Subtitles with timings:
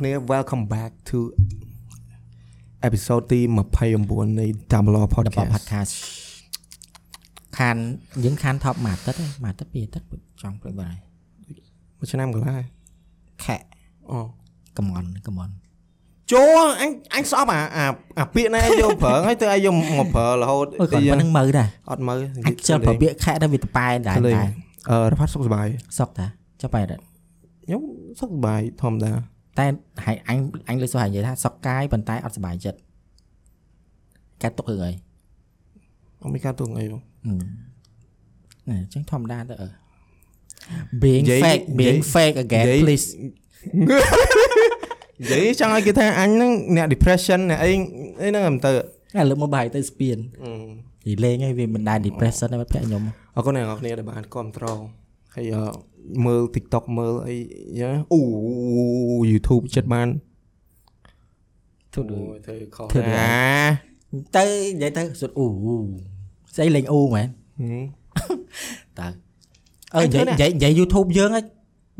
[0.00, 1.18] គ្នា welcome back to
[2.86, 3.40] episode ទី
[3.88, 5.92] 29នៃ Tamalo ដល់ podcast podcast
[7.58, 7.76] ខាន
[8.24, 10.08] យើងខាន top មួយអាទិត្យទេមួយអាទិត្យពីរអាទិត្យ
[10.42, 10.94] ចង់ព្រឹកបាទ
[11.98, 12.66] មួយឆ្នាំកន្លះហើយ
[13.44, 13.56] ខែ
[14.10, 14.18] អូ
[14.78, 15.52] កំងន់កំងន់
[16.32, 17.84] ចូលអញអញស្អប់អាអា
[18.18, 24.50] អាពាក្យនេះឯងយកប្រើហើយទៅឯងយកមកប្រើរហូតអូយគាត់ប៉ុណ្្នឹងមើលដែរអត់មើលអាចខ្ជិលប្រពាកខែទៅវាតប៉ែដែរលេងដែរ
[24.90, 25.66] អឺរផាត់សុខសប្បាយ
[25.98, 26.26] សុកតា
[26.62, 27.00] ចុះបែរដែរ
[27.64, 27.82] ខ្ញុំ
[28.20, 29.12] សុខសប្បាយធម្មតា
[29.58, 29.66] តែ
[30.04, 32.78] ហើយអញអញលើសោះហើយនិយាយថាសុកកាយប៉ុន្តែអត់សុបាយចិត្ត
[34.42, 34.92] កាត់ទុករឿងអី
[36.22, 39.68] អត់មានការទូងអីបងអឺចឹងធម្មតាទៅអឺ
[41.02, 43.06] being និយាយ fake និយាយ being fake again និយាយ please
[45.20, 47.70] និយាយចង់ឲ្យគេថាអញហ្នឹងអ្នក depression អ្នកអី
[48.20, 48.72] អីហ្នឹងមិនទៅ
[49.16, 50.50] តែលើកមកបាយទៅស្ពានអឺ
[51.06, 53.02] និយាយលេងហើយវាមិនដែរ depression ទេមិត្តភក្តិខ្ញុំ
[53.36, 54.66] អរគុណអ្នកនរគ្នាដែលបានគ្រប់ត្រ
[55.34, 55.62] ហើយអឺ
[56.26, 57.36] មើល TikTok មើលអី
[57.80, 58.20] យ៉ាងអូ
[59.30, 60.08] YouTube ចិត្តបាន
[61.94, 63.34] ធូអូយទៅខុសធ្វើយ៉ាងណា
[64.36, 65.48] ទៅនិយាយទៅសុទ្ធអ៊ូ
[66.56, 68.40] ស្អីលេងអ៊ូមែនហឹម
[68.98, 69.08] តើ
[69.94, 71.44] អឺនិយាយនិយាយនិយាយ YouTube យើងហ្នឹង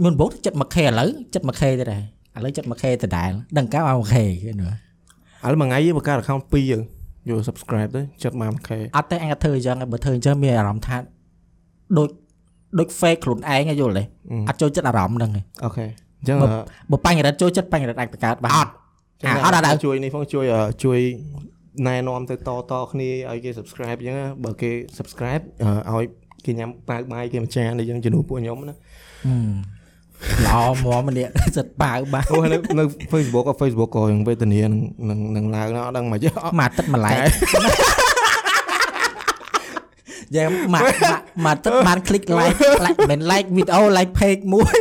[0.05, 2.03] មុនបងចិត្ត 1k ឥឡូវចិត្ត 1k ទៅដែរ
[2.36, 4.64] ឥឡូវចិត្ត 1k ទៅដែរដឹងកាលមក 1k គេ nữa
[5.45, 6.83] ឥឡូវមួយថ្ងៃយើងបង្កើត account 2យើង
[7.28, 10.97] យក subscribe ទៅចិត្តបាន 1k អត់ទេអញក៏ធ្វើអញ្ចឹងដែរបើធ្វើអញ្ចឹងមានអារម្មណ៍ថា
[11.98, 12.08] ដូច
[12.79, 14.05] ដូច fake ខ្លួនឯងឯងយល់ទេ
[14.49, 15.85] អត់ចូលចិត្តអារម្មណ៍ហ្នឹងឯងអូខេ
[16.21, 16.59] អញ្ចឹងបើអឺ
[16.91, 18.71] បើបញ្ញរិទ្ធចូលចិត្តបញ្ញរិទ្ធអាចបង្កើតបានអត់
[19.23, 20.98] ចឹងអត់អត់អត់ជួយនេះផងជួយអឺជួយ
[21.87, 25.43] ណែនាំទៅតតគ្នាឲ្យគេ subscribe អញ្ចឹងណាបើគេ subscribe
[25.89, 26.05] អឺឲ្យ
[26.45, 28.75] គេញ៉ាំប៉ាវបាយគេមួយចានអីចឹងជំនួសពួកខ្ញុំណា
[30.47, 34.73] ល្អមកម្នាក់សិតបាវបាវអូនៅនៅ Facebook ក៏ Facebook ក៏យ៉ាងវេទនានឹង
[35.11, 38.09] នឹងនឹងឡើងណាអត់ដឹងមកចេះអត់មួយអាទិត្យមួយ like
[40.36, 40.92] យ៉ាងមួយមួយ
[41.45, 44.75] មួយអាទិត្យបាន click like like មិន like វីដេអូ like page មួយ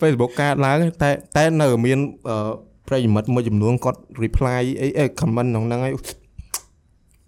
[0.00, 1.98] Facebook កើតឡើងតែតែនៅមាន
[2.28, 2.50] អឺ
[2.88, 5.94] ប្រិយមិត្តមួយចំនួនគាត់ reply អីអី comment ក្នុងហ្នឹងហើយ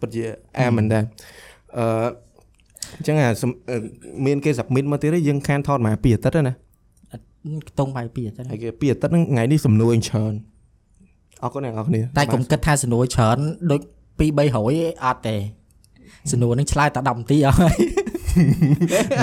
[0.00, 0.22] ពិតជា
[0.58, 1.04] អាមែនដែរ
[1.78, 1.84] អឺ
[2.96, 3.76] អញ្ចឹងអាសំអឺ
[4.26, 6.54] មានគេ submit មកទៀតហើយយើងខានថតមកពីអាទិត្យហើយណា
[7.68, 10.32] ខ្ទង់បាយពីអាទិត្យហើយគេពីអាទិត្យហ្នឹងថ្ងៃនេះសំនួរអញច្រើន
[11.42, 13.38] អរគុណអ្នកនរគ្នាតែកុំគិតថាសំណួរច្រើន
[13.70, 13.80] ដូច
[14.20, 14.22] 2
[14.60, 15.36] 300អត់ទេ
[16.30, 17.76] សំណួរនឹងឆ្លើយតែ10នាទីអស់ហើយ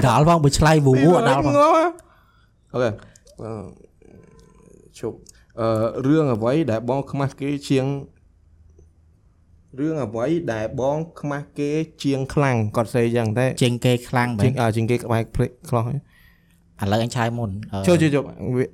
[0.07, 2.89] ដល់ផងបើឆ្លើយវូវូអត់ដល់ផងអូខេ
[3.41, 3.51] អឺ
[4.99, 5.17] ជប់
[5.59, 5.67] អឺ
[6.05, 7.85] រឿងអ្វីដែលបងខ្មាស់គេជាង
[9.79, 11.71] រឿងអ្វីដែលបងខ្មាស់គេ
[12.03, 15.99] ជាងខ្លាំងគាត់សេយ៉ាងតែជាងគេខ្លាំងបែជាបងអើជាងគេក្បែរភ្លេចខ្លោះហើយ
[16.81, 18.23] ឥឡូវអញឆ្លើយមុនអឺជួយជួយជួយ
[18.57, 18.65] វា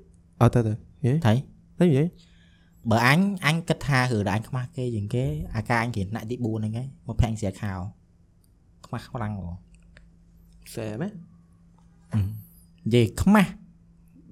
[0.42, 0.74] អត់ទៅទៅ
[1.06, 1.34] យេថៃ
[1.80, 2.04] ទៅយេ
[2.92, 5.24] បើអញអញគិតថារឿងដែលអញខ្មាស់គេជាងគេ
[5.56, 9.54] អាការអញរៀនថ្នាក់ទី4ហ្នឹងឯងមកភាំងស្រាខោខ្មាស់ខ្លាំងហ៎
[10.76, 13.52] សែមែនិយាយខ្មាស់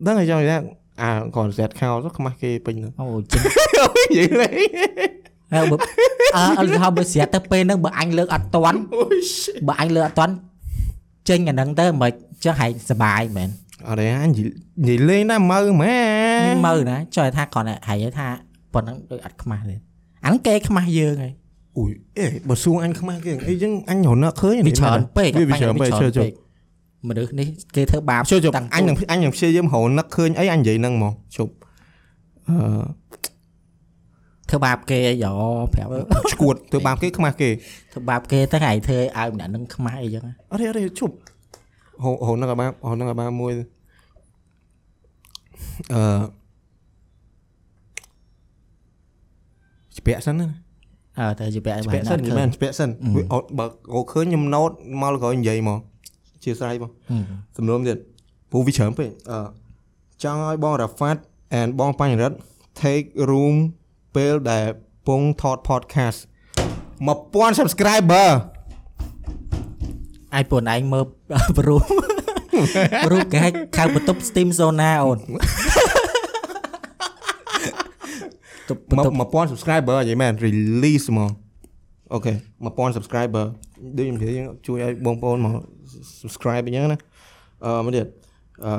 [0.06, 4.70] ដឹងហើយចង់និយាយថាអាគាត់សេតខោទៅខ្មាស់គេពេញហ្នឹងអូចេញនិយាយលេង
[5.54, 5.76] ហើយបើ
[6.36, 10.34] អើអត់ហៅបើស្រាប់ទៅពេលហ្នឹងបើអញលើកអត់តន់អូយ shit បើអញលើកអត់តន់
[11.30, 12.12] ចេញអាហ្នឹងទៅមិន
[12.44, 13.50] ចឹងហែងសបាយមែន
[13.90, 15.96] អរេអញនិយាយលេងណាមើមែ
[16.66, 18.28] មើលណាចុយថាគ្រាន់តែហែងថា
[18.74, 19.76] ប៉ុណ្ណឹងដូចអត់ខ្មាស់ទេ
[20.24, 21.34] អាហ្នឹងគេខ្មាស់យើងហើយ
[21.78, 26.30] អូយអេបើសួងអញខ្មាស់គេអីចឹងអញរនឹកឃើញវាច្រើនពេកវាវាច្រើនពេកជួយជួយ
[27.08, 31.54] មនុស្សនេះគេធ្វើបាបជួយជួយតាំងអញនឹងអញនឹងព្យាយាមរនឹកឃើញអីអញនិយាយហ្នឹងហ្មងជប់
[32.50, 32.58] អឺ
[34.50, 35.34] ធ្វើបាបគេអីយោ
[35.74, 35.90] ប្រាប់
[36.34, 37.50] ឈួតធ្វើបាបគេខ្មាស់គេ
[37.94, 41.16] ធ្វើបាបគេទៅថ្ងៃធ្វើឲ្យម្នាក់ហ្នឹងខ្មាស់អីចឹងអរេអរេជប់
[42.04, 43.54] ហូហូនឹកឲ្យបានហូនឹកឲ្យបានមួយ
[45.94, 46.02] អឺ
[49.98, 50.48] ស្ពាក់សិនណា
[51.20, 55.80] អើទៅជាពាក់ស្ពាក់សិនមិនមែនស្ពាក់សិនវាអត់បើអូឃើញខ្ញុំណូតមកក្រោយនិយាយមក
[56.44, 56.92] ជាស្រ័យបង
[57.58, 57.98] សំណួរទៀត
[58.52, 59.40] ពូវាច្រើនពេកអឺ
[60.24, 61.22] ចង់ឲ្យបងរ៉ាហ្វាត់
[61.60, 62.38] and បងបញ្ញរិទ្ធ
[62.82, 63.56] take room
[64.16, 64.66] ពេលដែល
[65.08, 66.20] ពងថត podcast
[66.90, 68.30] 1000 subscriber
[70.34, 71.06] អាយពួកឯងមើល
[71.58, 71.76] ប្រូ
[73.08, 75.91] ប្រូគេហៅខៅបន្ទប់ Steam Zona អូនទប់បន្ទប់
[78.68, 81.30] 1000 subscriber និយាយមែន release ហ្មង
[82.14, 82.34] អូខេ
[82.66, 83.46] 1000 subscriber
[83.98, 85.54] ដូចខ្ញុំនិយាយជួយឲ្យបងប្អូនមក
[86.22, 87.00] subscribe អញ្ចឹងណា
[87.66, 88.08] អឺមកទៀត
[88.66, 88.74] អឺ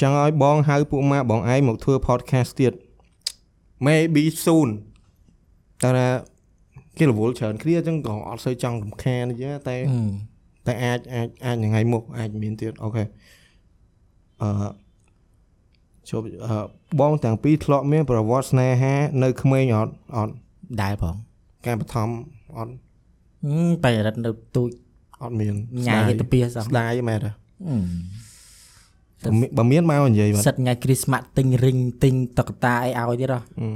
[0.00, 2.72] ចង់ឲ្យបងហៅពួកម៉ាក់បងឯងមកធ្វើ podcast ទៀត
[3.86, 4.68] maybe soon
[5.82, 6.08] តែថា
[6.98, 10.00] គេរវល់ច្រើនគ្នាអញ្ចឹងក៏អត់សូវចង់រំខានអញ្ចឹងតែអឺ
[10.66, 13.04] តែអាចអាចអាចថ្ងៃមុខអាចមានទៀតអូខេ
[14.42, 14.48] អឺ
[16.10, 16.58] ជប់អឺ
[17.00, 20.32] បងទាំងពីរធ្លាប់មានប្រវត្តិស្នេហា នៅក្មេងអត់អត់
[20.82, 21.14] ដែរផង
[21.66, 22.08] ការបឋម
[22.56, 22.72] អត់
[23.44, 24.68] ហឹមបញ្ញរិទ្ធនៅទូច
[25.22, 25.54] អត់មាន
[25.86, 33.68] ញ៉ាយគេទៅពីសោះស្ដាយមែនទេហឹមបើមានបើមានមកនិយាយបាទសិតថ្ងៃគ្រីស្មាស់ទិញរីងទិញតុក្កតាអីឲ្យទៀតហ៎អឺ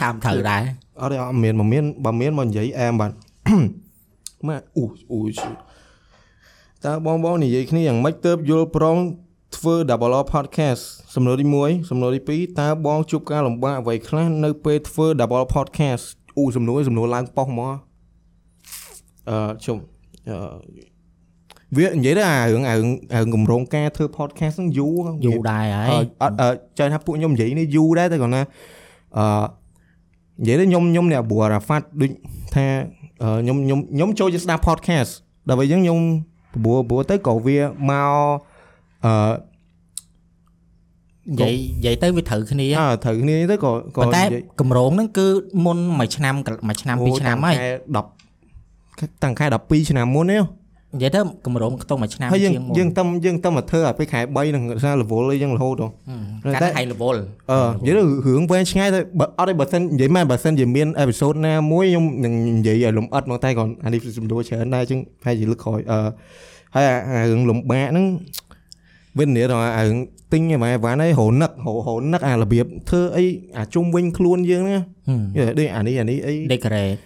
[0.00, 0.62] ថាមត្រូវដែរ
[1.00, 3.10] អត់ទេអត់មានបើមានបើមានមកនិយាយអែមបាទ
[4.46, 5.20] ម៉ាអូអូ
[6.84, 8.96] តើបងបងនិយាយគ្នាយ៉ាងម៉េចទៅយល់ព្រម
[9.56, 10.82] ធ្វើ Double R Podcast
[11.14, 16.04] សំណួរទី1សំណួរទី2តើបងជួបការលំបាកអ្វីខ្លះនៅពេលធ្វើ Double R Podcast
[16.38, 17.74] អូសំណួរសំណួរឡើងប៉ុស្មក
[19.28, 19.78] អឺជុំ
[20.28, 20.36] អឺ
[21.76, 24.96] វានិយាយទៅអារឿងអារឿងអារឿងកម្រងការធ្វើ podcast ហ្នឹងយូរ
[25.26, 26.48] យូរដែរហើអឺយអត់អឺ
[26.78, 28.42] ចង់ថាពួកខ្ញុំនិយាយនេះយូរដែរតែគាត់ណា
[29.18, 29.24] អឺ
[30.40, 32.10] និយាយទៅខ្ញុំខ្ញុំអ្នកបួររ៉ាហ្វាត់ដូច
[32.54, 32.66] ថា
[33.22, 35.10] អឺខ្ញុំខ្ញុំខ្ញុំចូលជាស្ដាប់ podcast
[35.48, 36.00] ដល់ពេលអញ្ចឹងខ្ញុំ
[36.64, 37.58] បួរបួរទៅក៏វា
[37.90, 38.12] មក
[39.04, 39.12] អឺ
[41.30, 45.26] និយាយនិយាយទៅវាត្រូវគ្នាអើត្រូវគ្នាទៅក៏ក៏ប៉ុន្តែនិយាយកម្រងហ្នឹងគឺ
[45.64, 47.56] មុនមួយឆ្នាំកន្លមួយឆ្នាំពីរឆ្នាំហើយ
[48.34, 50.38] 10តាំងខែ12ឆ្នាំមុនទេ
[50.94, 55.86] និយាយទៅកម្រងខ្ទង់មួយឆ្នាំហើយយើងជាងមុនយើងតំយើងតំមកធ្វើឲ្យពេលខែ3នឹងសារ level អីចឹងរហូតទៅ
[56.44, 57.16] ហឹមតែកាត់ high level
[57.50, 65.98] អឺនិយាយទៅរឿងវែងឆ្ងាយទៅបើអត់ទេបើសិននិយាយមែនបើសិនជាមានអេពីសូតណាមួយខ្ញុំនឹងនិយាយឲ្យលំអិតមកតែគាត់អានេះសំដួលច្រើនដែរចឹងហើយជាលើកក្រោយអឺ
[66.74, 68.06] ហើយអាអារឿងលំបាកហ្នឹង
[69.18, 69.98] វិញនេះដល់អារឿង
[70.32, 73.24] ទិញឯម៉ែវ៉ាន់ហើយរនឹករហូរនឹកអារបៀបធ្វើអី
[73.56, 76.96] អាជុំវិញខ្លួនយើងហ្នឹងហឹមយល់ដូចអានេះអានេះអី decorate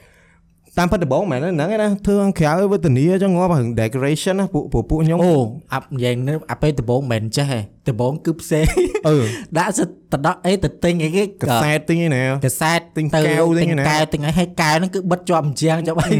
[0.81, 5.35] តាមពិតដំបូងមែនហ្នឹងឯណាធ្វើខាងក្រៅវេទនាចឹងងាប់រឿង decoration ណាពួកពួកពួកខ្ញុំអូ
[5.73, 8.67] អាប់និយាយនេះអាពេលដំបងមិនមែនចេះទេដំបងគឺផ្សេង
[9.09, 9.17] អឺ
[9.59, 16.17] ដាក់សិតតដកអីទៅទិញអីគេកសែតទិញឯណាកសែតទិញទៅកែវទិញទិញណាកែវទិញអីហើយកែវហ្នឹងគឺបិទជាប់អញ្ជាងជាប់អី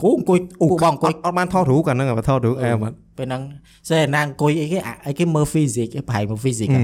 [0.00, 3.42] គូអង្គុយពួកបងអង្គុយអត់បានថតរូបកាលហ្នឹងបើថតរូបអែបាទពេលហ្នឹង
[3.88, 6.82] សេណាអង្គុយអីគេអាអីគេមើល physics អីប្រហែលមើល physics ហ៎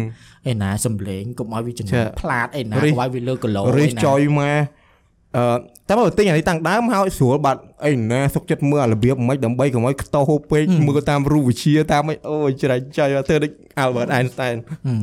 [0.50, 4.81] ឯណាសំលេងកុំឲ្យវាចំណាយផ្លាតអីណាកុំឲ្យវាលើគីឡូរីអីសណាចុយមក
[5.36, 5.44] អឺ
[5.88, 13.52] តែបើទិញអានេះតាំងដើមហើយស្រួលបាត់អីណាសុកចិត្តមើលអារបៀបមិនដើម្បីកុំឲ្យខ្ទោហូបពេកមើលតាមរូបវិទ្យាតាមអីអូយច្រាច់ចុយមកធ្វើដូច
[13.82, 14.56] Albert Einstein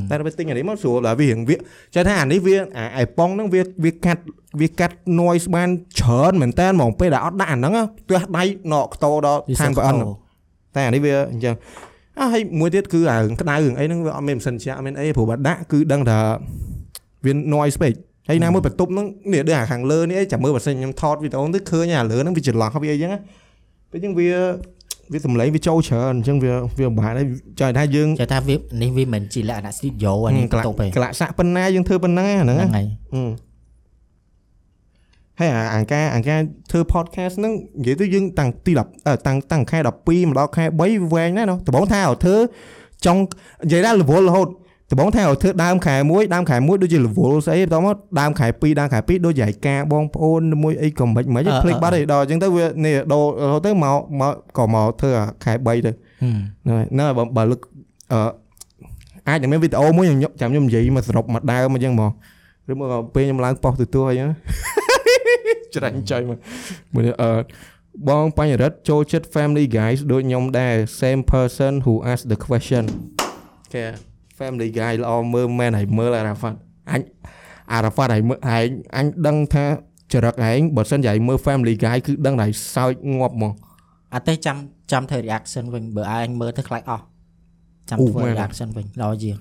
[0.10, 1.56] តែដល់ពេលទិញអានេះមកស្រួលដល់វារៀងវា
[1.96, 4.24] ចេះថាអានេះវាអាអៃប៉ុងហ្នឹងវាវាកាត់
[4.62, 7.74] វាកាត់ noise បានច្រើនមែនតើហ្មងពេលដែលអត់ដាក់អាហ្នឹង
[8.10, 8.44] ទះដៃ
[8.74, 9.96] ណកខ្ទោដល់ឋានប្រអិន
[10.76, 11.56] តែអានេះវាអញ្ចឹង
[12.20, 16.20] អើហើយមួយទៀតគឺអារឿងក្តៅរឿងអីហ្នឹងវាអត់មានម៉ាស៊ីនជាក់អត់មានអីព្រោះបើដាក់គឺដឹងថា
[17.26, 17.94] វា noise ពេក
[18.30, 23.20] ហើយណាមួយបន្ទប់ហ្នឹងនេះដូចអាខាងលើនេះអីចាំមើលបើសិនខ្ញុំថតវីដេអូទៅឃើញអាលើហ្នឹងវាច្រឡោះវាអីចឹងណា
[23.92, 24.30] ពេលចឹងវា
[25.14, 27.26] វាសម្លេងវាចូលច្រើនអញ្ចឹងវាវាពិបាកដែរ
[27.60, 33.24] ចង់ថាយើងចេះថាវានេះវាមិនជាលក្ខណៈ studio អានេះក្បន្លាក់ទប់ទេក្លាក់សាក់ប៉ុណ្ណាយើងធ្វើប៉ុណ្ណាហ្នឹងហ្នឹងណាហើយអឺ
[35.40, 36.40] ហើយអាអាការអាការ
[36.72, 42.36] ធ្វើ podcast ហ្នឹងនិយាយទៅយើងតាំងទី10អឺតាំងតាំងខែ12មកដល់ខែ3វែងណាស់ណោះដំបូងថាឲ្យធ្វើ
[43.06, 43.22] ចង់
[43.64, 44.48] និយាយថា level រហូត
[44.90, 55.92] ដំបូងថាឲ្យធ្វើដើមខែ1ដើមខែ1ដូចជា level ស្អីបន្តមកដើមខែ2ដើមខែ2ដូចជាឯកាបងប្អូនមួយអីក៏មិនមិនភ្លេចបាត់ឯដល់អញ្ចឹងទៅវានេះដូររហូតទៅមកមកក៏មកធ្វើអាខែ3ទៅ
[56.22, 57.60] ហឹមហ្នឹងហើយហ្នឹងហើយបើបើលើក
[58.14, 58.20] អឺ
[59.28, 62.12] អាចនឹងមានវីដេអូមួយខ្ញុំចាំខ្ញុំនិយាយមកសរុបមកដើមអញ្ចឹងហ្មង
[62.72, 64.32] ឬមកក៏ពេលខ្ញុំឡើងប៉ុស្តិ៍ទូទួអីហ្នឹង
[65.76, 66.38] ច្រាញ់ចុយមក
[66.94, 67.32] មួយនេះអឺ
[68.10, 72.84] បងបញ្ញរិទ្ធចូលចិត្ត Family Guys ដូចខ្ញុំដែរ same person who asked the question
[73.74, 73.84] គេ
[74.40, 76.58] Family Guy ល្អមើលមែនហើយមើលអារ៉ាហ្វាត់
[76.92, 77.02] អញ
[77.74, 79.66] អារ៉ាហ្វាត់ហើយមើលឯងអញដឹងថា
[80.14, 83.52] ចរិតឯងបើសិនជាឯងមើល Family Guy គឺដឹងតែសើចងាប់ហ្មង
[84.14, 84.58] អត់ទេចាំ
[84.92, 87.04] ចាំធ្វើ reaction វិញបើអញមើលទៅខ្លាចអស់
[87.90, 89.38] ចាំអូធ្វើមែន reaction វិញល្អជាង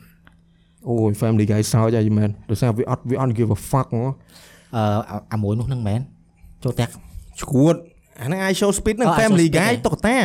[0.88, 4.04] អូយ Family Guy សើចហើយមែនដោយសារវាអត់វាអត់ give a fuck ហ្មង
[4.76, 6.00] អឺអាអាមួយនោះហ្នឹងមែន
[6.64, 6.88] ចូលផ្ទះ
[7.40, 7.74] ឈួត
[8.20, 10.16] អាហ្នឹង I show speed ហ្នឹងអូ I Show Family Speed Guy ហ៎តុក្កតា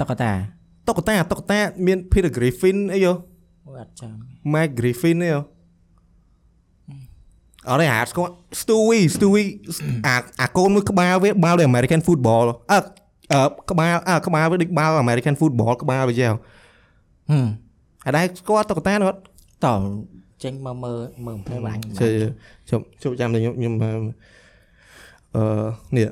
[0.00, 0.32] តុក្កតា
[0.88, 3.12] តុក្កតាតុក្កតាមាន Peter Griffin អីយោ
[3.66, 4.14] អូយអត់ចាំ
[4.52, 5.40] Mike Griffin អីយោ
[7.70, 9.48] អរេហាស្គាល់ Stewie Stewie
[10.06, 12.78] អាអាកូនមួយក្បាលវាបាល់ដូច American football អើ
[13.32, 16.34] អឺក្បាលអើក្បាលវាដូចបាល់ American football ក្បាលវាយ៉ាង
[17.30, 17.46] ហឹម
[18.04, 19.20] ហើយដែរស្គាល់តុក្កតានោះអត់
[19.64, 19.78] តោះ
[20.44, 22.12] ចេញមកមើលមើលទៅបាញ់ជិះ
[22.70, 25.42] ជប់ជប់ចាំតែខ្ញុំខ្ញុំអឺ
[25.96, 26.08] នេះ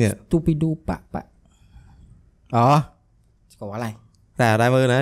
[0.00, 1.28] នេះទូពីឌូបាក់បាក់
[2.56, 2.64] អូ
[3.52, 3.92] ស្គាល់ហើយ
[4.40, 5.00] តែដែរមើលណែ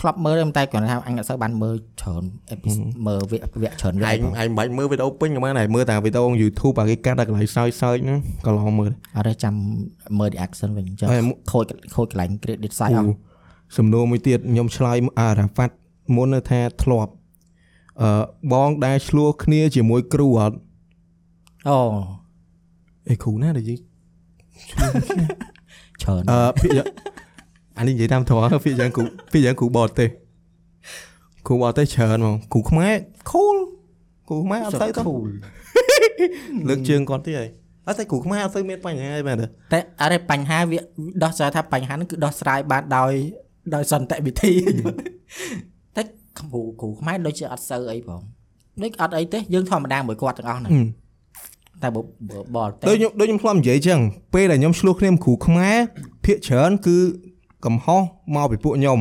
[0.00, 9.54] ធ្លាប់មើលតែគ្រាន់តែថាអញអត់សូវបានមើលច្រើន episode មើលវគ្គវគ្គច្រើនវគ្គឯងឯងមិនបាច់មើលវីដេអូពេញក៏បានដែរមើលតែវីដេអូ YouTube អាគេកាត់តែកន្លែងសើចសើចហ្នឹងក៏ឡងមើលអត់ទេចាំ
[10.18, 13.16] មើល reaction វិញចាំហើយមួយខូចខូចកន្លែង credit site អស់
[13.76, 15.74] សំណួរមួយទៀតខ្ញុំឆ្លើយអារ៉ាហ្វាត់
[16.14, 17.12] មុននៅថាធ្លាប់
[18.02, 18.10] អឺ
[18.52, 20.56] បងដែលឆ្លោះគ្នាជាមួយគ្រូអត់
[21.68, 21.78] អូ
[23.10, 23.78] អេគ្រូណាដែលនិយាយ
[24.72, 26.88] ច្រើនអឺភាគយ៉ាង
[27.78, 30.08] អានេះនិយាយតាមត្រង់ភាគយ៉ាងគ្រូភាគយ៉ាងគ្រូបរទេស
[31.46, 32.94] គ្រូបរទេសច្រើនហ្មងគ្រូខ្មែរ
[33.30, 33.56] cool
[34.28, 35.24] គ្រូខ្មែរអត់ទៅទៅ cool
[36.68, 37.48] លើកជើងគាត់ទៀតហើយ
[37.86, 40.78] អត់តែគ្រូខ្មែរអត់ទៅមានបញ្ហាអីមែនទេតែអរិបញ្ហាវា
[41.24, 43.12] ដោះស្រាយថាបញ្ហាហ្នឹងគឺដោះស្រាយបានដោយ
[43.74, 44.52] ដោយសន្តិវិធី
[45.96, 46.02] តែ
[46.38, 48.22] គ្រូគ្រូខ្មែរដូចជាអត់សូវអីផង
[48.82, 50.72] ដូចអត់អីទេយើងធម្មតាមួយគាត់ទាំងអស់ហ្នឹង
[51.82, 52.00] តែបើ
[52.30, 54.00] បើបរទេសដូចខ្ញុំដូចខ្ញុំធ្លាប់និយាយចឹង
[54.34, 55.76] ពេលដែលខ្ញុំឆ្លោះគ្នាមួយគ្រូខ្មែរ
[56.24, 56.96] ភាកច្រើនគឺ
[57.64, 58.00] កំហុស
[58.34, 58.98] មកពីពួកខ្ញុំ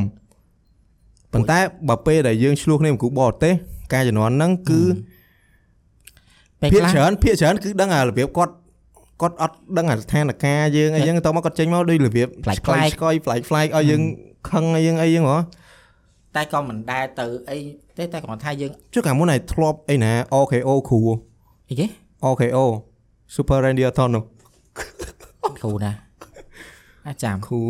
[1.33, 3.53] ប៉ុន្តែបើពេលដែលយើងឆ្លោះគ្នាមួយគ្រូបរទេស
[3.93, 4.81] ការជំនាន់ហ្នឹងគឺ
[6.61, 8.53] ពេលភាកខ្លះច្រើនភាកច្រើនគឺដឹងអារបៀបគាត់
[9.21, 12.59] គាត់អត់ដឹងអាស្ថានភាពយើងអីចឹងតមកគាត់ចេញមកដូចរបៀបប្លែកៗ
[12.93, 14.01] ឆ្កយប្លែកប្លែកឲ្យយើង
[14.49, 15.37] ខឹងអីយើងអីចឹងហ៎
[16.35, 17.57] តែក៏មិនដែលទៅអី
[17.97, 21.01] ទេតែគ្រាន់ថាយើងចុះកាលមុនឯងធ្លាប់អីណា OKO គ្រូ
[21.69, 21.85] អីគេ
[22.29, 22.65] OKO
[23.35, 24.23] Super Reindeer Thon នោះ
[25.59, 25.91] គ្រូណា
[27.07, 27.61] អាចចាំគ្រូ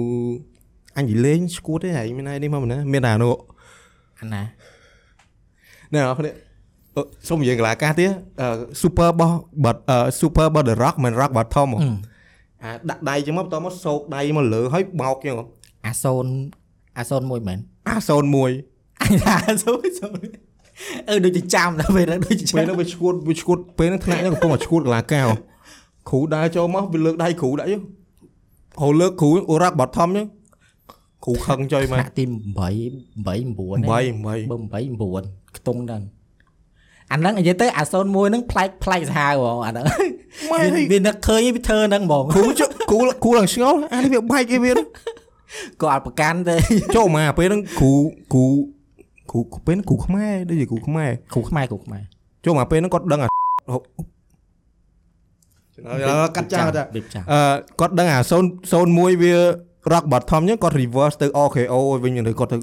[0.97, 3.35] អញនិយាយលេងស្គួតទេហែងមានឯនេះមកណាមានតែអានោះ
[4.21, 4.43] អាណា
[5.93, 6.31] ណែអរគ្នា
[6.95, 8.09] អឺសុំនិយាយកន្លះកាសទៀត
[8.41, 8.47] អឺ
[8.81, 9.33] super boss
[9.63, 11.89] បាត់អឺ super boss the rock មិន rock bottom ហ៎អឺ
[12.63, 15.45] អាដាក់ដៃចឹងមកបន្តមកសោកដៃមកលើហើយបោកចឹងហ៎
[15.87, 16.25] អាសូន
[16.97, 20.19] អាសូនមួយមែនអា01អញថាអាសូនសូន
[21.09, 25.35] អឺដូចជាចាំដល់ពេលហ្នឹងដូចជាពេលហ្នឹងវាឈួតវាឈួតពេលហ្នឹងថ្នាក់ហ្នឹងកំពុងតែឈួតកន្លះកាសហ៎
[26.09, 27.81] គ្រូដើរចូលមកវាលើកដៃគ្រូដាក់ចឹង
[28.81, 29.29] ហៅលើកគ្រូ
[29.61, 30.27] rock bottom ចឹង
[31.25, 32.69] គ្រូខឹងចុយមកថ្នាក់ទី8 8 9
[33.27, 33.97] 8 8បើ
[35.19, 36.01] 8 9ខ្ទង់ហ្នឹង
[37.11, 39.85] អាហ្នឹងនិយាយទៅអាសូនមួយហ្នឹងប្លែកប្លែកសាហាវហ្មងអាហ្នឹង
[40.51, 44.87] ម៉ែវាវានឹកឃើញវាធ្វើហ្នឹងហ្មងគ្រូចុះគ្រូគ្រូឡើងឆ្ងល់អានេះវាបែកអីវាហ្នឹង
[45.81, 46.55] ក៏អត់ប្រកាន់ទេ
[46.95, 47.93] ចូលមកពេលហ្នឹងគ្រូ
[48.33, 48.45] គ្រូ
[49.33, 52.01] គ្រូពេលហ្នឹងគ្រូខ្មែរដូចជាគ្រូខ្មែរគ្រូខ្មែរគ្រូខ្មែរ
[52.45, 53.29] ចូលមកពេលហ្នឹងគាត់ដឹងអា
[56.35, 57.39] កាត់ចាស់ចាស់រៀបចាស់អឺ
[57.79, 58.33] គាត់ដឹងអា0
[59.13, 59.33] 01វា
[59.91, 62.57] rock bottom អញ្ចឹងគាត់ reverse ទៅ OKO វិញឬគាត់ទៅ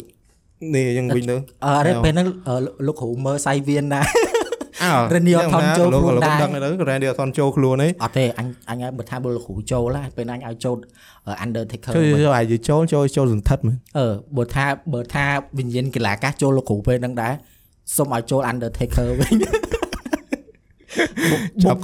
[0.74, 2.54] នេះអញ្ចឹងវិញទៅអឺរ៉េពេលហ្នឹងអឺ
[2.86, 4.02] លោកគ្រូមើលសៃវៀនដែ
[4.80, 10.76] រអើ Randy Orton ចូលខ្លួនដែរដឹងទៅ Randy Orton ចូលខ្លួនឯងអត់ទេអញអញឲ្យបើថាបើលោកគ្រូចូលណាពេលហ្នឹងអញឲ្យចូល
[11.44, 15.24] Undertaker ជួយវិញជួយឲ្យចូលចូលចូលសន្ធិដ្ឋមែនអឺបើថាបើថា
[15.58, 17.34] វិញ្ញាណកីឡាកាសចូលលោកគ្រូពេលហ្នឹងដែរ
[17.96, 19.34] សុំឲ្យចូល Undertaker វិញ
[21.64, 21.78] ចាប់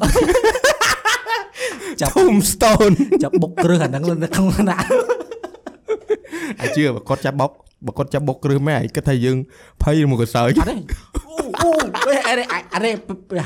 [2.00, 4.76] ចាប់ Tombstone ចាប់បុកគ្រឹះអាហ្នឹងនៅក្នុងណា
[6.60, 7.50] អាចជឿបើគាត់ចាប់បោក
[7.86, 9.36] បើគាត់ចាប់បុកគ្រឹះមែនឯងគិតថាយើង
[9.82, 10.76] ភ័យមកកសើចអត់ទេ
[11.26, 11.68] អូអូ
[12.28, 12.44] អរេ
[12.74, 12.90] អរេ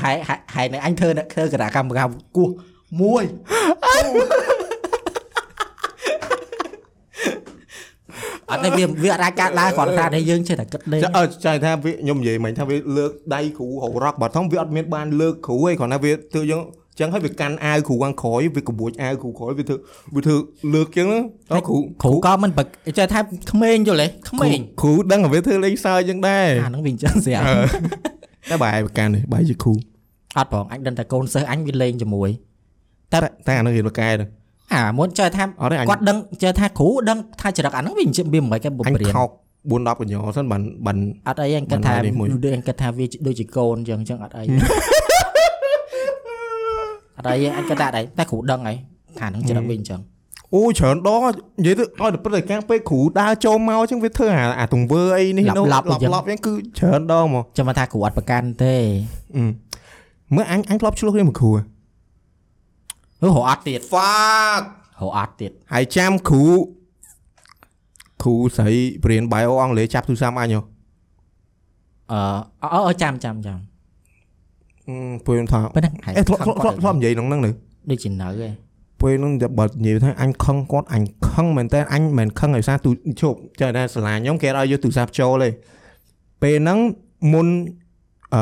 [0.03, 0.11] ហែ
[0.55, 2.49] ហែនៅអញធ្វើធ្វើកតាកម្មកម្មគោះ
[3.01, 3.23] មួយ
[8.51, 16.61] អត់ទេវាវាអាចកើតឡើងគ្រាន់តែតែយើងចេះតែគិតលេងចាអឺចាថាវាខ្ញុំនិយាយមិញថាវាលើកដៃគ្រូហៅ rock bottom វាអត់មានបានលើកគ្រូឯងគ្រាន់តែវាធ្វើយើង
[16.99, 19.77] ចឹងហើយវាកាន់អាវគ្រូខាងក្រោយវាក្បួចអាវគ្រូក្រោយវាធ្វើ
[20.15, 20.35] វាធ្វើ
[20.73, 21.19] លើកចឹងណា
[21.51, 22.51] តើគ្រូគ្រូក៏មិន
[22.97, 23.19] ចេះថា
[23.51, 27.45] ក្មេងយល់ទេក្មេងគ្រូដឹងថាវាធ្វើលេងសើចចឹងដែរអាហ្នឹងវាអញ្ចឹងស្រាប់
[28.49, 29.73] តែបែរប្រកាន់នេះបែរជាគ្រូ
[30.37, 32.29] អត់ផងអញដឹងតែកូនសិស្សអញវាលេងជាមួយ
[33.11, 33.17] តែ
[33.47, 34.25] តែអានោះរៀនបកែទៅ
[34.73, 39.29] អាមុនចេះថាអត់ទេអញគាត់ដឹងចេះថាគ្រូដឹងថាចរិតអាហ្នឹងវាអញ្ចឹងវាមិនមែនគេបុអញព្រានខោក
[39.69, 44.43] 4 10កញ្ញោសិនបានបានអត់អីអញគិតថាមិនហើយនេះមួយដូចអញគិតថាវាដូចជាកូនអញ្ចឹងអញ្ចឹងអត់អី
[47.17, 48.77] អត់អីអញគិតថាអត់អីតែគ្រូដឹងហើយ
[49.19, 49.99] ថាហ្នឹងចរិតវាអញ្ចឹង
[50.53, 58.75] អូច្រើនដងនិយាយទៅឲ្យតែព្រឹត្តិការណ៍ពេលគ្រូដើរចូលមកចឹងវាធ្វើអាអាទង្វើអីនេះនោះឡាប់ៗអញ្ចឹងឡប់ៗចឹងគឺច្រើនដងមកចាំមកថាគ្រូអត់ប្រកាន់ទេ
[59.35, 59.43] អឺ
[60.35, 64.61] មើលអញអញធ្លាប់ឆ្លោះគ្នាមួយគ្រូហឺរហអត់ទៀត fuck
[64.99, 66.43] រហអត់ទៀតហើយចាំគ្រូ
[68.23, 70.61] គ្រូស្រីបរៀន bio អង់គ្លេសចាប់ទូរស័ព្ទអញហ៎
[72.11, 73.59] អឺអឺចាំចាំចាំ
[74.87, 77.51] អឺពេលខ្ញុំថាពេលហ្នឹងហើយអេធ្លាប់ធ្លាប់ធ្លាប់ធ្លាប់និយាយក្នុងហ្នឹងនៅ
[77.89, 78.70] ដូចជានៅឯង
[79.01, 82.91] ពេលហ្នឹងតែបើនិយាយថាអញខឹងគាត់អញខឹងមែនតើអញមិនខឹងឲ្យសារទូ
[83.21, 85.49] ជប់ចេះតែសាលាខ្ញុំគេអត់ឲ្យយកទូរស័ព្ទចូលទេ
[86.41, 86.79] ពេលហ្នឹង
[87.33, 87.47] មុន
[88.33, 88.41] អឺ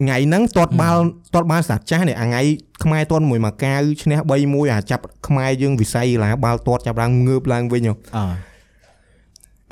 [0.00, 1.02] ថ្ងៃហ្នឹងទាត់បាល់
[1.34, 2.42] ទាត់បាល់សាស្ត្រចាស់នេះអាថ្ងៃ
[2.84, 8.24] ខ្មែរទាត់មួយមកកាវឈ្នះ3-1អាចាប់ខ្មែរយើងវិស័យកីឡាបាល់ទាត់ចាប់ឡើងងើបឡើងវិញហ៎អឺ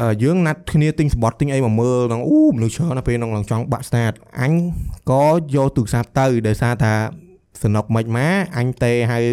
[0.01, 4.53] អឺយើងណាត់គ្នាទិញស្បត់ទិញអីមកមើលហ្នឹងអូមនុស្សច្រើនណាស់ពេលហ្នឹងឡើងចង់បាក់ start អញ
[5.11, 5.27] ក៏
[5.57, 6.95] យកទូរស័ព្ទទៅដោយសារថា
[7.63, 9.25] សនុកមិនម៉ាអញទេហើយ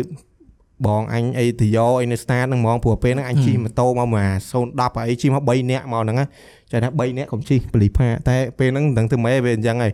[0.88, 6.25] បងអញអីទៅយកអីនៅ start ហ្នឹងហ្មងព្រោះពេលហ្នឹងអញជិះម៉ូតូមកមក010អីជិះមក3នាក់មកហ្នឹងណា
[6.72, 9.94] ចាថា3នាក់កុំជិះបលីផាតែពេលហ្នឹងមិនដឹងធ្វើម៉េចវាអញ្ចឹងហើយ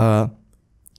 [0.00, 0.06] អឺ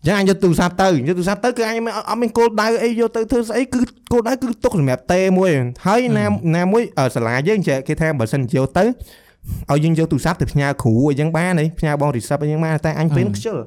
[0.08, 3.80] ចឹងអញយកទូរស័ព្ទទៅយកទូរស័ព្ទទៅគឺអញមិនអត់មានគោលដៅអីយកទៅធ្វើស្អីគឺ
[4.12, 5.50] គោលដៅគឺទុកសម្រាប់តេមួយ
[5.88, 6.25] ហើយណា
[6.56, 13.58] ណាមួយអឺសាលាយើងចេះគេថាបើសិនយកទៅឲ្យយើងយកទូរស័ព្ទទៅផ្ញើគ្រូអីចឹងបានទេផ្ញើបង receipt អីចឹងបានតែអញពេលខ្ជិល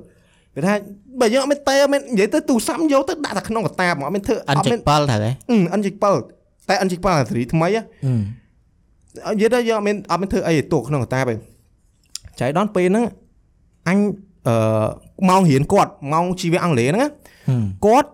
[0.57, 0.75] គេថា
[1.21, 5.31] បើយើងអត់មានតែមិននិយាយទៅទូរស័ព្ទយកទៅដាក់តែក្នុងកតាបមកអត់មានធ្វើអិនអត់ជិមានក7ត្រូវហ៎
[5.75, 5.95] អិនជិក
[6.33, 7.81] 7តែអិនជិក7អា3ថ្មីហ៎
[9.27, 11.35] អឺនិយាយទៅយើងអត់មានអត់មានធ្វើអីឲ្យទុកក្នុងកតាបទេ
[12.41, 13.05] ចៃដនពេលហ្នឹង
[13.89, 13.99] អញ
[14.49, 14.87] អឺ
[15.29, 17.07] ម៉ោងរៀនគាត់ម៉ោងជីវៈអង់គ្លេសហ្នឹងណា
[17.49, 18.09] ហឹមគាត់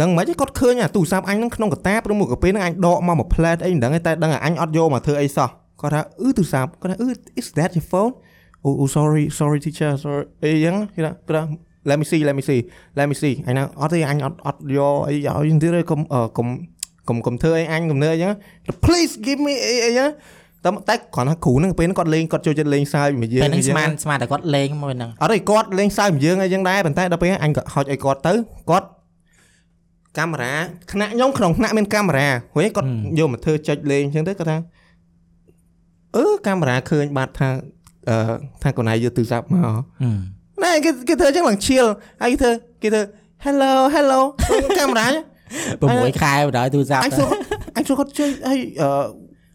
[0.00, 5.48] ដឹងមិនទេគាត់ឃើញអាទូរស័ព្ទអញហ្នឹងក្នុងកតាបឬមួយក៏ពេលហ្នឹងអញដកមកមួយផ្លែតអីមិនដឹងទេតែដឹងថាអញអត់យកមកធ្វើអីសោះ
[5.80, 7.08] គាត់ថាអឺទូរស័ព្ទគាត់ថាអឺ
[7.40, 8.12] is that your phone
[8.66, 11.42] oh, oh sorry sorry teacher sorry អីចឹងគេថាគាត់ថា
[11.88, 12.60] let me see let me see
[12.98, 16.48] let me see អញណាអត់ទេអញអត់អត់យកអីយកអីទៀតទេកុំអឺកុំ
[17.08, 18.32] កុំកុំធ្វើអីអញកុំធ្វើអីចឹង
[18.84, 20.08] please give me អីអីចឹង
[20.64, 28.32] តែតែគ្រាន់តែគ្រូហ្នឹងពេលហ្នឹងគាត់លេងគាត់ចូលចិត្តលេងសើចមួយយើងពេលហ្នឹងអីចឹស្ងមានស្មានតែគាត់លេងមកហ្នឹងអត់ទេគាត់លេងសើចមួយយើងអីចឹងដែរប៉ុន្តែដល់ពេលអញក៏ហុចឲ្យគាត់ទៅ
[28.70, 28.86] គាត់
[30.18, 30.54] កាមេរ៉ា
[30.92, 32.88] ថ្នាក់ខ្ញុំក្នុងថ្នាក់មានកាមេរ៉ាហួយគាត់
[33.18, 34.58] យកមកធ្វើចុចលេងអញ្ចឹងទៅគាត់ថា
[36.16, 37.48] អឺកាមេរ៉ាឃើញបាត់ថា
[38.08, 38.16] អឺ
[38.62, 39.72] ថាកូនឯងយកទូរស័ព្ទមកហឹ
[40.60, 41.86] មណែគេគេធ្វើអញ្ចឹងឡើងឈៀល
[42.22, 42.50] ហើយគេធ្វើ
[42.82, 43.02] គេធ្វើ
[43.44, 44.20] hello hello
[44.78, 45.08] កាមេរ៉ា
[45.64, 47.28] 6ខែបណ្ដោយទូរស័ព្ទអញសួរ
[47.76, 48.90] អញសួរគាត់ជួយហើយអឺ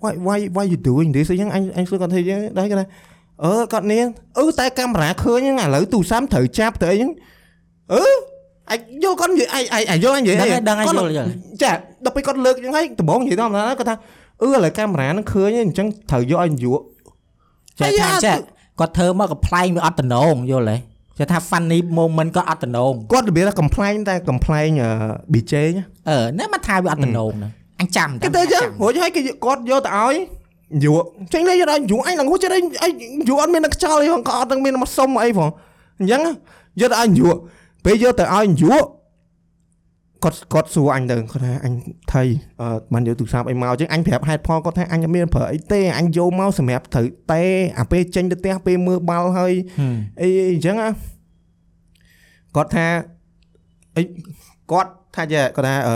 [0.04, 2.88] why why why you doing this អញ្ចឹងអញអញសួរគាត់ធ្វើអញ្ចឹងដែរគាត់ថា
[3.44, 4.06] អឺគាត់នាង
[4.40, 7.12] អឺតែកាមេរ៉ាឃើញហ្នឹងឥឡូវទូរស័ព្ទត្រូវចាប់ទៅអីហ្នឹង
[7.94, 8.04] អឺ
[8.72, 11.28] អាចយកគាត់និយាយអាចអាចយកអញនិយាយដឹងអីហើយដឹងហើយគាត់យល់យល់
[11.64, 11.72] ចា
[12.06, 13.96] ដល់ពេលគាត់លើកអញ្ចឹងហើយដំបងនិយាយទៅណាគាត់ថា
[14.42, 16.84] អឺឥឡូវកាមេរ៉ាហ្នឹងឃើញអញ្ចឹងត្រូវយកឲ្យយក់
[17.80, 18.38] ចេះថាចេះ
[18.80, 20.78] គាត់ធ្វើមកកំ pl ែងវាអត់តំណងយល់ទេ
[21.18, 24.72] ចេះថា funny moment គាត់អត់តំណងគាត់របៀបថា complain តែ complain
[25.34, 30.16] BJ ណាអឺនេះមកថាវាអត់តំណងហ្នឹងអញចាំគេទៅអញ្ចឹងរួចហើយគេគាត់យកទៅឲ្យ
[30.84, 32.50] យក់ចេញលេយកដល់យក់អញឡើងហួចចេះ
[32.84, 32.90] អី
[33.30, 35.50] យក់អត់មាននឹងខ្យល់អីផងក៏អត់នឹងមានមកសុំអីផង
[36.00, 36.22] អញ្ចឹង
[36.82, 37.40] យកទៅឲ្យយក់
[37.86, 38.88] ពេលយកទៅឲ្យយក់
[40.24, 41.74] គាត់គាត់សួរអញទៅគាត់ថាអញ
[42.14, 42.24] ថៃ
[42.62, 47.42] អឺមិនយកទូរស័ព្ទអីមកចឹងអញប្រាប់ហេតុផលគាត់ថាអញអត់មានប្រើអីទេអញយកមកសម្រាប់ត្រូវតែ
[47.80, 50.90] អាពេលចេញទៅផ្ទះពេលមើលបាល់ហើយហឹមអីអីអញ្ចឹងណា
[52.56, 52.86] គាត់ថា
[53.98, 54.04] អី
[54.72, 55.96] គាត់ថាចេះគាត់ថាអឺ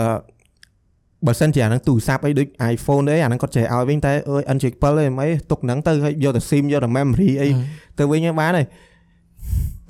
[1.26, 7.48] បើសិនជាអាហ្នឹងទូរស័ព្ទអីដូច iPhone ទេអាហ្នឹងគាត់ចេះឲ្យវិញតែអើយ N7 ទេមិនអីទុកហ្នឹងទៅហើយយកទៅ SIM យកទៅ memory អី
[7.98, 8.66] ទៅវិញឲ្យបានហើយ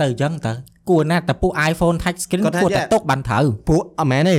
[0.01, 0.53] ទៅអញ្ចឹងទៅ
[0.89, 4.37] គួរណាស់តែពួក iPhone touch screen គាត់ថាគួរតែយ៉ាទុកបានត្រូវពួកអត់មែនទេ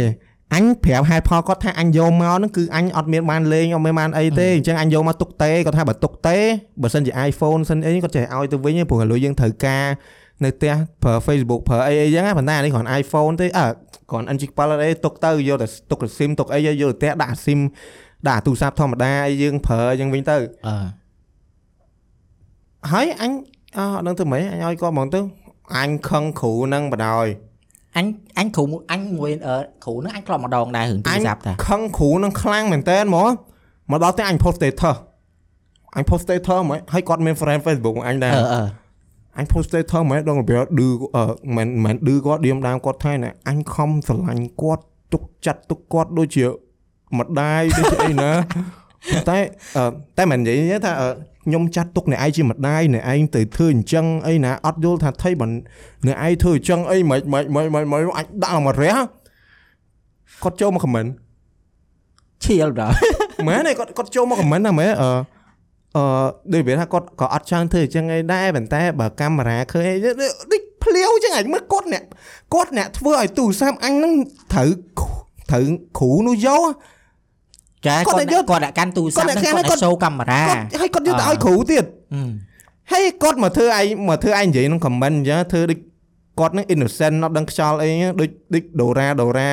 [0.55, 6.37] អញប្រាប់ហេតុផលគាត់ថាអញយកមកហ្នឹងគឺអញអត់មានបានលេងអត់មានបានអីទេអញ្ចឹងអញយកមកទុកទេគាត់ថាបើទុកទេ
[6.81, 9.85] បើសិនជា iPhone សិនអីគាត់ចេះឲ្យទៅវិញទេព្រោះឥឡូវយើងត្រូវការ
[10.43, 13.67] នៅផ្ទះប្រើ Facebook ប្រើអីអីចឹងណាប៉ុន្តែអានេះគ្រាន់ iPhone ទេអើ
[14.11, 14.43] គ្រាន់ N7
[14.83, 17.59] អីទុកទៅយកតែទុកទៅ SIM ទុកអីយកទៅផ្ទះដាក់ SIM
[18.27, 20.75] ដាក់ទូរស័ព្ទធម្មតាអីយើងប្រើអញ្ចឹងវិញទៅអឺ
[22.91, 23.31] ហើយអញ
[23.77, 25.19] អត់ដឹងទៅម៉េចអញឲ្យគាត់ហ្មងទៅ
[25.75, 27.29] អញខឹងគ្រូហ្នឹងបដ ாய்
[27.97, 28.05] អញ
[28.37, 33.29] អញគ្រូមួយអញមួយអឺគ្រូហ្នឹងអញធ្លាប់ម្ដងដែររឿងទូអរញស័ព្ទតាខឹងគ្រូនឹងខ្លាំងមែនតើហ្មង
[33.91, 34.95] មកដល់តែអញ post status
[35.95, 38.63] អញ post status ហ្មងហើយគាត់មាន friend Facebook របស់អញដែរអឺអឺ
[39.37, 41.23] អញ post status ហ្មងដល់របៀបឌឺអឺ
[41.55, 46.45] មិនមិនឌឺគាត់ឌៀមដើមគាត់ថៃណាអញខំស្រឡាញ់គាត់ទុកចិត្តទុកគាត់ដូចជា
[47.19, 48.31] ម្ដាយដូចជាអីណា
[49.29, 49.37] តែ
[49.75, 51.09] អឺតែមិននិយាយថាអឺ
[51.49, 55.47] ខ្ញុំចាត់ទុកអ្នកឯងជាម្ដាយអ្នកឯងទៅធ្វើអញ្ចឹងអីណាអត់យល់ថាថៃបើ
[56.07, 58.95] អ្នកឯងធ្វើអញ្ចឹងអីមិនមិនមិនមិនមិនអញដាក់ឡើងមករះ
[60.43, 61.09] គាត់ចូលមក comment
[62.43, 62.95] ឈៀលដល់
[63.47, 65.11] មែនទេគាត់គាត់ចូលមកខមមិនណាមែនអឺ
[65.97, 69.97] អឺដូចវាថាគាត់ក៏អត់ចង់ធ្វើអញ្ចឹងឯដែរប៉ុន្តែបើកាមេរ៉ាឃើញអី
[70.51, 72.03] ដូចភ្លាវអញ្ចឹងអញមើលគាត់អ្នក
[72.53, 74.13] គាត់អ្នកធ្វើឲ្យទូរស័ព្ទអញហ្នឹង
[74.53, 74.69] ត្រូវ
[75.51, 75.65] ត្រូវ
[75.99, 76.61] គ្រូនោះយក
[77.87, 82.29] ចាគាត់គាត់តែយកគាត់ដាក់កាន់ទូរស័ព្ទគាត់ហ្នឹងដាក់កាន់គាត់គាត់តែ show កាមេរ៉ាគាត់ឲ្យគាត់យកទៅអ่าឲ្យគ្រូទៀតហឹម
[82.91, 85.79] ហើយគាត់មកធ្វើឯងមកធ្វើឯងនិយាយក្នុងខមមិនអញ្ចឹងធ្វើដូច
[86.39, 89.51] គាត់ហ្នឹង innocent អត់ដឹងខ្យល់អីហ្នឹងដូចដូច Dora Dora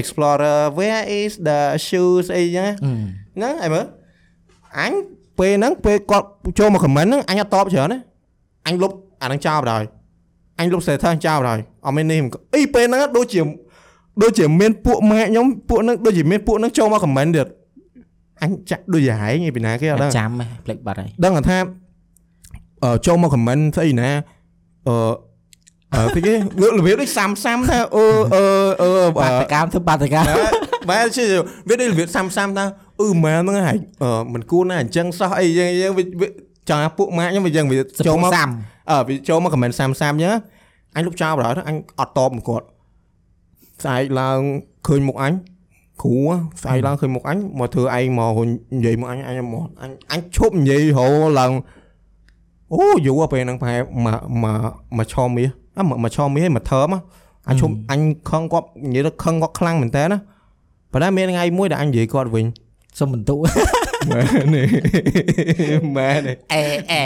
[0.00, 2.96] Explorer where is the shoes អីចឹងណាហឹម
[3.36, 3.84] ហ្នឹងអីមើល
[4.78, 4.92] អញ
[5.38, 6.26] ពេលហ្នឹងពេលគាត់
[6.58, 7.98] ចូលមកខមមិនហ្នឹងអញអត់តបច្រើនណា
[8.66, 9.82] អញលុបអាហ្នឹងចោលបណ្ដោយ
[10.60, 12.18] អញលុប status ចោលបណ្ដោយអត់មាននេះ
[12.54, 13.40] អីពេលហ្នឹងដូចជា
[14.22, 17.46] ដូចជាមានពួកម៉ាក់ខ្ញុំពួកហ្នឹងដូចជាមានពួកហ្នឹងចូលមកខមមិនទៀត
[18.42, 21.58] អញចាក់ដូចជាហែងឯពីណាគេអត់ដឹងចាំហ៎ផ្លេចបាត់ហើយដឹងថា
[22.84, 24.10] អឺចូលមកខមមិនស្អីណា
[24.88, 24.94] អឺ
[25.94, 26.34] អឺគេគេ
[26.78, 28.04] របៀបដូចសាំសាំថាអឺ
[28.34, 28.42] អឺ
[28.80, 30.28] អឺបាតកម្មធ្វើបាតកម្ម
[30.90, 31.24] បែរជា
[31.68, 32.64] វាដូចវាសាំសាំថា
[33.00, 36.28] អឺម៉ែហ្នឹងហើយអឺមិនគួរណាអញ្ចឹងសោះអីយ៉ាងយ៉ាងវាវា
[36.68, 38.48] ចង់ឲ្យពួកម៉ាក់ខ្ញុំវាយ៉ាងវាចូលចូលមកមកសាំ
[38.90, 40.34] អឺវាចូលមកខមមិនសាំសាំអញ្ចឹង
[40.96, 42.66] អញលុបចោលបណ្ដោយទៅអញអត់តបមកគាត់
[43.84, 44.40] ស្អែកឡើង
[44.86, 45.32] ឃើញមុខអញ
[46.02, 46.16] គ្រូ
[46.62, 51.52] ស្អែកឡើងឃើញមុខអញមកធ្វើឯងមកនិយាយមកអញអញមកអញអញឈប់និយាយរហូតឡើង
[52.72, 54.60] អូយូរពេលហ្នឹងប្រហែលមកមក
[54.98, 56.94] មកឆមាសអ่ะមកមកឆមាសឯងមកធើម
[57.48, 60.18] អញឈប់អញខឹងគាត់និយាយទៅខឹងគាត់ខ្លាំងមែនតើណា
[60.92, 62.46] ប៉ុន្តែមានថ្ងៃមួយដែលអញនិយាយគាត់វិញ
[62.98, 63.36] សុំបន្ទុ
[64.10, 64.62] មែនទេ
[65.96, 67.00] មែនទេអេអេ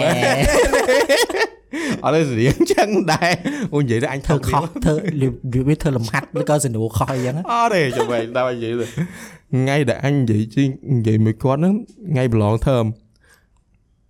[2.05, 3.33] អត់ទេស្រៀងចឹងដែរ
[3.75, 10.65] អូនិយាយទៅអញធ្វើធ្វើខុសធ្វើវាធ្វើលំហាត់ឬក៏សនុខុសអីចឹងអត់ទេចាំបែរដល់និយាយទៅថ្ងៃដែលអញនិយាយជី
[10.97, 11.75] និយាយមួយគាត់ហ្នឹង
[12.13, 12.85] ថ្ងៃប្រឡងធើម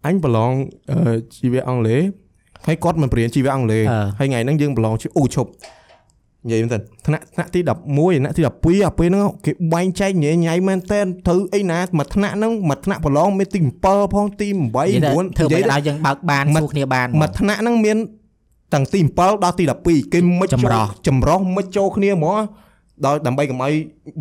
[0.07, 0.51] អញប្រឡង
[0.91, 2.03] អឺជីវៈអង់គ្លេស
[2.67, 5.51] ហើយគាត់មិនបរៀនជីវៈអង់គ្លេសអឺហើយថ្ងៃហ្នឹងយើងប្រឡងជាអូឈប់
[6.45, 17.97] និយាយមែនតើថ្នាក់ថ្នាក់ទី11ថ្នាក់ទី12អាពេលហ្នឹងគេបែងចែកញ៉ៃញ៉ៃមែនតើត្រូវអីណាមួយថ្នាក់ហ្នឹងមួយថ្នាក់ប្រឡងមានទី7ផងទី8 9និយាយទៅធ្វើមិនទៅឲ្យយើងបើកបានមិនសួរគ្នាបានមួយថ្នាក់ហ្នឹងមាន
[18.75, 22.39] តាំងទី7ដល់ទី12គេមិនចម្រោះចម្រោះមិនចូលគ្នាហ្មង
[23.05, 23.73] ដល់ដើម្បីកុំឲ្យ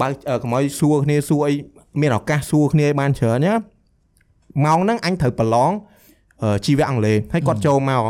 [0.02, 1.54] បើកអឺកុំឲ្យសួរគ្នាសួរអី
[2.02, 3.54] មានឱកាសសួរគ្នាឲ្យបានច្រើនណា
[4.66, 5.72] ម៉ោងហ្នឹងអញត្រូវប្រឡង
[6.44, 8.04] អឺជីវៈអង់គ្លេសហើយគាត់ចូលមក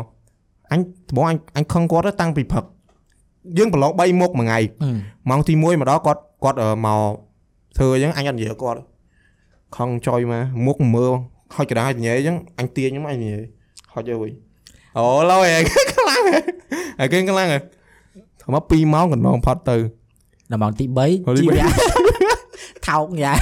[0.71, 2.65] អញត្បូងអញអញខឹងគាត់ទៅតាំងពីព្រឹក
[3.57, 4.89] យើងប្រឡង3មុខមួយថ្ងៃអឺ
[5.29, 6.99] ម៉ោងទី1មកដល់គាត់គាត់អឺមក
[7.77, 8.79] ធ្វើអញ្ចឹងអញអត់និយាយគាត់
[9.75, 11.11] ខំចុយមកមុខមើល
[11.55, 13.43] ហុចកណ្ដាលញ៉ៃអញ្ចឹងអញទាញខ្ញុំអញនិយាយ
[13.93, 14.31] ហុចទៅវិញ
[14.97, 16.21] អូឡយឯងខ្លាំង
[17.01, 17.61] ឯងគេខ្លាំងឯង
[18.41, 19.77] ធ្វើមក2ម៉ោងកន្លងផុតទៅ
[20.51, 21.65] ដល់ម៉ោងទី3ម៉ោងទីជីវៈ
[22.23, 23.33] 3ថោកយ៉ា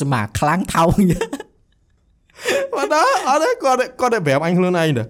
[0.00, 1.20] ស្មាខ្លាំងថោកយ៉ា
[2.72, 5.04] មកដល់អត់ទេគាត់គាត់តែប្រាប់អញខ្លួនឯងទៅ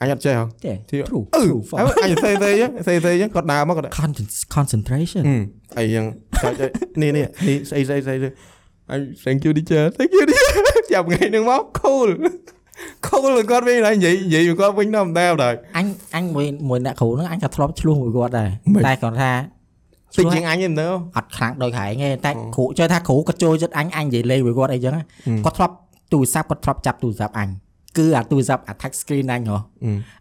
[0.00, 4.14] អញអត់ចេះហ៎ទេទី True អឺ True អញអញសេសេអញ្ចឹងសេសេអញ្ចឹងគាត់ដើរមកគាត់ Con-
[4.56, 5.22] concentration
[5.78, 6.06] អីយ៉ាង
[6.42, 6.52] ចុច
[7.02, 8.16] នេះនេះនេះស្អីស្អីស្អី
[8.90, 10.56] អញ thank you teacher thank you teacher
[10.92, 12.08] ចាប់ថ្ងៃហ្នឹងមក cool
[13.06, 15.86] cool គាត់វិញហើយនិយាយនិយាយ với គាត់វិញធម្មតាដែរអញ
[16.16, 19.32] អញមួយមួយអ្នកគ្រូហ្នឹងអញក៏ធ្លាប់ឆ្លោះមួយគាត់ដែរមិនតែគាត់ថា
[20.16, 24.94] តិចជាងអញទេមើលអត់ខ្លាំងដូចហែងទេតែគ្រូចូលថាគ្រូក៏ចូលចិត្តអញអញនិយាយលេងមួយគាត់អីចឹង
[25.44, 25.74] គាត់ធ្លាប់
[26.12, 27.48] ទូរស័ព្ទគាត់ធ្លាប់ចាប់ទូរស័ព្ទអញ
[27.98, 29.58] គឺអាទូរស័ព្ទអា touch screen អញហ៎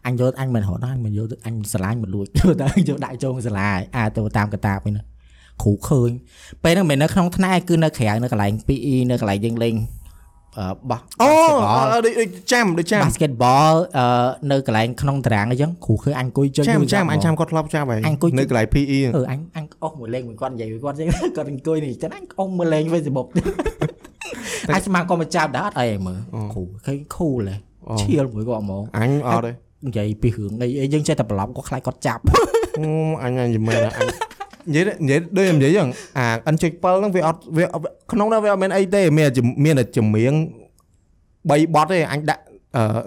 [0.05, 5.03] អញយកអញមិនរត់អញមិនយកទៅអញស្រឡាញ់មិនលួចយកទៅយកដាក់ចូលសាលាហើយអាទៅតាមកតាបឯនោះ
[5.63, 6.09] គ្រូឃើញ
[6.63, 9.75] ពេលហ្នឹងមិននៅក្នុងថ្នាក់ឯងគឺនៅក្រៅនៅកន្លែង PE នៅកន្លែងយើងលេង
[10.57, 14.05] អឺបោះអូ basketball ដូចដូចចាំដូចចាំ basketball អឺ
[14.51, 23.27] នៅកន្លែងក្នុងតារាងអីចឹងគ្រូឃើញអញអង្គុយចុចចាំទូរស័ព្ទចាំអញហ្មងចាំគាត់ធ្លាប់ចាំហើយអញអង្គុយនៅកន្លែង PE អឺអញអញអស់មួយលេងមួយគាត់និយាយមួយគាត់ចឹងគាត់អង្គុយនេះចឹងអញអស់មួយលេង Facebook
[24.75, 26.19] អញស្មានគាត់មកចាប់ដែរអត់អីមើល
[26.53, 27.55] គ្រូឃើញ cool ហ៎
[28.01, 29.51] ឈៀលមួយគាត់ហ្មងអញអត់ទេ
[29.87, 32.21] និយាយពីរឿងអីអីយើងចេះតែប្រឡំគាត់ខ្លាចគាត់ចាប់
[32.79, 32.89] អូ
[33.23, 34.07] អញអញមែនអញ
[34.67, 37.65] និយាយនិយាយដូចនិយាយចឹងអា N7 ហ្នឹងវាអត់វា
[38.11, 40.33] ក្នុងនោះវាអត់មានអីទេមានតែមានតែចម្រៀង
[40.99, 42.43] 3បទទេអញដាក់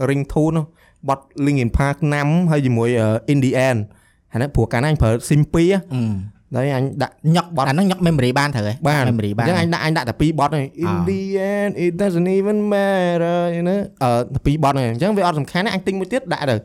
[0.08, 0.64] ring tone នោះ
[1.08, 2.88] បទ Linkin Park ណាំហើយជាមួយ
[3.32, 3.76] Indian
[4.32, 5.40] អាហ្នឹងព្រោះកាលណាអញប្រើ sim
[6.52, 11.20] 2អឺហើយអញដាក់ញឹកអាហ្នឹងញឹក memory បានត្រូវហ៎បាន memory បានអញ្ចឹងអញដាក់អញដាក់តែ2បទហ្នឹង in the
[11.54, 16.56] end it doesn't even matter យល់អឺតែ2បទហ្នឹងអញ្ចឹងវាអត់សំខាន់ទេអញទិញមួយទៀតដាក់ទៅ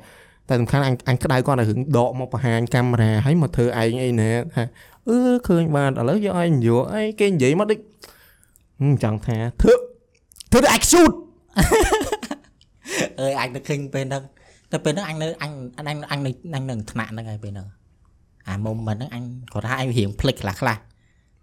[0.49, 4.63] តែសំខាន់អញអញក្តៅគាត់តែរឿងដកមកបង្ហាញកាមេរ៉ាហើយមកធ្វើឯងអីណាថា
[5.09, 7.79] អឺឃើញបានឥឡូវយកឲ្យយកអីគេនិយាយមកដូច
[8.81, 9.73] ហឹមចង់ថាធ្វើ
[10.51, 11.11] ធ្វើទៅអាចស៊ូត
[13.19, 14.23] អើយអញទៅឃើញពេលហ្នឹង
[14.71, 17.67] តែពេលហ្នឹងអញនៅអញអញអញនៅអញនៅថ្នាក់ហ្នឹងហើយពេលហ្នឹង
[18.47, 20.77] អា moment ហ្នឹងអញគាត់ថាអញរៀងភ្លេចខ្លះខ្លះ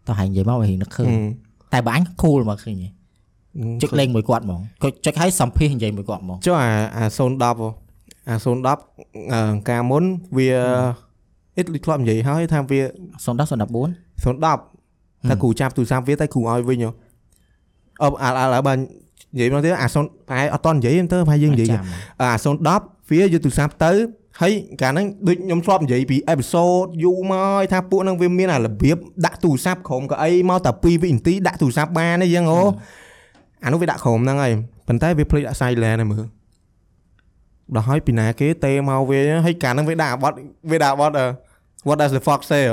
[0.06, 1.10] តោះហើយនិយាយមករៀងនឹកឃើញ
[1.72, 2.88] តែបើអញ cool មកឃើញហ៎
[3.82, 7.68] ចុចលេងមួយគាត់ហ្មងគាត់ចុចឲ្យសំភាសនិយាយមួយគាត់ហ្មងចុះអាអា010ហ៎
[8.28, 10.04] អា010អឺកាលមុន
[10.36, 10.48] វា
[11.56, 12.80] អ៊ីតធ្លាប់និយាយហើយថាវា
[13.24, 13.44] 010 014
[14.24, 16.90] 010តែគ្រូចាប់ទូរស័ព្ទវាតែគ្រូឲ្យវិញហ៎
[18.02, 18.78] អបអាឥឡូវបាន
[19.34, 21.82] និយាយមកទៀតអា0ប្រហែលអត់តន់និយាយទៅប្រហែលយើងនិយាយចាំ
[22.20, 22.28] អា
[22.72, 23.92] 010វាយកទូរស័ព្ទទៅ
[24.40, 32.60] ហើយកាលហ្នឹងដូចខ្ញុំធ្លាប់និយាយពីអេពីសូតយូរមកថាពួកហ្នឹងវាមានអារបៀបដាក់ទូរស័ព្ទក្រុមកៅអីមកតែ2វិនាទីដាក់ទូរស័ព្ទបានអីចឹងអូ
[33.64, 34.52] អានោះវាដាក់ក្រុមហ្នឹងហើយ
[34.88, 36.24] ប៉ុន្តែវាភ្លេចដាក់ silent ហ្នឹងមើល
[37.74, 40.36] ដល់ហើយពីណាគេទេមកវាហើយកាលហ្នឹងវាដាក់បត់
[40.70, 41.14] វាដាក់បត់
[41.86, 42.64] what does the fox say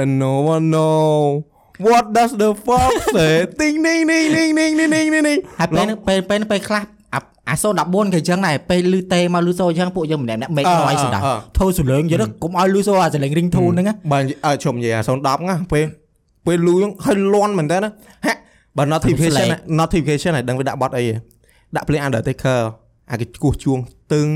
[0.00, 1.44] and no one know
[1.86, 6.82] what does the fox say ទីងនីងនីងនីងនីងនីងនីងហើយពេលពេលពេលខ្លះ
[7.14, 15.84] អាអា014គេអញ្ចឹងដែរពេលលឺទេមកលឺសូអញ្ចឹងពួកយើងម្នាក់ម្នាក់ make អឺ noise ដែរអឺធ្វើសលេងយល់កុំឲ្យលឺសូអាសលេង ring tone ហ្នឹងណាបើនិយាយអើជុំនិយាយអា010ណាពេល
[16.46, 17.90] ពេលលូហ្នឹងហើយលន់មែនតើណា
[18.26, 18.38] ហាក់
[18.76, 21.14] បើ notification ណា notification ឲ្យដឹងវាដាក់បត់អីហ៎
[21.76, 22.60] ដាក់ play undertaker
[23.10, 23.78] អាគេគោះជួង
[24.12, 24.28] តឹង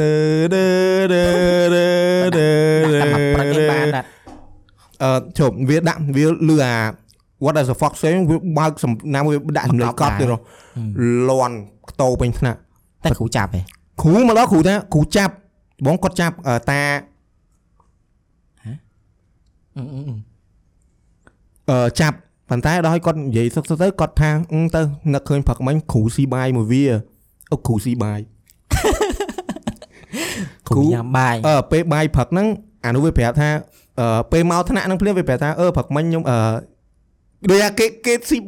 [0.00, 0.14] តើ
[0.54, 0.64] ដឺ
[1.12, 1.24] ដឺ
[1.74, 1.86] ដឺ
[2.36, 2.48] ដឺ
[2.96, 4.04] ដាក់តែមកប្រឹកឯងបានដែរ
[5.02, 6.76] អឺជុំវាដាក់វាលឺអា
[7.44, 10.38] what does the fox say វាបើកសំណាមវាដាក់សម្លេងកប់ទៀតហ៎
[11.30, 11.56] លន់
[11.90, 12.58] ខ្ទោពេញថ្នាក់
[13.04, 13.60] តែគ្រូចាប់ហ៎
[14.02, 15.32] គ្រូមកដល់គ្រូថាគ្រូចាប់
[15.86, 16.82] បងគាត់ចាប់អឺតា
[19.76, 20.14] អឺអឺអឺ
[21.70, 22.16] អឺចាប់
[22.50, 24.80] ប៉ុន្តែដល់ឲ្យគាត់និយាយសុខទៅគាត់ថាអឺទៅ
[25.14, 26.84] នឹកឃើញព្រឹកមិញគ្រូស៊ីបាយមួយវា
[27.52, 28.20] អូគ្រូស៊ីបាយ
[30.68, 32.46] គ្រូញ៉ាំបាយអឺពេលបាយព្រឹកហ្នឹង
[32.84, 33.50] អានោះវាប្រាប់ថា
[34.00, 36.38] អឺពេលមកថ្នាក់ហ្នឹងភ្លាមវាប្រាប់ថាអឺព្រឹកមិញខ្ញុំអឺ
[37.48, 38.38] ដូចថាគេគេស៊ី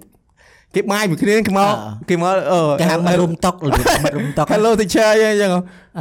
[0.74, 1.74] គេបាយមួយគ្នាគេមក
[2.08, 5.50] គេមកអឺគេហៅមករុំតុករបៀបមករុំតុក Hello teacher អញ្ចឹង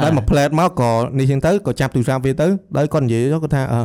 [0.02, 3.80] ដល់មកផ្លែតមកក៏នេះចឹងទៅក៏ចាប់ទូរស័ព្ទវាទៅដល់គាត់និយាយទៅគាត់ថាអឺ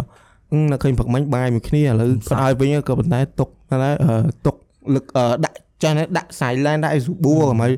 [0.52, 4.14] អឺនៅឃើញព្រឹកមិញបាយមួយគ្នាឥឡូវគាត់ឲ្យវិញក៏ប៉ុន្តែទុកតែអឺ
[4.46, 4.56] ទុក
[4.96, 7.74] លឹកអឺដាក់ចាស់នេះដាក់ silent ដាក់ឲ្យស្បួរកុំឲ្យ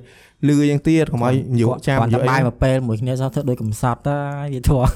[0.47, 4.17] លឺយ៉ាងទៀតកុំឲ្យយកចាំគាត់យតែកអីបាយមកពេលមួយគ្នាសោះធ្វើដូចកំសត់តា
[4.53, 4.87] វាធေါ်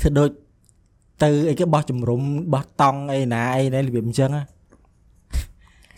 [0.00, 0.28] ធ្វើដូច
[1.22, 2.20] ទៅអីគេបោះជំរុំ
[2.54, 4.42] បោះតង់អីណាអីណារបៀបអញ្ចឹងណា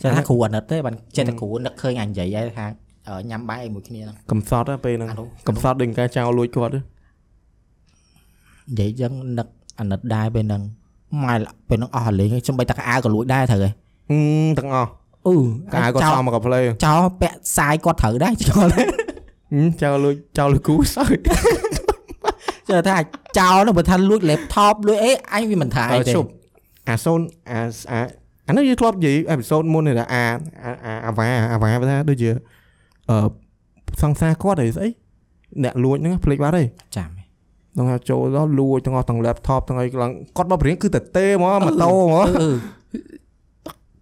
[0.01, 2.65] ចេះថាគ្រូអាណិតទេបានចេះតែគ្រូនឹកឃើញអញនិយាយហើយថា
[3.07, 9.47] អឺញ៉ាំបាយអីមួយគ្នាហ្នឹងកំសត់ណាពេលហ្នឹងអានោះកំសត់ដូចការចោលលួចគាត់ទេនិយាយអញ្ចឹងនឹក
[9.79, 10.61] អាណិតដែរពេលហ្នឹង
[11.23, 11.35] ម៉ែ
[11.69, 13.69] ពេលហ្នឹងអស់រលេងខ្ញុំបីតែកៅអៅក៏លួចដែរត្រូវហ៎
[14.09, 14.89] ហឹមទាំងអស់
[15.27, 15.35] អឺ
[15.73, 18.83] កាយគាត់ចោលសំមកកាផ្លេចោលពាក់សាយគាត់ត្រូវដែរចោលហឹ
[19.65, 21.17] មចោលលួចចោលលួចគូសើច
[22.69, 22.95] ចេះថា
[23.39, 26.29] ចោលនោះបើថាលួច laptop លួចអីអញវាមិនថាអីទេជប់
[26.89, 27.19] អាសូន
[27.51, 27.99] អា
[28.47, 30.23] អាអានោះយើងធ្លាប់និយាយអេពីសូតមុននេះថាអា
[30.63, 32.29] អាអាអាវ៉ាអាវ៉ាថាដូចជា
[33.09, 33.17] អឺ
[34.01, 34.89] សង្សារគាត់អីស្អី
[35.63, 37.09] អ្នកលួចហ្នឹងភ្លេចបាត់ហើយចាំ
[37.77, 42.51] ទាំងថាចូលដល់លួចទាំងអស់ទាំង laptop ទាំងអីឡើងគាត់មកព្រៀងគឺតែទេហ្មងម៉ូតូហ្មងអឺអឺ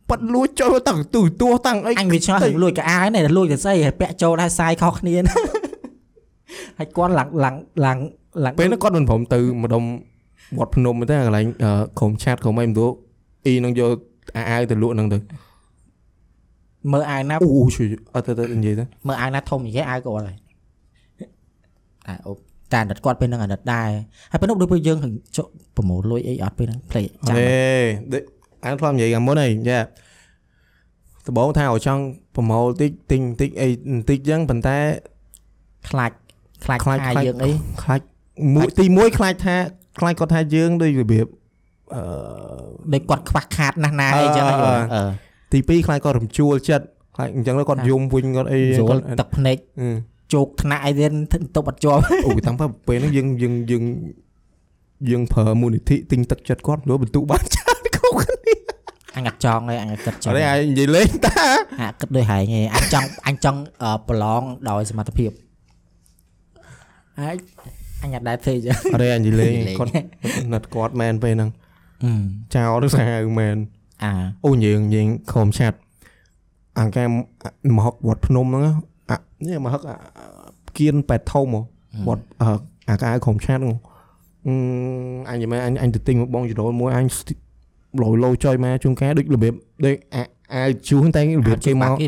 [0.10, 5.34] ប៉ាត់លួចចូលទាំងទូទួតាំងអីអញវាឆ្ងល់រឿងលួចកៅអៅនេះតែលួចតែស្អីហើយពាក់ចូលដែរសាយខុសគ្នាណា
[6.78, 7.56] ហើយគាត់ឡើងឡើង
[7.86, 7.98] ឡើង
[8.46, 9.84] ឡើងពេលហ្នឹងគាត់មិនព្រមទៅម្ដុំ
[10.60, 12.88] វត្តភ្នំទេកន្លែងអឺក្រុមឆាតក្រុមអីមិនទូ
[13.46, 13.90] អ៊ីនឹងយក
[14.36, 15.18] អាអាវទៅលក់ហ្នឹងទៅ
[16.92, 20.38] មើលអាវណាអូជួយអត់ទៅទៅនិយាយទៅមើលអាវណាធំនិយាយអាវគាត់ហើយ
[22.08, 22.34] តែអូ
[22.72, 23.90] តែអាណិតគាត់ពេលហ្នឹងអាណិតដែរ
[24.32, 24.98] ហើយពេលនោះដូចពេលយើង
[25.38, 27.46] ចុះប្រមូលលុយអីអត់ពេលហ្នឹងភ្លេចចាំអេ
[28.14, 28.24] ដូច
[28.66, 29.80] អានធ្លាប់និយាយកាលមុនហើយយ៉ា
[31.28, 32.04] ដបងថាឲ្យចង់
[32.36, 34.78] ប្រម៉ូលតិចទិញតិចអីបន្តិចចឹងប៉ុន្តែ
[35.90, 36.12] ខ្លាច
[36.64, 37.52] ខ្លាចខ្លាចថាខ្លាចយើងអី
[37.84, 38.02] ខ្លាច
[38.54, 39.56] មួយទីមួយខ្លាចថា
[40.00, 41.26] ខ្លាចគាត់ថាយើងដូចរបៀប
[41.96, 42.04] អឺ
[42.94, 45.04] ដូចគាត់ខ្វះខាតណាស់ណាអីចឹងអឺយល់អឺ
[45.54, 49.88] ទីពីរខ្លាចគាត់រំជួលចិត្តខ្លាចអញ្ចឹងទៅគាត់យំវិញគាត់អីយគាល់ត់ទឹកភ្នែកអឺ
[50.34, 51.12] ជោគថ្នាក់អីទៀត
[51.56, 53.84] ទៅបាត់ជាប់អូតាំងពីពេលហ្នឹងយើងយើងយើង
[55.10, 58.56] យើងប្រើមូលនិធិទិញទឹកចិត្តគាត់យកបន្ទុកបានច្រើនគ្រប់គ្នា
[59.16, 61.34] អញអត់ចង់ទេអញអត់គិតចឹអងត់ទេអាយនិយាយលេងតា
[61.82, 65.32] អាគិតដូចហែងឯងអញចង់អញចង់អឺប្រឡងដោយសមត្ថភាព
[67.20, 67.36] ហើយ
[68.04, 69.92] អញអត់ដែរធ្វើចឹងអត់ទេអាយនិយាយលេងលេងគាត់
[70.54, 71.65] ណាត់គាត់មែនពេលហ្នឹងអឺ
[72.56, 73.56] ចោលទៅសាហាវមែន
[74.04, 74.12] អា
[74.46, 75.78] អូយើងយើងខំឆាត់
[76.80, 77.04] អង្កែ
[77.76, 78.64] មហុកវត្តភ្នំហ្នឹង
[79.10, 79.96] អានេះមហុកអា
[80.78, 81.62] គៀនប៉ែតធំហ៎
[82.08, 82.50] វត្តអឺ
[82.90, 83.76] អាកៅខំឆាត់ហ្នឹង
[84.48, 84.54] អឺ
[85.30, 87.06] អញមិនអញអញទៅទិញមកបងចរលមួយអញ
[88.02, 89.54] លោលោចុយមកជួនកាលដូចរបៀប
[89.86, 92.08] ដូចអាអាវជួងតែរបៀបគេមកគេ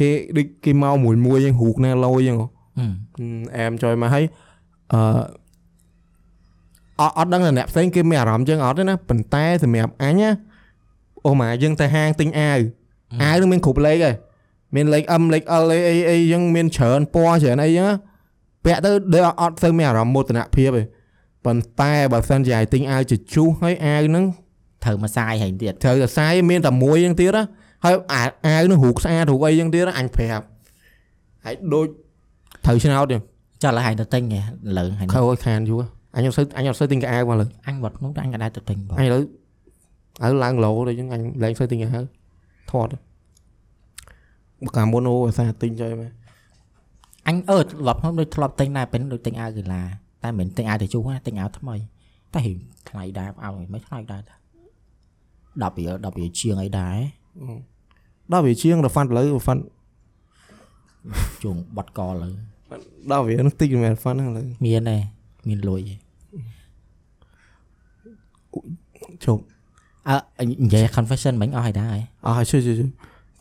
[0.00, 2.46] គេដូចគេមកមួយមួយហ្នឹងរូកណាលោអញ្ចឹងហ៎
[2.78, 2.86] អឺ
[3.18, 4.24] អឺអែមចុយមកហើយ
[4.92, 5.00] អឺ
[7.00, 10.30] អត់អត់ដឹងថាអ្នកផ្សេងគេមានអារម្មណ៍ចឹងអត់ទេណាប៉ុន្តែសម្រាប់អញណា
[11.26, 12.58] អូម៉ាយើងទៅហាងទិញអាវ
[13.22, 14.14] អាវនឹងមានគ្រប់លេខហើយ
[14.74, 17.96] មានលេខ M លេខ L អីអីអីចឹងមានច្រើនពណ៌ច្រើនអីចឹងណា
[18.64, 20.82] ពាក់ទៅដូចអត់អត់ទៅមានអារម្មណ៍មោទនភាពទេ
[21.44, 24.24] ប៉ុន្តែបើសិនជាឲ្យទិញអាវជជុះហើយអាវហ្នឹង
[24.84, 27.44] ត្រូវមកសាយហែងទៀតត្រូវតែសាយមានតែមួយចឹងទៀតណា
[27.84, 30.44] ហើយអាអាវហ្នឹងរូបស្អាតរូបអីចឹងទៀតណាអញប្រាប់
[31.44, 31.86] ហើយដូច
[32.64, 33.22] ត្រូវឆ្នោតចឹង
[33.62, 34.40] ចុះឡើយហែងទៅទិញហ៎
[34.78, 35.82] លើហែងខើឲ្យខានយូរ
[36.16, 39.24] អញអត់សូវអញអត់សូវទិញកៅអៅមកលើអញវត្តនោះអញក៏ដែរទៅទិញបងអញឥឡូវឥ
[40.22, 42.00] ឡូវឡើងឡូដូចហ្នឹងអញលែងសូវទិញកៅអៅ
[42.70, 42.88] ថត
[44.66, 46.10] បកាមុនអូអាសាទិញចុយមក
[47.28, 49.82] អញអឺវត្តនោះដូចធ្លាប់ទិញដែរពេលនោះដូចទិញអាវកីឡា
[50.22, 51.76] តែមិនមែនទិញអាវទៅជុះណាទិញអាវថ្មី
[52.34, 52.52] តែហិ
[52.88, 54.34] ថ្លៃដែរឲ្យមិនថ្លៃដែរតា
[55.62, 56.96] 10រៀល10រៀលជាងអីដែរ
[58.32, 59.62] ដល់វាជាងរ៉ាន់ឥឡូវរ៉ាន់
[61.42, 62.30] ជួងបត់កលើ
[63.10, 64.96] ដល់វានឹងតិចមែនរ៉ាន់ហ្នឹងឥឡូវមានទេ
[65.48, 65.94] មានលុយទេ
[69.26, 69.42] ជប់
[70.08, 72.76] អើនិយាយ confession មិញអស់ហើយដែរអស់ហើយជួយជួយ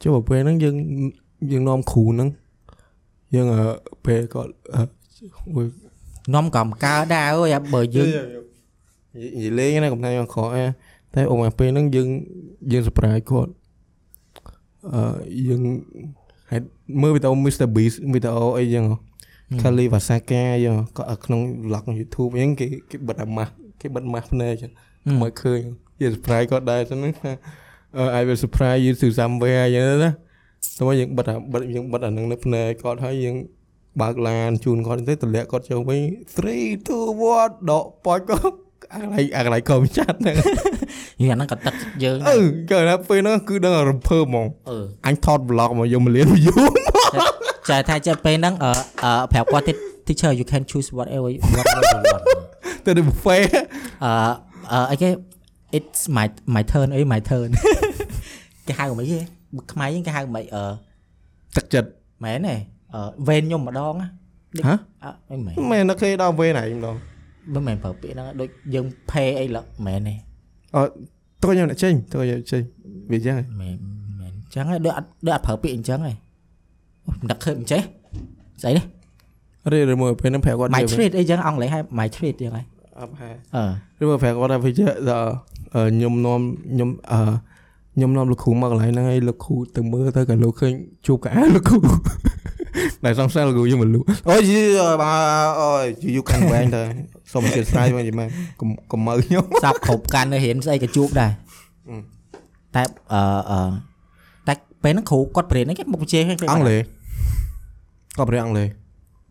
[0.01, 0.75] ជួយបើពេលហ្នឹងយើង
[1.51, 2.29] យើងនាំគ្រូហ្នឹង
[3.35, 3.63] យើងអឺ
[4.05, 4.81] ពេលគាត់អឺ
[5.55, 5.67] អូយ
[6.35, 10.65] នាំកំកើដែរអើយបើយើងនិយាយលេងណាកំថាយើងខកអែ
[11.13, 12.07] តែអូមកពេលហ្នឹងយើង
[12.71, 13.51] យើង surprise គាត់
[14.93, 15.01] អឺ
[15.47, 15.61] យើង
[16.51, 16.65] ហេតុ
[17.01, 18.97] មើលវីដេអូ Mr Beast វីដេអូអីចឹងហ៎
[19.61, 24.71] Kali Vasaka ចឹងក៏នៅក្នុង vlog YouTube អញ្ចឹងគេគេបិទអាម៉ាស់គេបិទម៉ាស់ភ្នែកចឹង
[25.21, 25.61] មកឃើញ
[26.01, 27.31] យើង surprise គាត់ដែរចឹងហ្នឹងថា
[27.97, 30.09] អឺ I will surprise you to somewhere ចឹងណាតែ
[30.87, 33.35] មកយើងបិទអាបិទយើងបិទអាហ្នឹងនៅភ្នែកគាត់ហើយយើង
[34.01, 38.55] បើកឡានជូនគាត់ទៅតម្លាក់គាត់ចូលវិញ3 2 1ដកប៉ោចគាត់
[38.93, 40.35] អាកន្លែងអាកន្លែងកុំចាត់ហ្នឹង
[41.21, 42.37] យើងអាហ្នឹងក៏ទឹកយើងអឺ
[42.71, 46.55] ក៏ណាពេលហ្នឹងគឺដឹងរំភើបហ្មងអឺអញថត vlog មកយកមកលៀន view
[47.69, 48.71] ចាថាចេះពេលហ្នឹងអឺ
[49.03, 52.23] អឺប្រាប់គាត់ទៀត teacher you can choose whatever you- whatever you want
[52.85, 53.43] ទៅទៅ buffet
[54.05, 54.11] អឺ
[54.71, 55.09] អឺអីគេ
[55.77, 57.49] it's my my turn អី my turn
[58.67, 59.19] គេហៅមិនគេ
[59.71, 60.63] ខ្មែរយើងគេហៅមិនអឺ
[61.55, 61.89] ទឹកចិត្ត
[62.23, 62.55] មែនទេ
[62.93, 64.07] អឺវេនខ្ញុំម្ដងណា
[64.67, 66.95] ហ៎អឺអីមែនមែនតែគេដល់វេណៃម្ដង
[67.53, 70.13] មិនមែនប្រើពាក្យហ្នឹងដូចយើង pay អីលឹកមែនទេ
[70.75, 70.91] អត់
[71.41, 72.61] តើខ្ញុំអ្នកចេញតើខ្ញុំចេញ
[73.11, 73.75] វាចឹងមែន
[74.19, 76.13] មែនចឹងហើយដូចអត់ដូចអត់ប្រើពាក្យអញ្ចឹងហី
[77.05, 77.81] អូមិនដឹកឃើញមិនចេះ
[78.61, 78.85] ស្អីនេះ
[79.73, 82.61] ឬឬមួយពេលហ្នឹងប្រាប់គាត់ my និយាយ treat អីចឹងអង់គ្លេសហៅ my treat ចឹងហី
[82.99, 84.85] អត់ហែអឺឬមកប្រាប់គាត់ថាវាជា
[85.75, 87.19] អឺខ្ញុំនាំខ្ញុំអឺ
[87.95, 90.73] ខ្ញុំនាំលោកគ្រូមកកន្លែងហ្នឹងហើយលោកគ្រូទៅមើលទៅក៏លោកឃើញ
[91.07, 91.79] ជួបកៅអៅលោកគ្រូ
[93.05, 94.61] ដែលសង្ស័យលោកគ្រូខ្ញុំមិនលូអូយយី
[95.01, 96.81] បាទអូយយូរកាន់វែងទៅ
[97.33, 98.29] សូមជឿស្ដាយវិញមែន
[98.59, 101.31] កុំកុំមើលខ្ញុំសាប់គ្រប់កាន់នៅរៀនស្អីក៏ជួបដែរ
[101.89, 101.95] អឺ
[102.75, 103.59] តែអឺអឺ
[104.47, 104.53] តែ
[104.83, 106.81] ពេលហ្នឹងគ្រូគាត់បរៀនហ្នឹងគេមុខវិជ្ជាហ្នឹងអង់គ្លេស
[108.17, 108.67] ក៏ប្រេអង់គ្លេស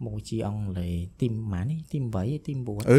[0.05, 2.99] មុខវិជ្ជាអង់គ្លេសទីប៉ុន្មាននេះទី8ទី9អឺ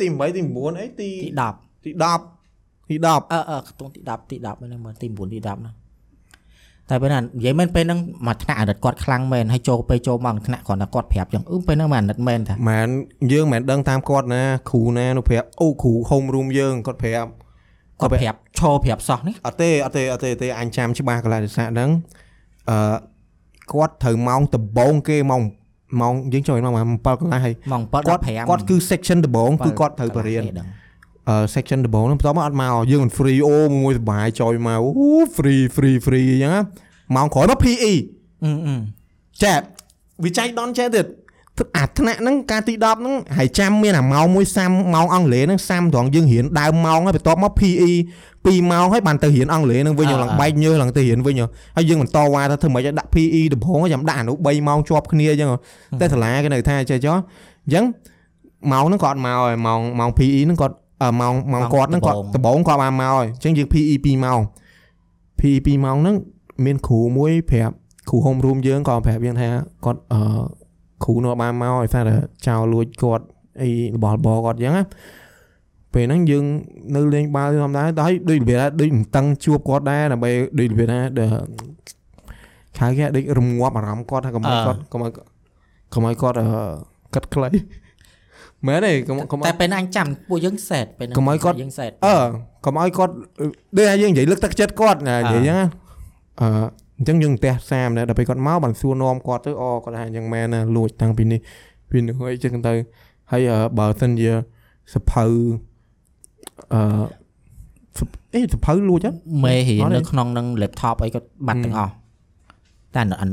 [0.00, 5.74] ទី8ទី9អីទីទី10ទី10ទី10អឺអឺខ្ទង់ទី10ទី10ហ្នឹងមើលទី9ទី10ហ្នឹង
[6.90, 12.88] តែពេលហ្នឹងនិយាយមែនពេលហ្នឹងមកថ្នាក់អាណិតគាត់ខ្លាំងមែនហើយចូលពេលចូលមកថ្នាក់គ្រាន់តែគាត់ប្រាប់ចឹងអឺពេលហ្នឹងមកអាណិតមែនតាមែន
[13.32, 17.30] យើងមិនដឹងតាមគាត់ណាគ្រូណានោះប្រាប់អូគ្រូ home room យើងគាត់ប្រាប់
[18.00, 21.90] គាត់ប្រាប់ឈរប្រាប់សោះនេះអត់ទេអត់ទេអត់ទេទេអញចាំច្បាស់កន្លែងទស្សនៈហ្នឹង
[22.70, 22.96] អឺ
[23.72, 25.42] គាត់ត្រូវម៉ោងដំបងគេម៉ោង
[26.00, 26.74] ម៉ោងយើងចូលម៉ោង
[27.04, 30.42] 7កន្លះហើយម៉ោង7គាត់15គាត់គឺ section ដំបងគឺគាត់ត្រូវបរៀន
[31.28, 36.62] អឺ section ដំបងហ្នឹងបន្ទាប់មកអត់មកយើងមិន free អូមួយសុបាយចុយមកអូ free free free អញ្ចឹងណា
[37.16, 37.92] ម៉ោងក្រោយមក PE
[38.44, 38.74] អឺអឺ
[39.42, 39.54] ចា
[40.24, 41.06] វិច័យដនចេះទៀត
[41.76, 47.90] អាថ្នាក់ហ្នឹងការទី10ហ្នឹងហើយចាំមានអាម៉ោងមួយសាំម៉ោងអង់គ្លេសហ្នឹងសាំត្រង់យើងរៀនដើមម៉ោងហើយបន្ទាប់មក PE
[48.44, 51.34] 2ម៉ោងហើយបានទៅរៀនអង់គ្លេសហ្នឹងវិញឡើងបែកញើសឡើងទៅរៀនវិញ
[51.76, 55.48] ហើយយើងបន្តវ៉ាទៅធ្វើម៉េចឲ្យដាក់ PE ដំបូងចាំដាក់អានោះ3ម៉ោងជាប់គ្នាអញ្ចឹង
[56.00, 57.16] តែសាលាគេនៅថាចេះចុះ
[57.64, 57.84] អញ្ចឹង
[58.72, 64.40] ម៉ោងហ្នឹងគាត់មកហើយម៉ោងម៉ោង PE ហ្នឹងគាត់អឺម៉ោងម៉ោងគាត់ហ្នឹងគាត់ដំបូងគាត់បានមកហើយអញ្ចឹងយើង PE 2ម៉ោង
[65.38, 66.16] PE 2ម៉ោងហ្នឹង
[66.64, 67.74] មានគ្រូមួយប្រាប់
[68.08, 69.48] គ្រូ home room យើងក៏ប្រាប់យើងថា
[69.84, 70.18] គាត់អឺ
[71.04, 72.14] គ្រូនោះបានមកឲ្យថាតែ
[72.46, 73.24] ចោលលួចគាត់
[73.62, 74.84] អីរបស់របរគាត់អញ្ចឹងណា
[75.94, 76.44] ពេលហ្នឹងយើង
[76.96, 81.28] នៅលេងបាល់ធម្មតាដល់ដូចរបៀបថាដូចមិនតឹងជួបគាត់ដែរដើម្បីដូចរបៀបថាដែល
[82.78, 85.12] ខៅគេដូចរងាប់អារម្មណ៍គាត់ថាកុំឲ្យគាត់កុំឲ្យ
[85.92, 86.46] កុំឲ្យគាត់អឺ
[87.14, 87.50] កាត់ខ្លី
[88.66, 92.16] មែនទេកុំកុំឲ្យតែពេលហ្នឹងអញចាំពួកយើងសែតពេលហ្នឹងកុំឲ្យគាត់យើងសែតអឺ
[92.64, 93.12] កុំឲ្យគាត់
[93.76, 95.66] ដូចថាយើងនិយាយលើកទឹកចិត្តគាត់ណានិយាយអញ្ចឹងណា
[96.40, 96.48] អឺ
[96.98, 101.40] អញ្ចឹងយើងផ្ទះសាមដែរដល់ពេលគាត់មកបានសួរនាំគាត់ទៅអូគាត់ថាអញ្ចឹងមែនណាលួចតាំងពីនេះ
[101.90, 102.74] ពីនោះអីចឹងទៅ
[103.32, 104.30] ហើយអឺបើសិនជា
[104.94, 105.24] សភៅ
[106.74, 106.80] អឺ
[107.98, 109.12] សភអេសភៅលួចហ៎
[109.44, 111.92] មេរៀនអត់ទេនៅក្នុងនឹង laptop អីក៏បាត់ទាំងអស់
[112.94, 113.26] តែអាអា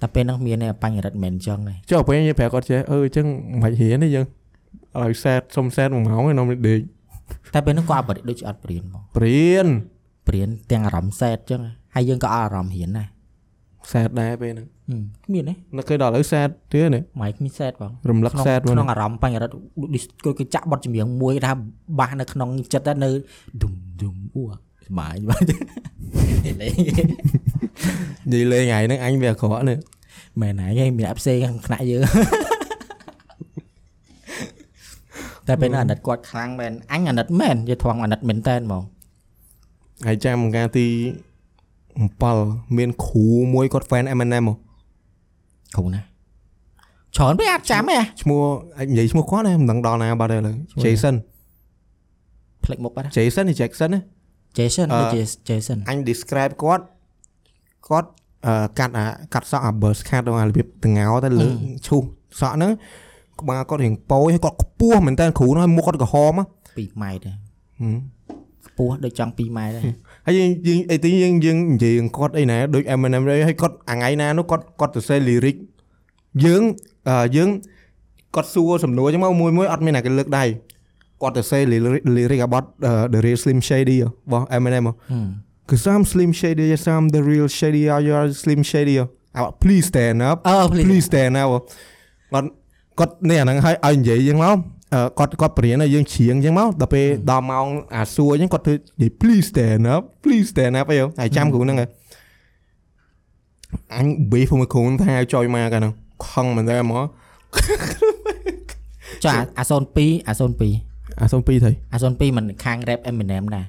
[0.00, 3.26] តែពេលហ្នឹងមានឯបញ្ហារិទ្ធមិនអញ្ចឹងទេចុះពេលយើងប្រាប់គាត់ចេះអឺអញ្ចឹង
[3.62, 4.26] មិនរៀនទេយើង
[5.00, 6.80] ឲ្យសែតសុំសែតមួយម៉ោងឯងនំដេក
[7.54, 9.66] តែពេលហ្នឹងក៏អត់បរិដូចជាអត់ព្រៀនហ្មងព្រៀន
[10.28, 11.60] ព្រៀនទាំងអារម្មណ៍សែតអញ្ចឹង
[11.94, 13.08] ហើយយើងក៏អត់អារម្មណ៍រៀនដែរ
[13.92, 19.54] សែតដែរពេលហ្នឹងហឹមគ្មានទេនឹកឃើញដល់ឥឡូវសែតទៀតនេះម៉ៃគ្មានសែតបងរំលឹកក្នុងសែតមកក្នុងអារម្មណ៍បញ្ហារិទ្ធ
[19.94, 21.52] ដូចគឺគឺចាក់បទចម្រៀងមួយថា
[21.98, 23.10] បាសនៅក្នុងចិត្តដែរនៅ
[23.62, 24.54] ឌុំឌុំអូស
[24.90, 26.74] ប្បាយបាទលេង
[28.32, 29.78] និយាយលេងថ្ងៃហ្នឹងអញវាអាក្រក់នេះ
[30.40, 32.02] មែនហើយមានអាផ្សេងក្នុងថ្នាក់យើង
[35.46, 38.82] តែពេលហ្នឹងអាណិតគាត់ខ្លាំងមែនអញអាណិតមែននិយាយធំអាណិតមែនតែនហ្មង
[40.06, 40.86] ហើយចាំកាលទី
[41.92, 44.54] 7មានគ្រូមួយគាត់ fan Eminem ហ៎
[45.76, 46.00] គ្រូណា
[47.16, 48.40] ច្រើនពេកអត់ចាំទេអាឈ្មោះ
[48.78, 51.14] អាចនិយាយឈ្មោះគាត់ណាមិនដឹងដល់ណាបាត់ទេឥឡូវឈ្មោះ Jason
[52.64, 54.00] ផ្លេចមុខបាត់ Jason ឬ Jackson ណា
[54.58, 56.84] Jason អឺដូចជា Jason អញ describe គាត់
[57.88, 58.08] គាត់
[58.46, 61.48] អឺកាត់អាកាត់សក់អា burst cut ដល់អារបៀបតងោទៅលើ
[61.86, 62.02] ឈូស
[62.40, 62.72] សក់ហ្នឹង
[63.40, 66.44] ក្បាលគាត់រៀងប៉យហើយគាត់ខ្ពស់មែនតើគ្រូនោះហើយមុខគាត់ក្រហមហ៎
[66.78, 67.36] 2ម៉ែត្រដែរ
[67.80, 67.98] ហឹម
[68.66, 69.82] ខ្ពស់ដូចចង់2ម៉ែត្រដែរ
[70.26, 75.56] ហើយយើងយើងអីទីយើងយើងនិយាយនឹងគាត់អីណាដូច Eminem អីហើយគាត់អាថ្ងៃណានោះគាត់គាត់ទៅសេ lyric
[76.44, 76.62] យើង
[77.08, 77.48] អឺយើង
[78.34, 80.44] គាត់សួរសំណួរចឹងមកមួយមួយអត់មានណាគេលើកដៃ
[81.22, 85.26] គាត់ទៅសេ lyric lyric about uh, the real slim shady របស់ Eminem ហ៎ហឹម
[85.68, 88.96] Cause I'm slim shady yes I'm the real shady are you are slim shady
[89.36, 91.48] អើ please stand up អឺ please please stand up
[92.32, 92.48] គាត់
[92.98, 94.56] គាត់នេះអាហ្នឹងឲ្យឲ្យនិយាយចឹងមកអឺ
[95.18, 101.88] គាត់គាត់បរៀនឲ្យយើងច្រៀងចឹងមកដល់ពេលដល់ម៉ោងអាសួរចឹងគាត់ធ្វើនិយាយ please stand up please stand up អីហើយចាំគ្រូហ្នឹងហើយ
[103.94, 105.92] អញ beef មួយគ្រូថាឲ្យចុយមកកាលហ្នឹង
[106.28, 107.02] ខឹងមែនតើហ្មង
[109.24, 110.34] ចុះអាអា02អា
[110.78, 113.66] 02អាសុំពីរទៅអា02មិនខាង rap Eminem ដែរ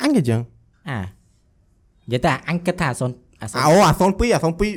[0.00, 0.40] អញក៏ចឹង
[0.90, 4.70] អានិយាយតែអញគិតថាអា0អាអាអូអាសុំពីរអាសុំពីរ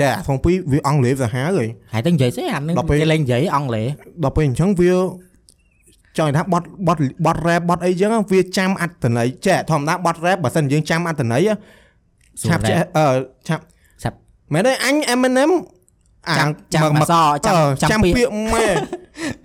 [0.00, 3.86] ចាអាសុំពីរវាអង់គ្លេសទៅហាហើយហើយទៅនិយាយស្អីអានឹងដល់ពេលគេលេងនិយាយអង់គ្លេស
[4.24, 4.92] ដល់ពេលអញ្ចឹងវា
[6.18, 11.48] ចង់និយាយថាបត់បត់បត់ rap បត់អីចឹងវាចាំអត្តន័យចេះធម្មតាបត់ rap បើសិនយើងចាំអត្តន័យ
[12.48, 13.06] ឆាប់ចេះអឺ
[13.48, 13.62] ឆាប់
[14.02, 14.16] ឆាប់
[14.52, 15.52] មែនទេអញ Eminem
[16.28, 17.14] អាចាំចាំមកអស
[17.44, 18.66] ចាំអឺចាំចាំពាពាក្យក្យម៉ែ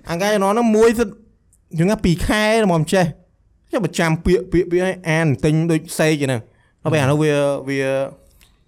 [0.09, 1.03] អង្កាយនោះនោះមួយទៅ
[1.77, 3.05] យើងថា2ខែមកចេះ
[3.71, 6.41] ចាំបើចាំពាក្យពាក្យពាក្យឲ្យអានទិញដូចសេកហ្នឹង
[6.83, 7.33] ដល់ពេលអានោះវា
[7.69, 7.79] វា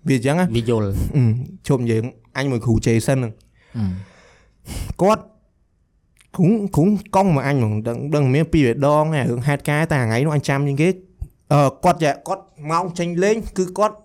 [0.08, 1.24] វាអញ្ចឹងណាវាយល់អឺ
[1.68, 2.04] ជុំយើង
[2.38, 3.34] អញមួយគ្រូ Jason ហ្នឹង
[5.02, 5.24] គាត់
[6.38, 6.86] គ្រូគ្រូ
[7.16, 10.90] កង់មកអញហ្មងដឹងដឹងមានពីរដងហើយរឿងហេតុការណ៍តែថ្ងៃនោះអញចាំជាងគេ
[11.54, 13.96] អឺគាត់ចាគាត់មកចេញលេងគឺគាត់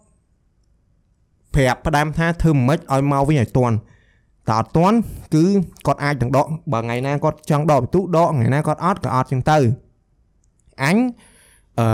[1.55, 3.77] ប្រាប់ផ្ដាំថាធ្វើមិនឲ្យមកវិញឲ្យតន់
[4.49, 4.97] តែអត់តន់
[5.35, 5.45] គឺ
[5.87, 9.59] គាត់អាចនឹងដកបើថ្ងៃណាគាត់ចង់ដកបន្ទុកដកថ្ងៃណាគាត់អត់ក៏អត់ចឹងទៅ
[10.85, 10.97] អញ
[11.79, 11.87] អឺ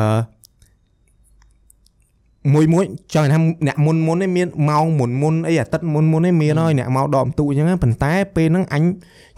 [2.53, 2.85] មួយមួយ
[3.15, 8.83] ចង់ថាអ្នកមុនមុននេះមានម៉ោងមុនមុនអីអាទិត្យមុនមុននេះមានហើយអ្នកមកដកបន្ទុកអញ្ចឹងណាប៉ុន្តែពេលហ្នឹងអញ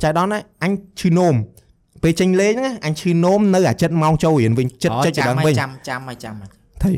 [0.02, 1.34] ចៃដន្យណាអញឈឺនោម
[2.02, 6.50] ពេលចេញលេងហ្នឹងអញឈឺនោមនៅអាចិត្តម៉ោងចូលរៀនវិញចិត្តចិត្តចចាំដឹងហើយវិញចាំចាំហើយចាំហើយ
[6.82, 6.90] ថៃ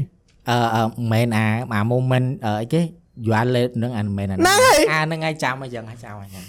[0.50, 0.82] អឺអឺ
[1.12, 2.80] មែនអាអា moment អឺអីគេ
[3.28, 6.44] យល់លេនឹងអាមែនអាហ្នឹងហើយអាហ្នឹងហើយចាំហើយយ៉ាងហើយចាំហើយចាំ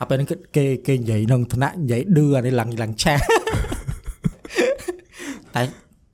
[0.00, 3.14] អពេលហ្នឹងគឺគេគេនិយាយនឹងថ្នាក់និយាយឌឺអានេះឡើងឡើងឆា
[5.54, 5.62] តែ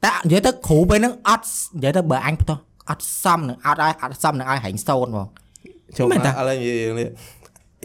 [0.05, 2.59] តែនិយាយទៅគ្រូពេលហ្នឹងអត់និយាយទៅបើអញផ្ទោះ
[2.91, 5.27] អត់សមនឹងអត់ឲ្យអត់សមនឹងឲ្យហែងសូនបង
[5.97, 7.09] ចូលមែនតាឥឡូវនិយាយរឿងនេះ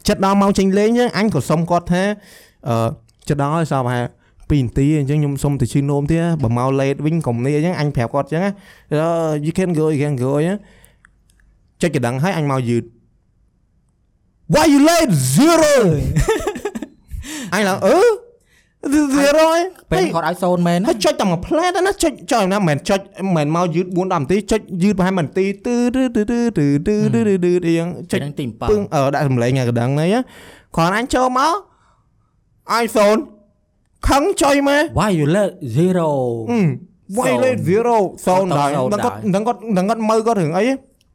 [0.07, 2.03] ចិត្តដល់ម៉ោងចេញលេងហ្នឹងអញក៏សុំគាត់ថា
[2.69, 2.75] អឺ
[3.29, 4.05] ចិត្តដល់ហើយសោះប្រហែល
[4.49, 8.51] 2នាទីអញ្ចឹងខ្ញុំសុំទៅឈឺនោមទៀតបើមក late វិញកុំនេះអញ្ចឹងអញប្រាប់គាត់អញ្ចឹងណា
[9.05, 10.57] Uh, you can go you can go អញ្ចឹង
[11.81, 12.83] ចុចកណ្ដឹងហើយអញមកយឺត
[14.53, 15.73] Why you late zero
[17.53, 17.97] អញឡើងអឺ
[18.79, 22.99] 0ពេលគាត់ឲ្យ0មែនហើយចុចតែមួយផ្លែតណាចុចចុចណាមិនចុច
[23.35, 26.95] មិនមកយឺត4 10នាទីចុចយឺតប្រហែល1នាទីទឺទឺទឺទឺទឺ
[27.45, 30.15] ទឺអៀងចុចទី7ពឹងអឺដាក់សម្លេងឲ្យកណ្ដឹងនេះ
[30.77, 31.53] គាត់អញចូលមក
[32.73, 32.85] អញ
[33.45, 35.49] 0ខឹងចុយមក Why you let
[36.17, 40.63] 0 Why let 0 0ដល់ដល់គាត់ដល់គាត់ដល់គាត់មើលគាត់រឿងអី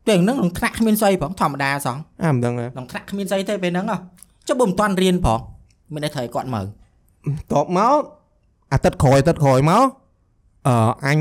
[0.06, 3.86] ពេលហ្នឹងក្នុងថ្នាក់គ្មានស្អីផងធម្មតាសោះអាមិនដឹងក្នុងថ្នាក់គ្មានស្អីទេពេលហ្នឹង
[4.48, 5.38] ចុះបើមិនតាន់រៀនផង
[5.92, 6.66] មានតែត្រូវគាត់មើល
[7.52, 8.00] តបមក
[8.72, 9.82] អាទិត្យក្រោយអាទិត្យក្រោយមក
[10.66, 10.74] អឺ
[11.06, 11.18] អញ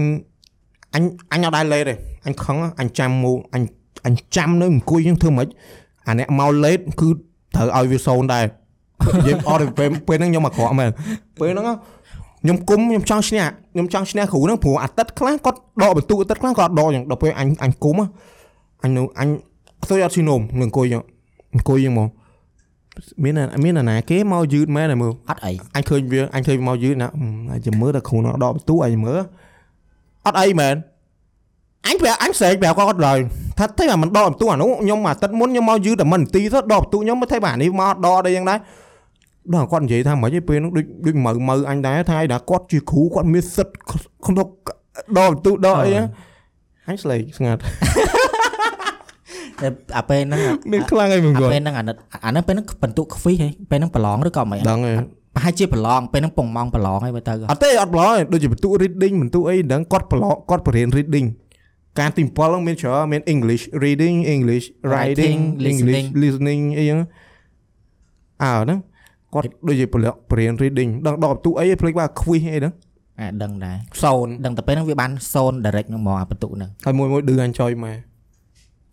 [0.94, 1.96] អញអញអត់ដែរលេតទេ
[2.26, 3.64] អញខឹងអញចាំមូអញ
[4.06, 5.48] អញចាំនៅអង្គុយហ្នឹងធ្វើម៉េច
[6.08, 7.10] អាអ្នកមកលេតគឺ
[7.56, 8.46] ត្រូវឲ្យវាសូនដែរ
[9.28, 10.90] យើងអត់ទេពេលពេលហ្នឹងខ្ញុំអាក្រក់មែន
[11.40, 13.44] ពេលហ្នឹងខ្ញុំគុំខ្ញុំចង់ឈ្នះ
[13.74, 17.96] ខ្ញុំចង់ឈ្នះគ្រូហ្នឹងព្រោះអាទិត្យខ្លះគាត់ដកបន្ទុកអាទិត្យខ្លះគាត់ដកយ៉ាងដល់ពេលអញអញគុំ
[18.84, 19.30] អញនៅអញ
[19.84, 21.04] ខ្ទុយអត់ឈឺនោមនឹងអង្គុយយ៉ាង
[21.54, 22.08] អង្គុយយ៉ាងមក
[23.24, 29.20] មានអាមានអាណាគេមកយឺតមែនតែមើលអត់អីអញឃើញវាអញឃើញមកយឺតណាអឺអញចាំមើលតែគ្រូនោះដកបន្ទូអញមើល
[30.26, 30.76] អត់អីមែន
[31.88, 33.20] អញប្រាប់អញស្រែកប្រាប់គាត់ឡើយ
[33.60, 38.60] ថាតែមិនដកបន្ទូអានោះខ្ញុំអាទិត្យមុនខ្ញុំមកយឺតតែមិននាទីទៅដកបន្ទូខ្ញុំមិន thấy បាទនេះមកដកដែរយ៉ាងដែរ
[39.54, 43.74] ដល់គាត់និយាយថាមិនហិចពេលនោះដូចដូចមើមើអញដែរថាឯណាគាត់ជាគ្រូគាត់មានសិទ្ធ
[44.26, 44.48] ក្នុង
[45.18, 46.06] ដកបន្ទូដកអីហ្នឹង
[46.88, 47.68] អញស្លេកស្ងាត់តែ
[49.98, 50.40] អាពេលហ្នឹង
[50.72, 51.96] មានខ្លាំងអីមិនអាគាត់ពេលហ្នឹងអាណិត
[52.26, 54.94] អាហ្នឹងពេលហ្នឹងបន្ទុកខ្វីហីពេលហ្នឹងប្រឡងឬក៏មិនដឹងទេ
[55.36, 61.28] ប្រហែលជាប្រឡងពេលហ្នឹងពងម៉ោងប្រឡងហីមើលទៅអត់ទេអត់ប្រឡងទេដូចជាបន្ទុក reading បន្ទុកអីដឹងគាត់ប្រឡងគាត់បរៀន reading
[62.00, 65.38] ការទី7ហ្នឹងមានច្រើនមាន English reading English writing
[65.72, 67.00] English listening អីហ្នឹង
[68.44, 68.80] អើហ្នឹង
[69.34, 72.74] គាត់ដូចជាប្រឡងបរៀន reading ដឹងដល់បន្ទុកអីភ្លេចថា quiz អីហ្នឹង
[73.20, 77.96] អាដឹងដែរសូនដឹងតែពេលហ្នឹងវាបានសូន direct ហ្នឹងមកអាបន្ទុកហ្នឹងហើយមួយមួយឌឺអញចុយមក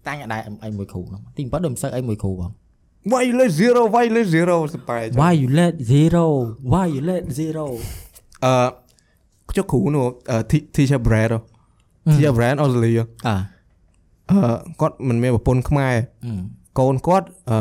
[0.07, 2.51] តាំងអត់ដែរអីមួយគ្រូហ្នឹងទី7ដូចមិនសូវអីមួយគ្រូបង
[3.13, 6.25] why less 0 why less 0សប្បាយ Why you let zero
[6.73, 7.67] Why you let zero
[8.45, 8.53] អឺ
[9.57, 10.39] ចុះគ្រូនោះអឺ
[10.75, 11.39] teacher Brad ហ៎
[12.13, 13.35] teacher Brad អូស្ត្រាលីហ៎អើ
[14.31, 15.95] អឺគាត់មិនមានប្រពន្ធខ្មែរ
[16.25, 16.33] អឺ
[16.79, 17.59] កូនគាត់អឺ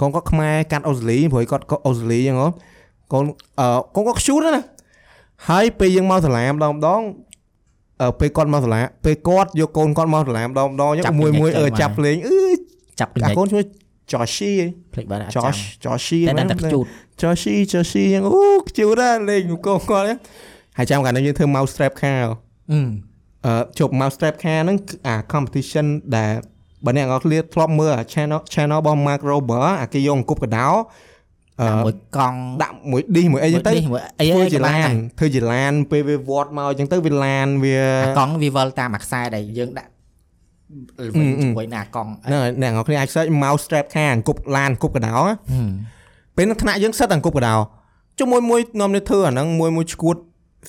[0.00, 2.48] កូនគាត់ខ្មែរកាត់អូស្ត្រាលីព្រោះគាត់ក៏អូស្ត្រាលីហ្នឹងហ៎
[3.12, 3.24] កូន
[3.60, 4.66] អឺកូនគាត់ខ្ជូតណាស់
[5.48, 7.27] ហើយពេលយើងមកសាលាម្ដងម្ដងអឺ
[8.20, 12.38] ពេលគាត់មកសាលាពេលគាត់យកកូនគាត់មកសាលាម្ដងម្ដងចឹងមួយមួយអឺចាប់លេងអឺ
[13.00, 13.64] ចាប់កអាញ្ញាកូនឈ្មោះ
[14.12, 14.52] Joshi
[14.94, 16.84] ភ្លេចបាត់អាច Josh Joshi តែតែខ្ជូត
[17.22, 20.18] Joshi Joshi ចឹងអូខ្ជូតណាស់លេងកូនគាត់ហ្នឹង
[20.76, 22.22] ហើយចាំកាលនេះយើងធ្វើ mouse strap car
[22.72, 22.80] អឺ
[23.46, 25.86] អឺជប់ mouse strap car ហ្នឹងគឺអា competition
[26.16, 26.32] ដែល
[26.84, 30.68] បើអ្នកនរគ្នាធ្លាប់មើលអា channel channel របស់ Mark Rober អាគេយកអង្គប់កដោ
[31.60, 39.90] អឺមួយកង់ដាក់មួយឌីសមួយអីចឹងទៅមួយអីធ្វើអីជាក៏បានឡាដែរនធ្វើជាឡានពេលវាវត្តមកចឹងទៅវាឡានវាអាកង់វាវិលតាមអាខ្សែដែលយើងដាក់
[41.16, 45.34] វិញជាមួយនឹងអាកង់ហ្នឹងហើយអ្នកនរគ្នាអាច search mouse strap car អង្គប់ឡានអង្គប់កដោណា
[46.36, 47.54] ពេលហ្នឹងថ្នាក់យើងសិតតែអង្គប់កដោ
[48.18, 50.16] ចុះមួយមួយនាំនេះធ្វើអាហ្នឹងមួយមួយឈួត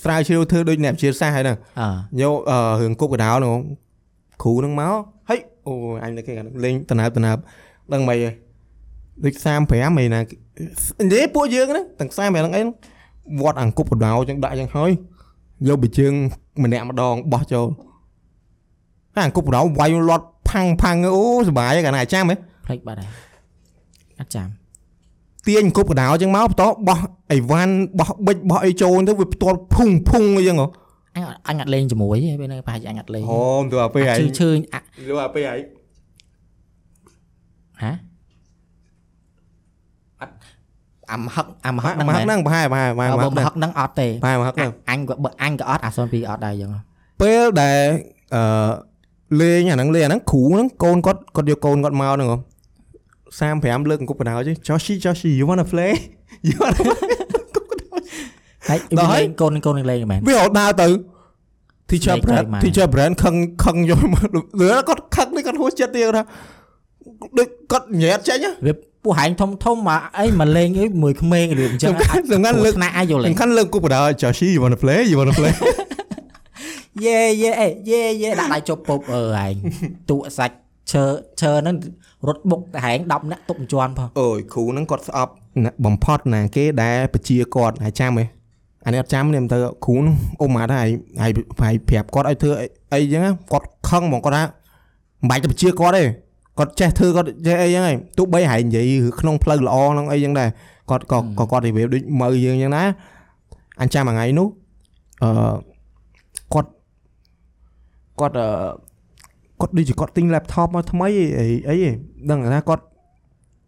[0.04, 3.56] ស្រាវជ្រាវធ្វើដូចអ្នកវិទ្យាសាស្ត្រហើយហ្នឹងអឺយកអឺរឿងគប់កដោនោះ
[4.44, 4.94] គ្រូហ្នឹងមក
[5.30, 5.36] ហេ
[5.68, 5.74] អូ
[6.04, 7.38] អញនៅគេកាលហ្នឹងលេងតំណាបតំណាប
[7.94, 8.30] ដឹងមិនហី
[9.24, 9.34] ដូច
[9.68, 10.20] 35អីណា
[10.60, 12.74] និយាយពួកយើងហ្នឹងទាំង35ហ្នឹងអីហ្នឹង
[13.42, 14.92] វត្តអង្គប់កដោចឹងដាក់ចឹងហើយ
[15.68, 16.14] យកបិជើង
[16.64, 17.68] ម្នាក់ម្ដងបោះចូល
[19.16, 22.36] ហើយអង្គប់កដោវាយលាត់ផាំងផាំងអូសុបាយកាលណាចាំហ៎
[22.66, 23.10] ភ្លេចបាត់ហើយ
[24.20, 24.48] អត់ចាំ
[25.46, 27.00] ទាញអង្គប់កដោចឹងមកបន្តបោះ
[27.32, 30.68] អីវ៉ាន់បោះប៊ិចបោះអីចូលទៅវាផ្ទាល់ភុងភុងអីចឹងហ៎
[31.16, 34.80] អអញអត់អញអត់លេងជាមួយទេពេលហ្នឹងប្រហែលជាអញអត់លេងអូមទៅអាពេលឯងឈឺឈឺអា
[35.10, 35.60] លុអាពេលឯង
[37.84, 37.92] ហ៎
[40.22, 40.34] អត់
[41.12, 46.72] អាមហឹកអាមហឹកមកហឹកហ្នឹងប្រហែលប្រហែលប្រហែលអើមកបើហឹកមហឹកហ្នឹងអត់ទេប្រហែលមកហឹកហ្នឹងអញក៏បើអញក៏អត់អាសូនពីរអត់ដែរអញ្ចឹង
[47.22, 47.82] ពេលដែល
[48.36, 48.44] អឺ
[49.42, 52.38] លេងអាហ្នឹងលេងអាហ្នឹងគ្រូហ្នឹងកូនគាត់គាត់យកកូនគាត់មកហ្នឹងហ៎
[53.40, 55.92] 35លើកអង្គុបបណ្ដោយ Joshi Joshi you wanna play
[56.48, 57.12] you wanna play
[58.70, 60.88] ហើយដល់ហើយលេងកូនកូននឹងលេងមែនវាអត់ដើរទៅ
[61.90, 63.36] teacher លេខ brand ក្រោយមក teacher brand ខឹង
[63.66, 64.26] ខឹងយកមក
[64.62, 66.24] លឿគាត់ខឹងនេះគាត់ហួសចិត្តទៀតគាត់ថា
[67.38, 68.74] ដូចគាត់ញ៉ែតចេញហ៎វា
[69.04, 75.54] ពោះហែងធំធំមកអីមកលេងអីមួយក្មេងរឿងអញ្ចឹងសំខាន់សំខាន់លើកថ្នាក់អាចយល់លេសំងខាន់លើកអង្គុបបណ្ដោយ Joshi you wanna play you wanna play
[77.06, 79.54] យេយេអេយេយេដាក់ដៃជប់ពុបអឺហែង
[80.10, 80.56] ទូសាច់
[80.92, 81.04] ឈើ
[81.42, 81.76] ឈើហ្នឹង
[82.28, 85.32] រត់បុកតែហែង10នាក់ទប់មិនជាន់ផងអូយគ្រូហ្នឹងគាត់ស្អប់
[85.64, 88.26] ណាបំផុតណាគេដែលបជាគាត់ហើយចាំហ៎
[88.86, 90.90] អានេះអត់ចាំនេះមិនទៅគ្រូហ្នឹងអ៊ុំមកថាហើយ
[91.22, 91.32] ហើយ
[91.64, 96.04] ហើយប្រាប់គាត់ឲ្យធ្វើអីអីចឹងណាគាត់ខឹងហ្មងគាត់ថាមិនបាច់ទៅបជាគាត់ទេ
[96.60, 100.50] គាត់ចេះធ្វើគាត់ចេះអីចឹងហើយទោះបីហើយនិយាយក្នុងផ្លូវល្អហ្នឹងអីចឹងដែរ
[100.90, 102.84] គាត់ក៏ក៏គាត់និយាយដូចមើលយើងចឹងណា
[103.82, 104.48] អញ្ចាំមួយថ្ងៃនោះ
[105.24, 105.30] អឺ
[106.54, 106.70] គាត់
[108.20, 108.48] គាត់អឺ
[109.60, 111.92] គាត់ដូចជាគាត់ទិញ laptop មកថ្មីអីអីអី
[112.30, 112.84] ដឹងថាគាត់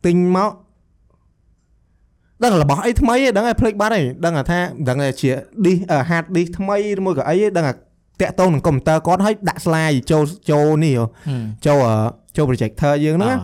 [0.06, 0.52] ទិញមក
[2.44, 5.30] ដឹងរបស់អីថ្មីឯងដឹងតែភ្លេចបាត់ឯងដឹងថាដឹងតែជា
[5.66, 7.74] disk អឺ hard disk ថ្មីឬមួយក៏អីឯងដឹងថា
[8.22, 11.06] តាក់ទងនឹងកុំព្យូទ័រគាត់ហើយដាក់ slide ចូលចូលនេះហ៎
[11.66, 11.96] ចូលអឺ
[12.37, 13.37] ចូល projector យើងហ្នឹងណា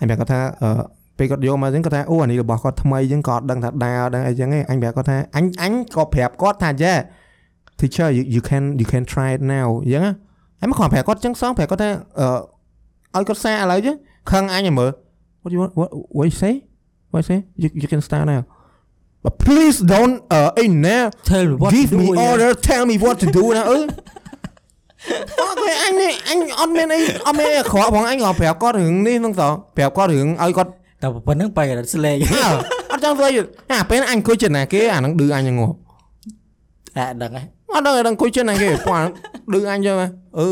[0.00, 0.70] អញប្រាប់គាត់ថាអឺ
[1.18, 6.98] ពេលគាត់យកមកអញ្ចឹងគាត់ថាអូអានេះរបស់គាត់ថ្មីអញ្ចឹងគាត់អត់ដឹងថាដើរដឹងអីអញ្ចឹងឯងអញប្រាប់គាត់ថាអញអញក៏ប្រាប់គាត់ថា yeah
[7.80, 10.12] teacher you, you can you can try it now អញ្ចឹងណា
[10.60, 11.90] ហើយមកគាត់ប្រាប់គាត់អញ្ចឹងសងប្រាប់គាត់ថា
[13.14, 13.96] អឺឲ្យគាត់សារឥឡូវចឹង
[14.30, 14.90] ខឹងអញឲ្យមើល
[15.42, 16.54] what you want what what you say
[17.10, 18.42] what you say you, you can start now
[19.24, 23.44] but please don't uh in there ធ្វើវា give me order tell me what to do
[23.56, 23.78] ណាអឺ
[25.39, 29.43] អូខេអញនេះអញអត់មានអីអត់មានអីអាក្រក់ផងអញក៏ប្រាប់គាត់រឿងនេះហ្នឹងត
[29.77, 30.71] ប្រាប់គាត់រឿងឲ្យគាត់
[31.01, 32.51] តែប៉ុណ្្នឹងបែរស្លេងអើ
[32.91, 33.31] អត់ចង់ធ្វើយ
[33.71, 35.69] អាពេលអញអង្គុយចិត្តណាគេអាហ្នឹងឌឺអញហ្នឹងហ៎
[36.97, 37.43] តែដឹងហ៎
[37.73, 39.05] អត់ដឹងឲ្យដឹងអង្គុយចិត្តណាគេព្រោះអា
[39.53, 40.07] ឌឺអញចឹងហ៎
[40.39, 40.47] អឺ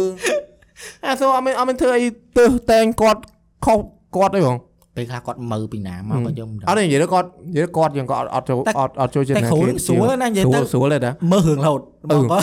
[1.06, 2.04] អាសូអត់មានអត់មានធ្វើអី
[2.38, 3.22] ទើសតែងគាត់
[3.66, 3.80] ខុស
[4.16, 4.58] គាត់ទេបង
[4.98, 12.38] ពេលខ្លះគាត់មើលពីណាមកក៏យើងមិនអដឹងត់ទេនិយាយទៅគាត់និយាយទៅគាត់យើងក៏អត់អត់ចូលតែអត់អត់ចូលចិត្តតែណាគ្រូគេនឹងស្រួលណាស់និយាយស្រួទៅលស្រួលទេតាមើលរឿងរហូតអឺបងក៏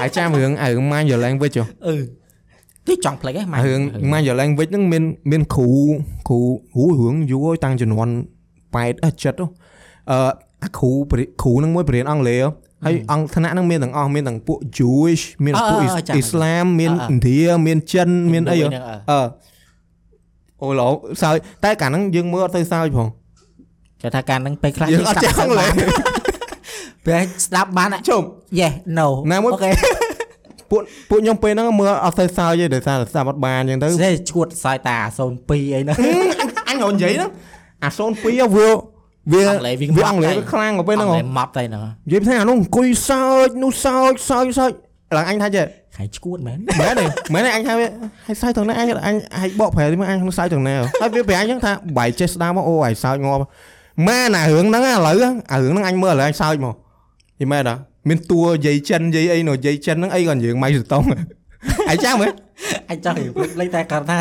[0.00, 1.96] ហើយចាំរឿងអារឿង mind your language ហ៎អឺ
[2.86, 3.80] ទីចង់ផ្លេចហ៎ម៉ែរឿង
[4.12, 5.68] mind your language ហ្នឹងមានមានគ្រូ
[6.28, 6.40] គ្រូ
[6.76, 8.12] អូរឿងយូរហើយតាំងជំនាន់
[8.58, 9.46] 8អឺចិត្តហ៎
[10.10, 10.18] អឺ
[10.64, 12.48] អាគ្រូបរិគ្រូហ្នឹងមួយបរៀនអង់គ្លេសហ៎
[12.84, 19.20] ហើយអង្គថ្នាក់ហ្នឹងមានទាំងអស់មានទាំងពួក Jewish មានទាំងពួកអ៊ីស្លាមមានឥណ្ឌាមានចិនមានអីហ៎ហ្នឹងអឺ
[20.62, 20.88] អឺអូឡូ
[21.22, 23.08] សើចតែកាលហ្នឹងយើងមើលអត់ទៅសើចផង
[24.02, 25.70] គេថាការហ្នឹងពេលខ្លះយើងអត់ចេះអង់គ្លេស
[27.06, 28.22] ពេលស្ដាប់បានជុំ
[28.60, 29.70] yes no ណាមួយអូខេ
[30.70, 34.96] ពួកពួកខ្ញុំពេលហ្នឹងមើលអត់ទៅសើចទេដោយសារស្ដាប់អត់បានអញ្ចឹងទៅសេឈួតសាយតា
[35.34, 35.96] 02អីហ្នឹង
[36.68, 37.30] អញរនិយាយហ្នឹង
[37.84, 38.68] អា02វា
[39.32, 44.70] វាអង់គ្លេសវាវាម៉ត់អង់គ្លេសហើយវាខ្លាំងកว่าពេលហ្នឹងហ៎អត់ម៉ប់តែហ្នឹងនិយាយថាអានោះអង្គុយសើចនោះសើចសើចសើច
[45.16, 45.64] ឡើងអញថាចេះ
[45.96, 47.86] ខៃឈួតមែនមែនទេមែនទេអញថាវា
[48.26, 53.40] ហើយសើចទាំងណាអញអញហើយបកប្រែទីមកអញសើចទាំងណាហើយវាប្រែអញ្ចឹងថាបាយចេះស្ដាប់មកអូហើយសើចងាប់
[54.08, 55.16] ម៉ែណារឿងហ្នឹងឥឡូវ
[55.52, 56.74] អារឿងហ្នឹងអញមើលឥឡូវអញសើចមក
[57.40, 57.74] យីមែនតា
[58.08, 61.02] មានតួយាយចិនយាយអីនោះយាយចិនហ្នឹងអីក៏យើងម៉ៃសតុង
[61.88, 62.30] ហើយចាំមើល
[62.90, 64.18] អញចង់និយាយភ្លេចលេចតែគាត់ថា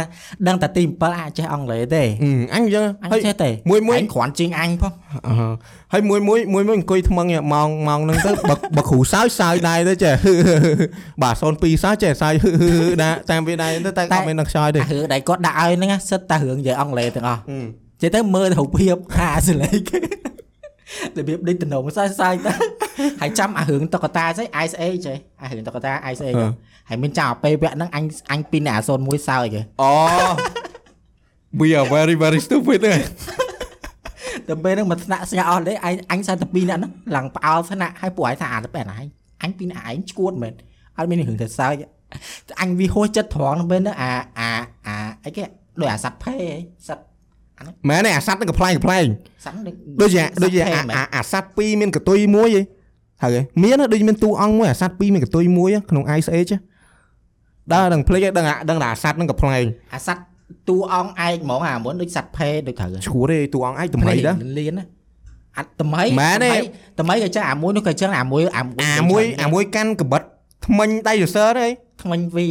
[0.47, 4.93] ដឹងតែទី7អាចចេះអង់គ្លេសទេអញអញ្ចឹងអញហើយចេះទេមួយមួយអញគ្រាន់ជាងអញផង
[5.27, 5.33] អឺ
[5.93, 10.15] ហើយមួយមួយមួយមួយអង្គុយថ្មឹងម៉ោងម៉ោងហ្នឹងទៅបើបើគ្រូសើចសើចដែរទៅចេះ
[11.23, 12.33] បាទ02សើចចេះសើច
[13.03, 17.59] ដាក់តាមវាដែរទៅតែអត់មាននឹងខ្សោយទេអារឿងដែលគាត់ដាក់ឲ្យហ្នឹងណាសិតតែរឿងនិយាយអង់គ្លេសទាំងអស់អឺ
[18.01, 19.99] ចេះទៅមើលរូបភាពថាសលេងគេ
[21.17, 22.51] របៀបដូចតំណងសើចសើចទៅ
[23.21, 26.27] ហើយចាំអារឿងតុក្កតាស្អី ISA ចេះអារឿងតុក្កតា ISA
[26.88, 29.92] ហ្នឹងហើយមានចាំអាពេលវគ្គហ្នឹងអញអញពីអ្នក01សើចគេ អូ
[31.61, 32.92] we are very very stupid ទេ
[34.48, 38.98] តែពេលហ្នឹងមកថ្នាក់ស្ញាក់អស់លេអញអញ42នាក់ហ្នឹងឡើងផ្អើលថ្នាក់ហើយពួកឯងថាអាទៅពេលណា
[39.42, 40.52] អញពីអ្នកឯងឈួតមែន
[40.96, 41.74] អត់មានរឿងទៅសើច
[42.48, 44.50] តែអញវាហួសចិត្តត្រង់ពេលហ្នឹងអាអា
[44.86, 45.44] អាអីគេ
[45.80, 47.04] ដោយអាសัตว์ភេអីសัตว์
[47.88, 49.06] មែនទេអាសัตว์ហ្នឹងកំ pl ែងកំ pl ែង
[49.44, 49.56] សัตว์
[50.00, 52.62] ដូចជាដូចជាអាអាអាសัตว์ពីរមានកតុយមួយហី
[53.22, 56.54] ហើយមានដូចមានទូអង្គមួយអាសัตว์ពីរមានកតុយមួយក្នុង Ice Age
[57.72, 60.24] ដើរដឹងភ្លេចឲ្យដឹងអាដឹងថាអាសัตว์ហ្នឹងកំ pl ែង អាសัตว์
[60.68, 64.84] តួអង្គឯកហ្មងអាមុនដូចសัตว์ភេដូចត្រូវ ឈួរទេទូអង្គឯងតម្រៃដែរ លៀនណា
[65.56, 66.52] អាថ្មី មែនទេ
[67.00, 68.62] ថ្មីក៏ចឹងអាមួយនោះក៏ចឹងអាមួយអា
[68.98, 70.22] អាមួយអាមួយកាន់កបិត
[70.66, 71.66] ថ្មិញដៃសរសើរទេ
[72.02, 72.46] ថ្មិញវី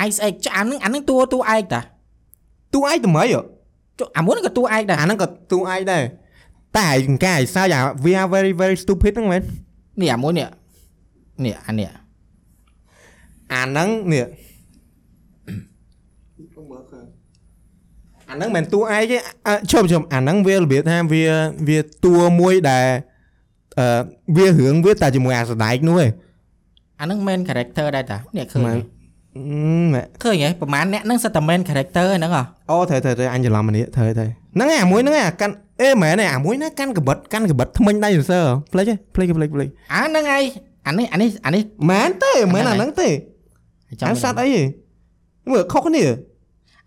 [0.00, 1.80] អាយស្អែកចាអានឹងអានឹងតួតួឯកតា
[2.74, 3.40] ទូឯងតម្រៃហ៎
[3.98, 6.02] ចុះអាមួយនោះក៏តួឯកដែរ អាហ្នឹងក៏ទូឯងដែរ
[6.78, 9.42] តែឯងកាយសាយអា we are very very stupid ហ្នឹងមែន
[10.00, 10.48] នេះអាមួយនេះ
[11.44, 11.88] នេះអានេះ
[13.53, 14.25] អាហ្នឹងនេះ
[18.29, 19.17] អាហ្នឹងមិនតួឯងទេ
[19.47, 21.23] អ่ะជុំជុំអាហ្នឹងវារបៀបថាវា
[21.67, 22.87] វាតួមួយដែល
[23.79, 23.85] អឺ
[24.37, 26.09] វារឿងវាតែជាមួយអាស្ដែកនោះឯង
[26.99, 28.97] អាហ្នឹង main character ដែរតានេះឃើញមែនហ៎
[29.95, 40.43] អឺឃើញហ៎ប្រហែលអ្នកហ្នឹងសិតតែ main character ហ្នឹងហ៎អូត្រូវត្រូវត្រូវអញច្រឡំអានេះត្រូវត្រូវហ្នឹងឯងអាមួយហ្នឹងឯងអាកាន់អេមែនឯងអាមួយណាកាន់កបិតកាន់កបិតថ្មិញដៃសរសើរផ្លេចឯងផ្លេចផ្លេចផ្លេចអាហ្នឹងឯង
[40.87, 43.09] អានេះអានេះអានេះមែនទេមែនអាហ្នឹងទេ
[43.99, 44.63] ចាំអាសត្វអីហ៎
[45.51, 46.05] មើលខុសគ្នា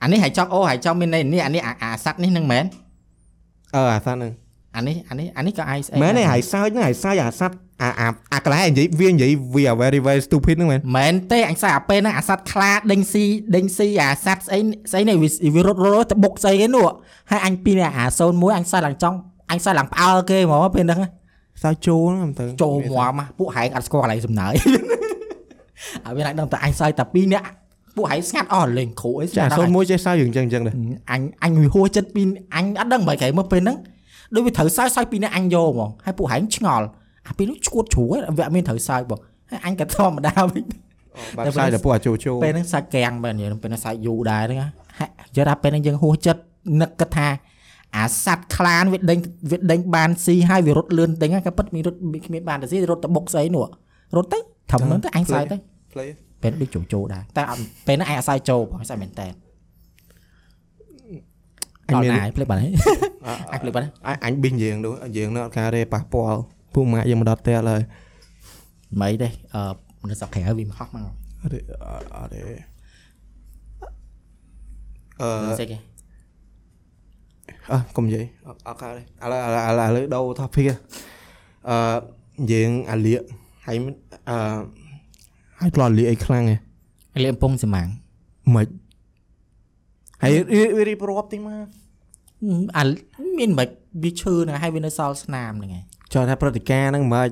[0.03, 2.65] អានេះហើយចង់អូហើយចង់មានន័យនេះអានេះអាអាសត្វនេះហ្នឹងមែន
[3.75, 4.33] អឺអាសត្វហ្នឹង
[4.77, 13.25] អានេះអានេះអានេះក៏អាយស្អីមែនទេហើយសើចហ្នឹងហើយសើចអាសត្វអាអាអាកន្លែងនិយាយវានិយាយវា very very stupid ហ្នឹងមែនមែនទេអញស្អីអាពេលហ្នឹងអាសត្វខ្លាដេញស៊ី
[13.57, 14.59] ដេញស៊ីអាសត្វស្អី
[14.93, 16.87] ស្អីនេះវាវារត់រត់ទៅបុកស្អីគេនោះ
[17.31, 19.17] ហើយអញពីអា01អញសើឡើងចង់
[19.51, 21.01] អញសើឡើងផ្អើលគេហ្មងពេលហ្នឹង
[21.63, 24.53] សើចចូលហ្នឹងទៅចូលមកមកពួកហែងអត់ស្គាល់កន្លែងសំណើយ
[26.07, 27.47] អាវាអាចដឹងតែអញសើចតែ2នាក់
[27.97, 30.75] ពួកហៃស្ងាត់អស់លេងគ្រូអីស្ងាត់ចាសូមមួយចេះសើចយើងចឹងចឹងដែរ
[31.13, 32.23] អញអញវាហួចចិត្តពី
[32.57, 33.77] អញអត់ដឹងបើគេមកពេលហ្នឹង
[34.35, 36.87] ដូចវាត្រូវសើចសើចពីអ្នកអញយកហ្មងហើយពួកហៃឆ្ងល់
[37.29, 39.21] អាពេលនោះឈួតជ្រួយវាអត់មានត្រូវសើចបង
[39.51, 40.65] ហើយអញក៏ធម្មតាវិញ
[41.37, 44.59] បាទសើចតែពួកអាជូជូពេលហ្នឹងសាច់កៀងមែនពេលហ្នឹងសាច់យូរដែរហ្នឹង
[45.37, 46.41] យល់ថាពេលហ្នឹងយើងហួចចិត្ត
[46.81, 47.29] នឹកគិតថា
[47.97, 49.19] អាសัตว์ខ្លានវាដេញ
[49.51, 53.67] វាដេញបានស៊ីហើយវារត់លឿនដេញហ្នឹងក៏ពិតមានរត់គ្មានបានទៅស៊ីរត់ទៅបុកស្អីនោះ
[54.17, 54.39] រត់ទៅ
[54.73, 55.57] ធំហ្នឹងទៅអញសើចទៅ
[55.93, 56.11] play
[56.43, 59.27] ពេលដូចចូលចូលដែរតែអត់ពេលហ្នឹងអញអត់សើចចូលបងសើចមែនតើ
[61.89, 62.71] អញអត់មានណាយភ្លេចបាត់ហើយ
[63.53, 66.41] អញភ្លេចបាត់ហើយអញអញប៊ីងយើងនោះយើងនោះអត់ការទេប៉ះពាល់
[66.75, 67.81] ពួកម៉ាក់យើងមកដល់ផ្ទះឡើយ
[69.01, 69.63] មិនទេអឺ
[70.09, 71.05] នៅស្រុកក្រៅវាមកហោះមក
[71.43, 71.59] អត់ទេ
[72.17, 72.41] អត់ទេ
[75.21, 75.79] អឺមិនស្អីគេ
[77.73, 80.67] អើកុំនិយាយអត់អត់កើតទេឥឡូវឥឡូវឥឡូវឥឡូវដូរ topic
[81.69, 81.77] អឺ
[82.53, 83.23] យើងអាលៀក
[83.67, 83.77] ហើយ
[84.31, 84.39] អឺ
[85.61, 86.57] ហើយផ្លោះលៀកអីខ្លាំងហ៎
[87.25, 87.89] លៀមពងសម្ាំង
[88.55, 88.67] មិន
[90.23, 91.67] ហើយរៀបរៀបរាប់តិចមក
[92.77, 92.85] អា
[93.39, 93.69] មានមិន
[94.03, 97.29] វាឈឺហ្នឹងហើយវានៅសល់ស្នាមហ្នឹងឯងចោះថាព្រឹត្តិការណ៍ហ្នឹងមិន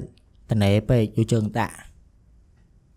[0.50, 1.76] តណេពេកយកជើងដាក់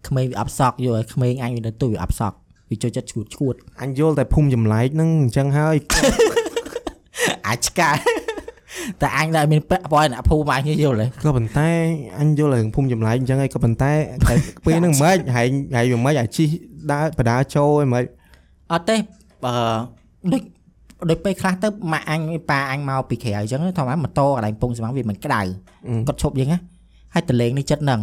[0.07, 2.37] ក្មេងវាអប់សក់យកឲ្យក្មេងអញវានៅទូវាអប់សក់
[2.69, 5.75] វាចូលចិត្តឈួតឈួតអញយល់តែភូមិចម្លែកហ្នឹងអញ្ចឹងហើយ
[7.47, 7.89] អាចឆ្កា
[9.01, 11.69] តែអញដែរមានពាក់ព័ន្ធអ្នកភូមិអញយល់ទេក៏ប៉ុន្តែ
[12.19, 13.91] អញយល់រឿងភូមិចម្លែកអញ្ចឹងហើយក៏ប៉ុន្តែ
[14.27, 14.33] តែ
[14.65, 16.45] ពេលហ្នឹងមិនហែងហែងវាមិនអាជី
[16.91, 18.03] ដើរបដាចូលឯមិន
[18.71, 18.95] អត់ទេ
[19.43, 19.55] បើ
[20.31, 20.41] ដូច
[21.09, 22.19] ដូចពេលខ្លះទៅម៉ាក់អញ
[22.49, 25.41] ប៉ាអញមកពីក្រៅអញ្ចឹងធម្មតាម៉ូតូកន្លែងពងសម្ាំងវាមិនក្តៅ
[26.07, 26.59] គាត់ឈប់យើងណា
[27.13, 28.01] ហើយតលេងនេះចិត្តហ្នឹង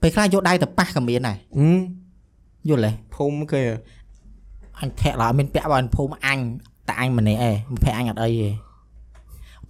[0.00, 1.78] ពេលខ្លះយកដៃទៅប៉ះក៏មានដែរហឹម
[2.68, 3.62] យល់ទេភូមិគេ
[4.80, 6.38] អញធាក់ឡើយមានពាក់ព័ន្ធភូមិអញ
[6.88, 8.48] តែអញម្នាក់ឯងភ័ក្រអញអត់អីទេ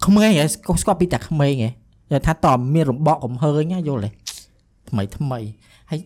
[0.07, 1.71] ក្មេងហ៎ស្គាល់ស្គាល់ពីតែក្មេងហ៎
[2.11, 4.11] យល់ថាតើមានរំបកកំហើញណាយល់ទេ
[4.91, 5.41] ថ្មីថ្មី
[5.91, 6.01] ហើយ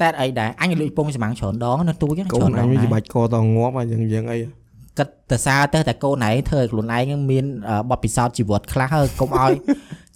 [0.00, 4.38] តែអីដែរអញលួចពងសម្ាំងច្រើនដងនៅទូចឹងកូច្រើននដអងញដែរវាបាច់កតងាប់ហើយយ៉ាងយ៉ាងអី
[4.98, 9.52] គិតទៅសារទៅតែកូនឯងធ្វើឲ្យខ្លួនឯងហ្នឹងមានអឺបទពិសោធន៍ជីវិតខ្លះហើយកុំឲ្យ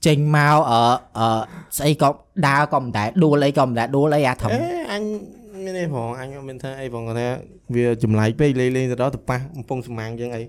[0.06, 0.80] ចេញមកអឺ
[1.18, 1.26] អឺ
[1.78, 2.08] ស្អីក៏
[2.46, 4.58] ដើរក៏មិនដែរដួលអីក៏មិនដែរដួលអីអាធំអេ
[4.92, 5.02] អញ
[5.64, 7.28] មានអីផងអញមានថាអីផងគាត់ថា
[7.74, 10.42] វាចម្លែកពេកលេងលេងទៅដល់ទៅប៉ះកំពង់សម្ាំងយ៉ាងអី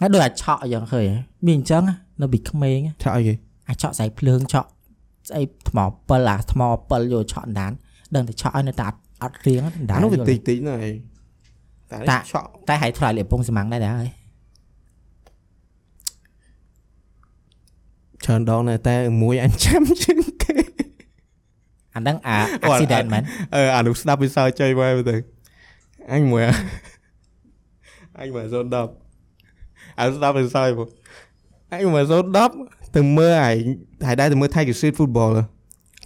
[0.00, 3.34] ហើយដូចអាចឆក់អញ្ចឹងឃើញហ៎មានអញ្ចឹងណានៅពីក្មេងណាឆាក់អីគេ
[3.68, 4.68] អាចឆក់ស្អីភ្លើងឆក់
[5.28, 5.78] ស្អីថ្ម
[6.08, 7.72] ពិលអាថ្មពិលយកឆក់អណ្ដាន
[8.14, 10.92] ដឹងតែឆក់ឲ្យនៅតែអត់អត់រៀងអណ្ដាអាននោះវាយល់តិទេចតិចណាស់អី
[11.90, 14.10] តែតាឆក់តែហើយថ្លៃលៀបពងសម្ាំងដែរដែរហើយ
[18.24, 20.54] ច្រើនដងណាស់តែមួយអញចាំជាងគេ
[21.94, 23.22] អាហ្នឹងអាអូអា accident មែន
[23.54, 25.16] អឺអានោះស្ដាប់វាសើចុយមកទៅ
[26.12, 26.42] អញមួយ
[28.20, 29.01] អញមួយ010
[30.02, 30.88] អើស្ដាប់វាសើចមក
[31.72, 32.04] អញមួយ
[32.48, 33.56] 010ទៅមើលហើយ
[34.06, 35.32] ហើយដែរទៅមើល Tiger Street Football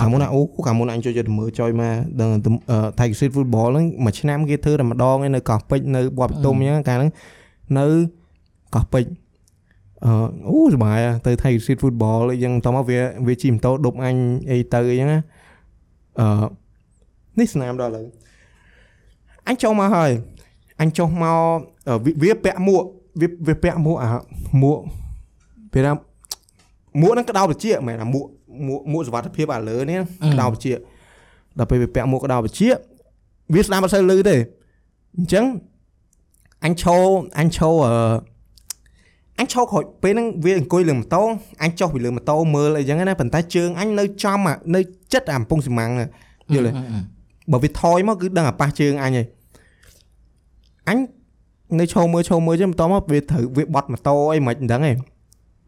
[0.00, 2.50] អាមុនអូកាលមុនអញចូលចិត្តទៅមើលចុយមកដឹងទៅ
[2.98, 7.10] Tiger Street Football ហ្នឹងមួយឆ្នាំគេធ្វើតែម្ដងឯនៅកោះពេជ្រនៅបបតុមអញ្ចឹងកាលហ្នឹង
[7.78, 7.86] នៅ
[8.74, 9.10] កោះពេជ្រ
[10.04, 10.12] អឺ
[10.48, 14.16] អូសុបាយហ่ะទៅ Tiger Street Football អីចឹងតោះមកវាវាជិះម៉ូតូដប់អញ
[14.50, 15.20] អីទៅអីចឹងណា
[16.20, 16.26] អឺ
[17.38, 18.04] នេះស្នាមដល់ឥឡូវ
[19.48, 20.10] អញចូលមកហើយ
[20.80, 22.84] អញចុះមកអឺវាវាពាក់មួក
[23.20, 24.08] វាវាពាក់មួកអា
[24.62, 24.78] មួក
[25.72, 25.92] ពេលណា
[27.00, 28.24] មួកហ្នឹងក្តៅបជាមែនអាមួក
[28.66, 30.00] មួកមួកសុវត្ថិភាពអាលើនេះ
[30.32, 30.72] ក្តៅបជា
[31.58, 32.68] ដល់ពេលវាពាក់មួកក្តៅបជា
[33.54, 34.36] វាស្ដាប់អត់សូវលឺទេ
[35.16, 35.44] អញ្ចឹង
[36.64, 37.04] អញឈរ
[37.38, 37.92] អញឈរអឺ
[39.38, 41.22] អញឈរក្រោយពេលហ្នឹងវាអង្គុយលើម៉ូតូ
[41.62, 44.80] អញចុះពីលើម៉ូតូមើលអីចឹងណាប៉ុន្តែជើងអញនៅចំអានៅ
[45.12, 46.08] ចិត្តអាកំពង់សម្ាំងហ្នឹង
[46.54, 46.72] យល់ទេ
[47.52, 49.26] បើវាថយមកគឺដឹងអាប៉ះជើងអញហើយ
[50.88, 50.98] អញ
[51.80, 54.92] នៅឈោមើលឈោមើលចឹងបន្ទាប់មកវាត្រូវវាបត់ម៉ូតូអីមិនដឹងទេ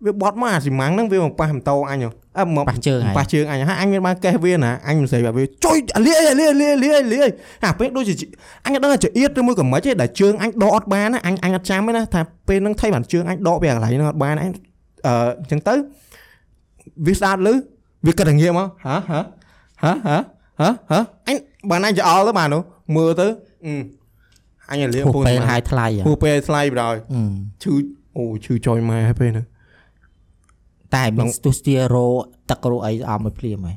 [0.07, 7.31] វាបត់មកអាស៊ីម៉ាំងហ្នឹងវាមកប៉ះម៉ូតូអញហ៎អើមកប៉ះជើងហើយប៉ះជើងអញហើយអញមានបានកេះវាណាអញមិនស្អីបែបវាចុយអាលាយអាលាយអាលាយអាលាយអាលាយ
[7.65, 8.27] អាពេលដូចជា
[8.65, 14.51] អញអត់ដឹងថាចៀតឬមួយក៏មិនទេដែលជើងអញដកអត់បានណាអញអញអត់ចាំទេណាថាពេលហ្នឹងថៃបានជើងអញដកវាកន្លែងហ្នឹងអត់បានអញ
[15.07, 15.75] អឺអញ្ចឹងទៅ
[17.07, 17.55] វាស្ដាប់លឺ
[18.07, 19.21] វាគិតតែងាកមកហ៎ហ៎
[19.83, 20.17] ហ៎ហ៎
[20.61, 21.37] ហ៎ហ៎អញ
[21.71, 22.63] បានអញចោលទៅបាននោះ
[22.97, 23.27] មើលទៅ
[23.67, 23.98] អឺ
[24.71, 27.23] អញអាលាយពោះពូនពេលហើយថ្លៃហ៎ពូពេលថ្លៃបណ្ដោយអឺ
[27.63, 27.75] ឈឺ
[28.17, 29.47] អូឈឺចុយម៉ែហើយពេលហ្នឹង
[30.95, 32.07] តែមានស្ទុះស្ទារោ
[32.51, 33.77] ទឹករោអីអមមួយភ្លាមហើយ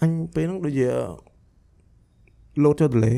[0.00, 0.88] អញពេលហ្នឹងដូចជា
[2.64, 3.12] លោតចូលទន្លេ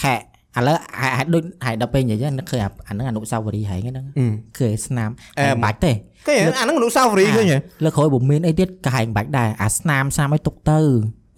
[0.00, 0.14] ខែ
[0.56, 4.26] ឥឡូវហើយហើយដូចហើយដល់ពេលនិយាយហ្នឹងនឹកឃើញអាអាហ្នឹងអនុស្សាវរីយ៍ហើយហ្នឹងអឺ
[4.58, 5.92] ឃើញស្នាមអែហែងបាច់ទេ
[6.28, 10.80] គេអាហ្នឹងមនុស្សសាវរីឃើញហ៎លើក្រោយបើមានអីទៀតក៏ហែងបាច់ដែរអាស្នាមស្នាមឲ្យទុកទៅ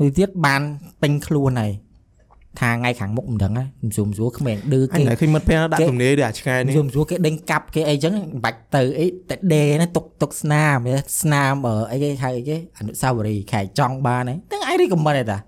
[0.01, 0.61] ទៅទៀតបាន
[1.03, 1.73] ពេញខ្លួនហើយ
[2.61, 10.77] ថាថ្ងៃខាងមុខមិនដឹងហ៎មិនស៊ូមស៊ូក្មេងឌឺអញគេតែឃើញមិត្តភ័ក្តិដាក់គេទំនេរដូចអាឆ្កែនេះស៊ូមស៊ូគេដេញកាប់គេអីចឹងបាច់ទៅអីតែដេណាទុកទុកស្នាម
[11.21, 15.39] ស្នាមអឺអីគេហៅអីគេអនុស្សាវរីយ៍ខែចង់បានហ្នឹងទាំងឯងរីកមិនទេតា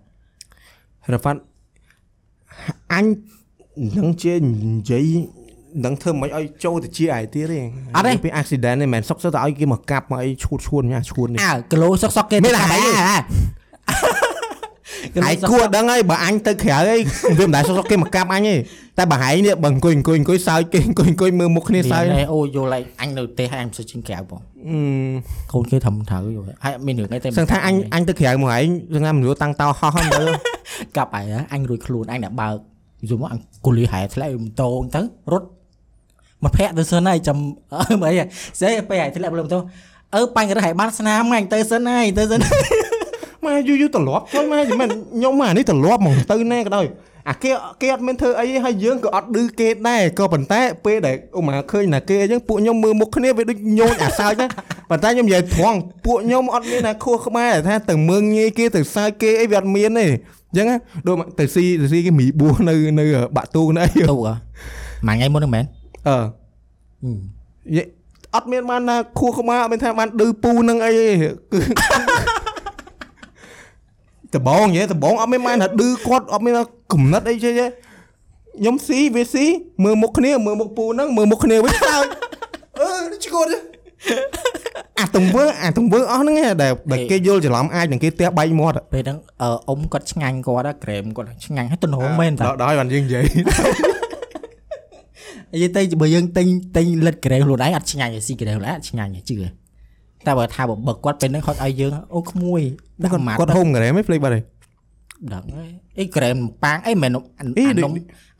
[1.12, 1.40] រ៉ាហ្វាត់
[2.92, 3.04] អញ
[3.98, 5.08] នឹងជានិយាយ
[5.84, 12.92] នឹងធ្វើមិនឲ្យចូលទៅជាឯទៀតទេពេល accident នេះមិនសុកសឹកតែឲ្យគេមកកាប់មកអីឈួតឈួនញ៉ាឈួននេះអើគីឡូសុកសុកគេមានតែហែងទេ
[15.28, 16.98] ឯងគួរដឹងហើយបើអញទៅក្រៅអី
[17.38, 18.54] វាមិនដែលសុកសុកគេមកកាប់អញទេ
[18.98, 24.78] តែបើហែងនេះបើអង្គុយអង្គុយអង្គុយសើចគេអង្គុយអង្គុយមើលមុខគ្នាសើចនេះអូយល់ហើយអញនៅប្រទេសហើយអញមិនសូវជិះក្រៅបងអឺ
[25.52, 30.28] កូនគេធំត្រូវយល់ហើយអត់មានរឿងអីតែសឹងថាអញអញទៅក្រៅមកឯងសឹងថាមនុស្សតាំងតោហោះហ្នឹងមើល
[30.96, 32.54] កាប់ហើយអញរួចខ្លួនអញអ្នកបើក
[33.08, 35.00] យល់មកអញគូលីហែធ្លាក់ម៉ូតូទៅ
[35.32, 35.46] រត់
[36.44, 37.38] មកភ័ក្រទៅសិនហើយចាំ
[37.74, 38.24] អើមើលអី
[38.60, 39.58] ស្អីពេលហែធ្លាក់លើម៉ូតូ
[40.14, 42.40] អើបាញ់រត់ហែបានស្នាមអញទៅសិនហើយទៅសិន
[43.44, 46.86] ម៉ែយូរយូរត្រឡប់ជួយម៉ែមិនខ្ញុំអានេះត្រឡប់ហ្មងទៅណាក៏ដោយ
[47.28, 54.46] អាគេគេអត់មានធ្វើអីហើយយើងក៏អត់ឌឺគេដែរក៏ប៉ុន្តែពេលដែលអូម៉ាឃើញណាគេអញ្ចឹងពួកខ្ញុំមើលមុខគ្នាវាដូចញោចអាសើចណា
[54.90, 60.76] ប៉ុន្តែខ្ញុំនិយាយត្រង់ពួកខ្ញុំអត់មានណាខួសខ្មែរថាទៅមើងងាយគេទៅសើចគេអីវាអត់មានទេអញ្ចឹងណា
[61.06, 63.04] ដូចទៅស៊ីទៅស៊ីគេមីបួសនៅនៅ
[63.36, 64.36] បាក់ទូនៅអីទូអ្ហ៎
[65.06, 65.64] មួយថ្ងៃមុនហ្នឹងមែន
[66.08, 66.16] អឺ
[67.68, 67.86] និយាយ
[68.36, 71.06] អត់មានបានណាខួសខ្មែរអត់មានថាបានឌឺពូនឹងអីទេ
[71.52, 71.60] គឺ
[74.36, 79.46] ដបងនិយាយដបងអត់មានបានថាឌឺគាត់អត់មានថាគំនិតអីចេះទេខ្ញុំស៊ីវាស៊ី
[79.84, 82.06] មើលមុខគ្នាមើលមុខពូហ្នឹងមើលមុខគ្នាវិញសើច
[82.78, 83.46] អឺឈួត
[84.98, 93.24] អាទង្វើអាទង្វើអស់ហ្នឹងឯងដែលដែលគេយល់ច្រឡំអាចនឹងគេទះបែកមាត់ពេលហ្នឹងអឺអ៊ំគាត់ឆ្ងាញ់គាត់ហ៎ក្រែមគាត់ឆ្ងាញ់ហើយទំនងមែនតាដល់ដល់បានយើងនិយាយ
[95.54, 99.48] និយាយទៅបើយើងទិញទិញលិតក្រែមខ្លួនឯងអត់ឆ្ងាញ់ទេស៊ីក្រែមខ្លួនឯងអត់ឆ្ងាញ់ទេជឿទេ
[100.26, 102.62] តែបើថាបើបើគាត់ពេលហ្នឹងគាត់ឲ្យយើងអូក្មួយ
[103.02, 104.44] ដាក់គាត់ម៉ាត់គាត់ហូមក្រែមឯងភ្លេចបាត់ហើយ
[105.32, 105.70] ដឹងហើយ
[106.00, 107.92] អីក្រែមប៉ាងអីមិនអាអីអាដូចនំ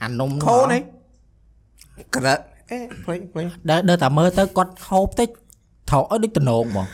[0.03, 0.83] អានំខូនឯង
[2.17, 2.35] ក្រែ
[2.71, 5.29] អេភ្លេចភ្លេចដើរដើរតែមើលទៅគាត់ហូបតិច
[5.91, 6.87] ថោកឲ្យដូចតំណងហ្មង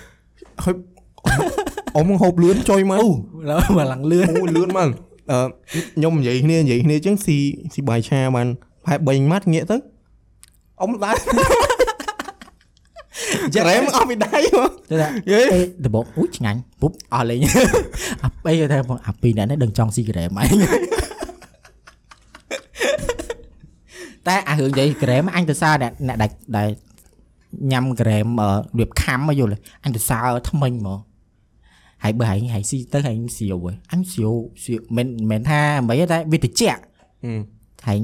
[0.65, 0.75] ហើយ
[1.97, 3.09] អ៊ំហូបលឿនចុយមកអូ
[3.51, 4.89] ឡើយមកឡើងលឿនអូលឿនមក
[5.31, 5.39] អឺ
[5.95, 7.37] ខ្ញុំនិយាយគ្នានិយាយគ្នាអញ្ចឹងស៊ី
[7.75, 8.47] ស៊ីបាយឆាបាន
[8.85, 9.77] ប្រហែល3ម៉ាត់ងាកទៅ
[10.81, 11.17] អ៊ំដែរ
[13.55, 17.38] ចារ៉ែមអស់ពីដៃមកទៅថាយេអេដបងអូឆ្ងាញ់ពុបអស់លេង
[18.22, 20.62] អាអីគេថាបងអាពីរនាក់នេះដឹងចង់ស៊ីក្រែមអញ
[24.28, 26.68] តែអារឿងនិយាយក្រែមអញទៅសារអ្នកអ្នកដែលដែល
[27.72, 31.01] ញ៉ាំក្រែមអឺរបៀបខំមកយល់ទេអញទៅសារថ្មិញហ្មង
[32.03, 34.34] ហើយបើហែងហែងស៊ីទៅហែងស្រាវហ៎អញស្រាវ
[34.64, 36.62] ស្រាវមិនមិនថាមិនទេតែវាតិច
[37.86, 38.01] ហែង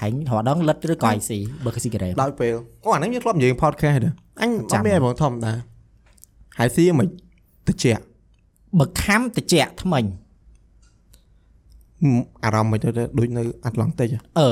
[0.00, 5.52] ហែងរដងលិតឬក៏អីស៊ីបើគេស៊ីក្រែមដោយពេលអូអាហ្នឹងយើងធ្លាប់និយាយ podcast ដែរអញអចាំត់មានអីបងធម្មតា
[6.58, 7.06] ហើយស៊ីមិន
[7.68, 7.84] តិច
[8.78, 10.04] បើខំតិចថ្មិញ
[12.44, 12.88] អារម្មណ៍មិនទៅ
[13.18, 14.48] ដូចនៅអាត្លង់តិកអឺ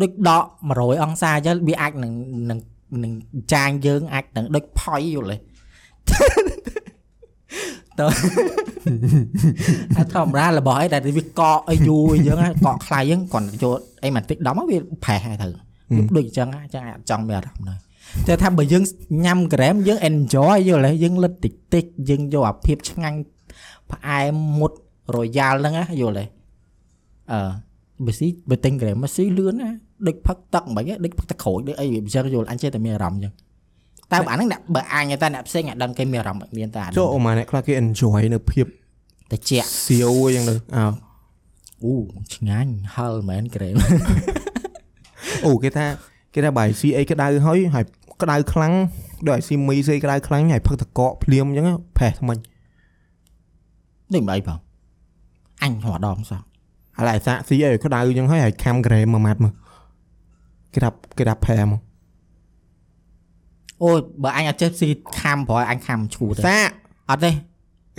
[0.00, 2.12] ដូចដក100អង្សាចឹងវាអាចនឹង
[2.50, 2.58] នឹង
[3.04, 3.12] នឹង
[3.52, 5.36] ចាញយើងអាចនឹងដូចផុយយល់ទេ
[7.98, 8.06] តើ
[9.96, 13.74] អាធម្មតារបស់អីដែលវាកកអីយូរអីចឹងណាកកខ្លាយហ្នឹងគាត់ចូល
[14.04, 15.46] អីមិនតិចដំវាប្រេះហើយទៅ
[15.94, 17.78] វាដូចអញ្ចឹងអញ្ចឹងអាចចង់មានអារម្មណ៍ហ្នឹង
[18.26, 18.84] តែថាបើយើង
[19.24, 23.18] ញ៉ាំក្រែមយើង enjoy យល់ទេយើងលិតតិចតិចយើងយកអាភាពឆ្ងាញ់
[23.92, 24.72] ផ្អែមមុត
[25.16, 26.24] រយ៉ាល់ហ្នឹងណាយល់ទេ
[27.32, 27.40] អឺ
[28.06, 29.70] បើស៊ីបើទិញក្រែមមកស៊ីលឿនណា
[30.06, 33.32] ដូចផឹកទឹកមិនហីដូចផឹកទឹកក្រូចដូចអីវាអញ្ចឹងយល់អញចេះតែមានអារម្មណ៍អញ្ចឹង
[34.12, 38.66] តែបើអាហ្នឹងអ្នកបើអញតែអ្នកផ្សេងអាចដឹងគេមានអារម្មណ៍មានតែអាចូលអូម៉ាអ្នកខ្លះគេ enjoy នៅភាព
[39.32, 39.50] តិច
[39.86, 40.84] សៀវអញ្ចឹងទៅអើ
[41.84, 41.94] អូ
[42.34, 43.74] ឆ្ងាញ់ហឹលមែនក្រែម
[45.46, 45.86] អូគេថា
[46.34, 47.84] គេថាបាយស៊ីអីក្តៅហើយហើយ
[48.22, 48.74] ក្តៅខ្លាំង
[49.28, 51.66] ដូចឲ្យស៊ីមីស៊ីក្តៅខ្លាំងហើយផឹកតកកភ្លាមអញ្ចឹង
[51.98, 52.38] ផេះថ្មិញ
[54.12, 54.58] ដូចមិនអីបង
[55.62, 56.40] អញរដងសោះ
[56.96, 59.52] ហើយឯសាក់ស៊ីអីក្តៅអញ្ចឹងហើយហើយខាំក្រែមមួយម៉ាត់មក
[60.74, 61.80] គេថាគេថាផែមក
[63.82, 66.70] អអូយបើអញអត់ចេះស៊ីខំព្រោះអញខំឈូទៅសាក
[67.10, 67.30] អត់ទេ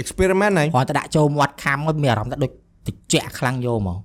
[0.01, 2.51] experiment ហ្នឹងគ្រាន់តែដាក់ចូលមាត់ខំមកមានអារម្មណ៍ថាដូច
[2.88, 3.97] តិចខ្លាំងយកមក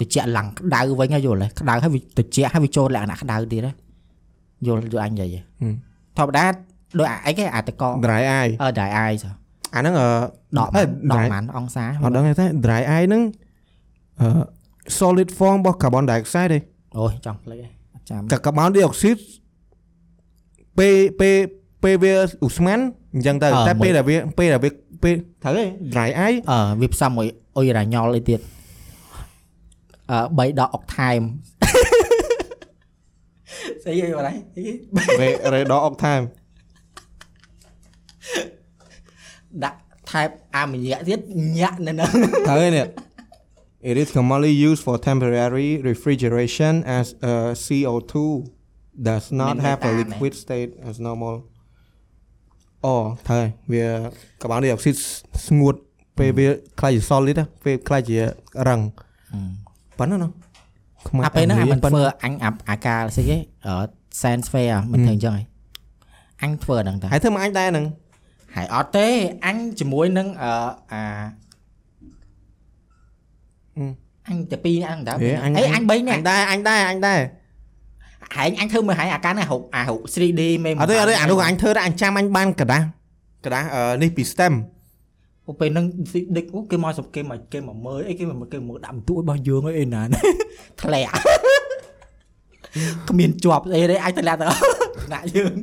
[0.00, 3.74] តិចឡើងក្តៅវិញហើយយល់ទេក្តៅហើយវាតិចហើយវាចូលលក្ខណៈក្តៅទៀតហើយ
[4.66, 5.40] យល់យល់អញនិយាយទេ
[6.16, 6.44] ធម្មតា
[6.98, 9.32] ដូចអាអីគេអាតក dry eye អឺ dry eye ចុះ
[9.74, 10.08] អាហ្នឹងអឺ
[10.58, 13.22] ដកអេដក dry ប៉ុន្មានអង្សាអត់ដឹងទេ dry eye ហ្នឹង
[14.20, 14.28] អឺ
[14.98, 16.58] solid form របស់ carbon dioxide ទេ
[16.98, 19.20] អូយចង់ភ្លេចហើយអត់ចាំតែ carbon dioxide
[20.78, 21.36] ពេលពេល
[21.82, 22.14] ពេលវា
[22.46, 22.78] ឧស្ម័ន
[23.14, 24.70] អញ្ចឹងទៅតែពេលដែលវាពេលដែលវា
[25.02, 25.64] ពេលត្រូវទេ
[25.94, 28.40] dry eye អឺវាផ្សំមួយអុយរ៉ាញ៉ុលអីទៀត
[30.10, 31.20] អឺ3ដកអុកថែម
[33.84, 34.36] ស្អីអីបាត់ហើយ
[35.20, 36.24] ពេល red dot octane
[39.64, 39.78] ដាក់
[40.10, 41.20] ថែបអាមញ៉ាក់ទៀត
[41.58, 42.10] ញាក់នៅហ្នឹង
[42.48, 42.86] ត្រូវទេនេះ
[43.90, 48.14] It is commonly used for temporary refrigeration as uh, CO2
[49.08, 50.04] does not Mình have a meta này.
[50.04, 51.34] liquid state as normal
[52.84, 52.94] អូ
[53.26, 53.84] ត្រូវហើយវា
[54.40, 54.98] carbon dioxide
[55.46, 55.74] ស្ងួត
[56.18, 56.46] ពេលវា
[56.80, 58.18] ខ្លាយជា solid ណាពេលខ្លាយជា
[58.68, 58.80] រឹង
[59.98, 60.30] ប៉ុណ្ណឹងណា
[61.08, 63.36] ខ្មែរអាពេលហ្នឹងអាមិនប៉ុណ្ធ្វើណឹងអញអាអាការស្អីគេ
[63.66, 63.74] អឺ
[64.22, 65.42] sense fair មិនធ្វើអញ្ចឹងហី
[66.42, 67.86] អញធ្វើហ្នឹងតាហើយធ្វើមកអញដែរហ្នឹង
[68.56, 69.06] ហើយអត់ទេ
[69.46, 70.50] អញជាមួយនឹងអឺ
[70.92, 71.02] អា
[73.76, 73.84] អឺ
[74.28, 77.20] អញតែពីរហ្នឹងតាហេអញអីអញ3អនាក់ញដែរអញដែរអញដែរ
[78.34, 82.84] ហើយអញធ្វើមើលហើយអាការហ្នឹងរូបអារូប 3D មេអត់ទេអត់ទេអានោះអញធ្វើដែរអញចាំអញបានកដាស់
[83.44, 84.54] កដាស់អឺនេះពី stem
[85.48, 85.86] អូពេលហ្នឹង
[86.36, 90.02] ដេកអូគេមកសុំគេមកគេមកមើលអីគេមកគេមើលដាក់បន្ទួចរបស់យើងអីអីណា
[90.82, 91.10] ធ្លាក់
[93.08, 94.46] គ្មានជាប់ស្អីទេអាចធ្លាក់ទៅ
[95.14, 95.54] ដាក់យើង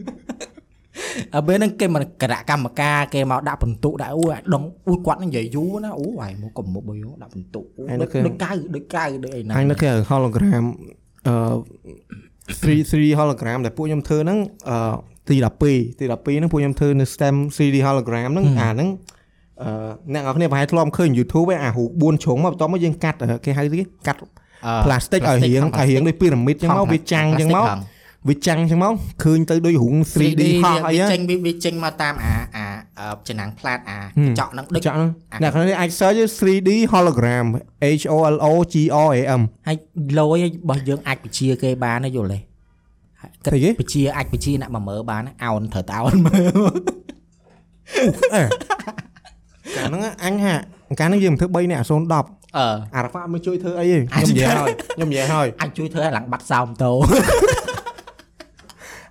[1.33, 10.65] អើពេលហ្នឹងគេមកគណៈកម្មការគេមកដាក់បន្ទុកដាក់អូអាដងអូគាត់នឹងនិយាយយូរណាអូហើយមកកុំមកបើយកដាក់បន្ទុកអូដូចដូចកៅដូចកៅដូចអីណាអញនឹកគេ hologram
[11.27, 11.33] អឺ
[12.51, 14.39] 3 3 hologram ដែលពួកខ្ញុំធ្វើហ្នឹង
[14.69, 14.95] អឺ
[15.29, 18.89] ទី12ទី12ហ្នឹងពួកខ្ញុំធ្វើនៅ stem 3D hologram ហ្នឹងអាហ្នឹង
[19.61, 24.19] អឺអ្នកនរគ្នាប្រហែលធ្លាប់ឃើញ YouTube ឯអារូប4ជ្រុងមកបន្ទាប់មកយើងកាត់អឺគេហៅគេកាត់
[24.85, 27.65] plastic ឲ្យរៀងឲ្យរៀងដូចពីរ៉ាមីតចឹងមកវាចាំងចឹងមក
[28.29, 32.82] វាចាំងចឹងមកឃើញទៅដូចរូង 3D ហោះអីវាហ្នឹងចេញវាវាចេញមកតាមអាអាអឺ
[33.27, 35.09] ចំណាំងផ្លាតអាហឹមកញ្ចក់ហ្នឹងដូចចាក់ហ្នឹង
[35.41, 37.45] អ្នកនរគ្នាអាច search 3D hologram
[37.99, 38.75] H O L O G
[39.07, 39.77] R A M ហើយ
[40.19, 42.39] លយរបស់យើងអាចបជាគេបានណាយល់ទេ
[43.21, 46.73] ហើយគិតស្អីគេបជាអាចបជាអ្នកមកមើលបានណាអោនត្រូវតអោនមើល
[48.35, 48.41] អេ
[49.75, 50.55] កាលហ្នឹងអញហា
[50.99, 56.91] កាលហ្នឹងយើងមិនធ្វើ3នាក់010អឺអារ៉ាហ្វាមិនជួយធ្វើអីទេខ្ញុំនិយាយហើយខ្ញុំនិយាយហើយអាចជួយធ្វើឲ្យឡើងបាត់សោមតោ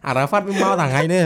[0.07, 1.25] អារ៉ាហ្វាត់វាមកតាថ្ងៃនេះ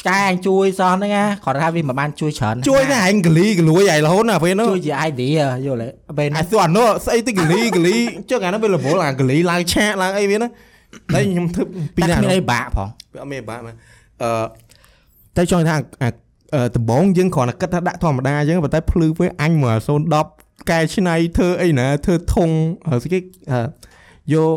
[0.00, 5.88] ឆ្កែអញជួយសោះហ្នឹងណាគាត់ថាវាមិនបានជួយច្រើនជួយតែឯងកលីកលួយឯងរហូតណាពេលនោះជួយជា idea យល់ទេ
[6.18, 7.96] ពេលអាហ្នឹងសួរអានោះស្អីទៅកលីកលី
[8.30, 10.48] ចុះអានោះវារវល់អាកលីឡើងឆាកឡើងអីវាណា
[11.14, 11.62] តែខ្ញុំធ្វើ
[11.96, 13.74] ពីតែណាគ្មានអីបាក់ផងវាអត់មានបាក់មែន
[14.22, 14.30] អឺ
[15.36, 16.08] តែចង់ថាអា
[16.54, 19.76] អឺដំបងយើងគ្រាន់តែគិតថាដាក់ធម្មតាអញ្ចឹងប៉ុន្តែភ្លឺពេលអញមក
[20.22, 22.50] 010កែច្នៃធ្វើអីណាធ្វើធុង
[22.86, 23.18] អឺស្អីគេ
[23.52, 23.60] អឺ
[24.34, 24.56] យក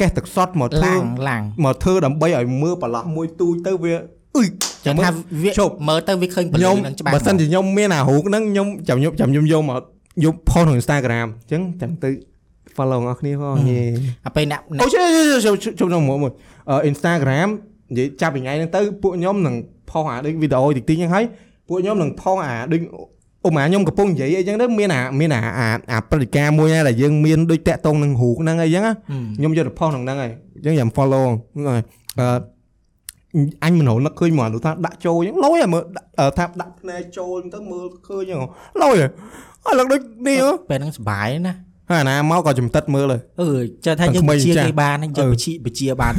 [0.00, 3.94] កេះទឹកសុតមកធ្វើឡាំងឡាំងមកធ្វើដើម្បីឲ្យមើលប្រឡោះមួយទូចទៅវា
[4.36, 4.46] អុយ
[4.86, 5.10] ចឹងថា
[5.42, 9.82] វាជប់មើលទៅវាឃើញពលឺខ្ញុំនឹងច្បាស់បើសិនជាខ្ញុំមានអារូបហ្នឹងខ្ញុំចាំខ្ញុំចាំខ្ញុំយកមក
[10.24, 12.08] យកផុសក្នុង Instagram អញ្ចឹងចាំទៅ
[12.76, 13.80] follow អ្នកគ្នាផងយេ
[14.26, 15.00] អាពេលអ្នកអូជិះ
[15.44, 16.32] ជិះជិះជិះខ្ញុំមួយមួយ
[16.70, 17.48] អឺ Instagram
[17.90, 19.54] និយាយចាប់ពីថ្ងៃហ្នឹងទៅពួកខ្ញុំនឹង
[19.90, 21.24] ផុសអាដូចវីដេអូតិចតិចហ្នឹងហើយ
[21.68, 22.80] ពួកខ្ញុំនឹងផុសអាដូច
[23.44, 28.92] អូម៉ាខ្ញុំកំពុងនិយាយអីចឹងទៅមានអាមានអាអាអាព្រឹត្តិការណ៍មួយណាដែលយើងមានដូចតាក់តងនឹងរូបហ្នឹងអីចឹងណា
[29.38, 31.82] ខ្ញុំយកទៅផុសក្នុងហ្នឹងហើយអញ្ចឹងយ៉ាង follow ហ្នឹងហើយ
[32.20, 32.26] អឺ
[33.64, 38.40] អញមិនរនឹកឃើញមកនោះថាដាក់ចូលអញ្ចឹងលយឲ្យមើលដាក់អឺថាដាក់ភ្នែកចូលអញ្ចឹងទៅមើលឃើញអញ្ចឹង
[38.82, 38.96] លយ
[39.64, 41.54] ហើយឡើងដូចនេះហ៎ពេលហ្នឹងសុបាយណា
[41.90, 46.12] ហើយអាណាមកក៏ចំតិតមើលហើយអឺចេះថាយើងក្មេបងជាចាស់គេបានយើងអឺបជាបជាបាន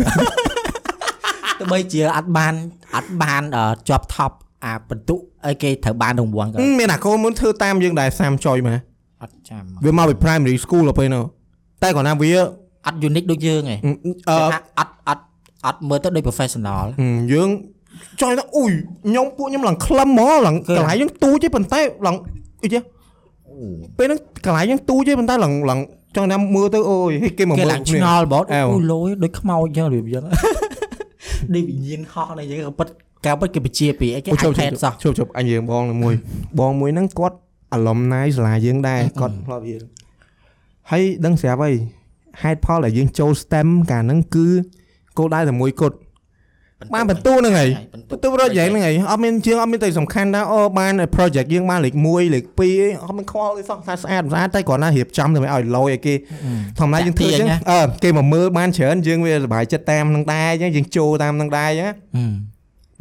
[1.60, 2.54] ទៅបីជាអត់បាន
[2.96, 4.32] អត់បានអឺជាប់ top
[4.66, 8.78] អាបន្ទុកអីគេត្រូវបានរង្វាន់ក៏ហឹមមានអាកូនមុនធ្វើតាមយើងដែរសាមចុយមក
[9.24, 11.24] អត់ចាំវាមកពី primary school ទៅពេលនោះ
[11.84, 12.32] តែគាត់ណាវា
[12.88, 13.80] អត់ unique ដូចយើងឯង
[14.30, 15.24] អឺថាអត់អត់
[15.66, 17.50] អត់មើលទៅដូច professional ហឹមយើង
[18.22, 18.72] ចុយថាអ៊ុយ
[19.08, 22.16] ខ្ញុំពួកខ្ញុំឡើងក្លឹមហ្មងឡើងគឺកន្លែងយើងទូចទេប៉ុន្តែឡើង
[22.64, 22.82] អីចេះ
[23.98, 25.80] ពេលហ្នឹងកន្លែងយើងទូចទេប៉ុន្តែឡើងឡើង
[26.16, 30.24] ចង់ថាមើលទៅអូយហេគេមកគេមើលឡើងគ្នាឆ្ងល់បងអែវអូលយដូចខ្មោចចឹងរបៀបចឹង
[31.54, 32.88] ដូចវិញ្ញាណហោះនេះចឹងក៏ពិត
[33.26, 36.14] កាលពិតគេបជាពីអីគេអូជប់ iPad សោះជប់ជប់អញយើងបងមួយ
[36.60, 37.38] បងមួយហ្នឹងគាត់
[37.76, 39.82] alumni សាលាយើងដែរគាត់ធ្លាប់រៀន
[40.92, 41.76] ហើយដឹងស្រាប់ហើយ
[42.44, 44.48] ហេតុផលដែលយើងចូល STEM កាលហ្នឹងគឺ
[45.18, 45.98] គោលដៅតែមួយគត់
[46.94, 52.70] បានបន្ទូហ្នឹងហើយបន្បន្ទូ project ហ្នឹងហើយអត់មានជាងអត់មានតែសំខាន់ថាអូបាន project យើងបានលេខ1លេខ2អី
[53.04, 56.14] អត់មានខ្វល់អីសោះថាស្អាតស្អាតតែគ្រាន់តែរៀបចំទៅឲ្យលយឲ្យគេ
[56.80, 62.34] ធម្មតាយើងធ្វើអញ្ចឹងអឺគេមកមើលបានច្រើនយើងវាសប្បាយចិត្តតាមនឹងដែរអញ្ចឹងយើងចូលតាមនឹងដែរអញ្ចឹងហឹម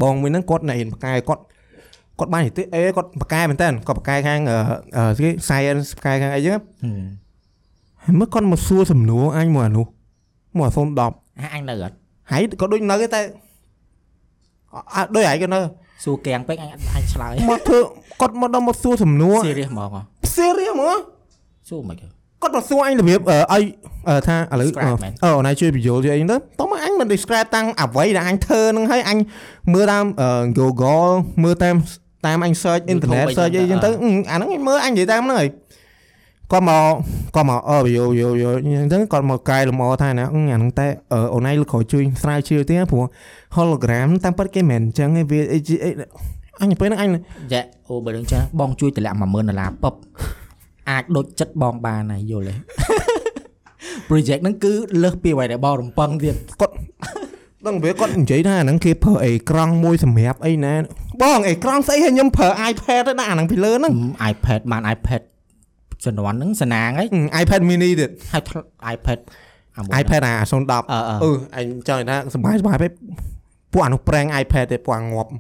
[0.03, 1.43] បងមួយហ្នឹងគាត់អ្នករៀនបកកែគាត់
[2.19, 4.57] គាត់បាននិយាយអេគាត់បកកែមែនតើគាត់បកកែខាងអឺ
[4.97, 6.63] អឺគេ science បកកែខាងអីចឹងហឹម
[8.05, 9.87] ហើយមើលគាត់មកសួរសំណួរអញមកអានោះ
[10.59, 10.71] មក
[11.05, 11.97] 010អាអញនៅអត់
[12.31, 13.21] ហើយក៏ដូចនៅទេតែ
[14.97, 15.61] អត់ដូចឯងក៏នៅ
[16.05, 17.79] សួរកៀងពេកអញអត់អាចឆ្លើយមកធ្វើ
[18.21, 20.01] គាត់មកដល់មកសួរសំណួរ serious ហ្មងហ៎
[20.37, 20.97] serious ហ្មង
[21.69, 22.07] សួរមិនគេ
[22.43, 23.65] គាត់មកសួរអញរបៀបអឺឲ្យ
[24.09, 29.19] អឺថាឥឡូវ Describe មែនអឺអូនឯងជួយបញ្យល់ជួយអីហ្នឹងទៅតោះមកអញមិន describe តាំងអ្វីដែលអញធ្វើហ្នឹងហើយអញ
[29.73, 31.11] មើលតាមអឺ Google
[31.45, 31.77] មើលតាម
[32.27, 35.49] តាមអញ search internet YouTube search អីអីចឹចឹងងទៅទៅអឺអាហ្នឹងអញមើលអញនិយាយតាមហ្នឹងហើយ
[36.53, 36.93] គាត់មក
[37.35, 43.05] គាត់មកអឺយោយោយោអញ្ចឹងគាត់មកកែលម្អថាណាអឺអាហ្នឹងតែអឺអូនឯងលើក្រោយជួយស្រាវជ្រាវទៀតណាព្រោះ
[43.57, 45.91] hologram តាមពិតគេមិនមែនអញ្ចឹងទេវាអីអី
[46.63, 47.11] អញពេលហ្នឹងអញ
[47.53, 49.95] យ៉ាអូបើដឹងចាស់បងជួយតម្លាក់10000ដុល្លារពឹប
[50.91, 52.55] អាចដូចចិត្តបងបានហើយយល់ទេ
[54.09, 54.73] project ហ្នឹងគឺ
[55.03, 56.37] លើសពីអ្វីដែលបងរំពឹងទៀត
[57.67, 60.75] ដឹងវាគាត់និយាយថាអាហ្នឹងគេប្រើអេក្រង់មួយសម្រាប់អីណា
[61.23, 63.93] បងអេក្រង់ស្អីឲ្យខ្ញុំប្រើ iPad ទៅដាក់អាហ្នឹងពីលើហ្នឹង
[64.31, 65.23] iPad បាន iPad
[66.07, 68.57] ជំនាន់ហ្នឹងសណាងហើយអឺ iPad mini ទៀតហើយថ្ល
[68.95, 69.19] iPad
[69.77, 70.59] អាមួយ iPad អា010អឺ
[70.93, 72.93] អឺអឺអញចង់និយាយថាសប្បាយសប្បាយពេក
[73.73, 75.31] ពួកអានោះប្រេង iPad ទេពួកអាងាប់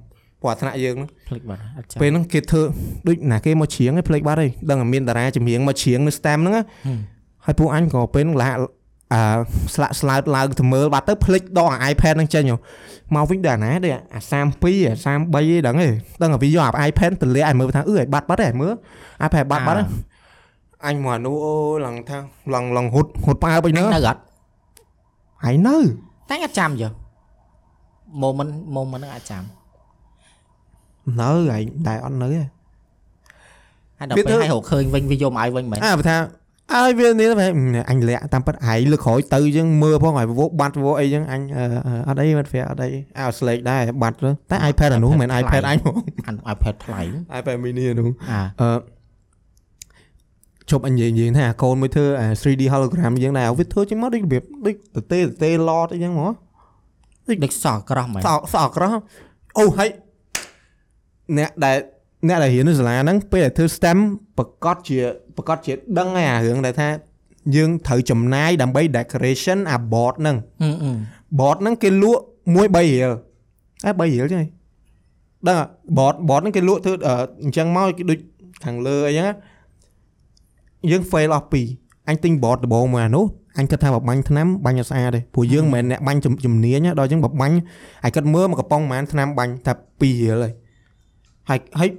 [0.40, 2.62] ពួកអាថ្នាក់យើងហ្នឹងភ្លេចបាត់អត់ចាំពេលហ្នឹងគេធ្វើ
[3.08, 6.64] ដូចណាគេមកច្រៀងឯងភ្លេចបាត់ហើយដឹងតែមានតារាចម្រៀងមកច្រៀងនៅ STEM ហ្នឹងណា
[7.44, 8.50] ហើយពួកអញក៏ពេលហ្នឹងឡា
[9.12, 9.22] អា
[9.74, 12.56] ស្លាក់ស្លោតឡើងទៅមើលបាត់ទៅភ្លេចដកអា iPad ហ្នឹងចេញហ៎
[13.14, 15.20] មកវិញដល់អាណាដូចអា32អា33ឯង
[15.66, 15.88] ដឹងទេ
[16.22, 18.74] ដឹងតែវាយកអា iPad ទម្លាក់ឲ្យមើលថាអឺឲ្យបាត់បាត់ឯងមើល
[19.26, 19.88] iPad បាត់បាត់ហ្នឹង
[20.86, 21.54] អញមកអានោះអូ
[21.86, 22.18] ឡើងថា
[22.54, 24.20] ឡើងឡើងហត់ហត់ប៉ើបអីនៅហ្នឹងអត់
[25.44, 25.76] ហើយនៅ
[26.30, 26.88] តែអត់ចាំយើ
[28.22, 29.42] moment moment ហ្នឹងអត់ចាំ
[31.20, 32.42] នៅហើយតែអត់នៅទេ
[33.98, 36.16] ហើយដល់វាពេលធ្វើឲ្យរកឃើញវិញវាយកមកឲ្យវិញមែនអើបើថា
[36.76, 37.52] អើយវានេះបែប
[37.90, 47.00] អញលាក់តាមពិតឯងលើក្រោយទៅអញ្ចឹងមើលផងហើយវោបាត់វោអីអញ្ចឹងអញអឺអឺអត់អីបាត់វាអត់អីអើស្លេកដែរបាត់ទៅតែ iPad អានោះមិនមែន iPad អញហ្មងអាន iPad ថ្លៃ
[47.38, 48.68] iPad mini អានោះអាអឺ
[50.70, 56.32] ជប់អញនិយាយនិយាយថាអាកូនមួយធ្វើអា 3D hologram អញ្ចឹងដែរវាធ្វើជាងមកដូចរបៀបដូចតទេតទេឡតអីចឹងហ្មង
[57.42, 58.92] ដូចសក់ក្រោះមែនសក់សក់ក្រោះ
[59.58, 59.88] អូហើយ
[61.38, 61.76] អ្នកដែល
[62.28, 63.98] អ្នកដែលរៀននៅសាលាហ្នឹងពេលដែលធ្វើ STEM
[64.38, 64.98] ប្រកាសជា
[65.36, 66.88] ប្រកាសជាដឹងហើយអារឿងដែលថា
[67.56, 70.90] យើងត្រូវចំណាយដើម្បី decoration អា board ហ្នឹងអឺអឺ
[71.38, 72.22] board ហ្នឹងគេលក់
[72.54, 73.10] មួយ3រៀល
[73.84, 74.48] តែ3រៀលចឹងហី
[75.46, 78.18] ដឹងអត់ board board ហ្នឹងគេលក់ធ្វើអឺអញ្ចឹងមកគេដូច
[78.64, 79.34] ខាងលើអីចឹងណា
[80.90, 81.66] យើង fail អស់ពីរ
[82.08, 83.24] អញទិញ board ដំបូងមកអានោះ
[83.58, 87.56] អញគិតថាបបាញ់ថ្នាំបាញ់ឲ្យស្អាតទេព្រោះយើងមិនមែនអ្នកបាញ់ជំជំនាញណាដល់អញ្ចឹងបបាញ់
[88.02, 90.52] ហើយគិតមើលមកកំប៉ុងប្រហែលថ្នាំបាញ់តែ2រៀលហើយ
[91.48, 91.90] ហើយហើយ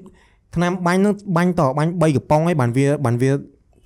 [0.55, 3.31] ថ្នាំបាញ់ហ្នឹងបាញ់តបាញ់3កំប៉ុងហើយបានវាបានវា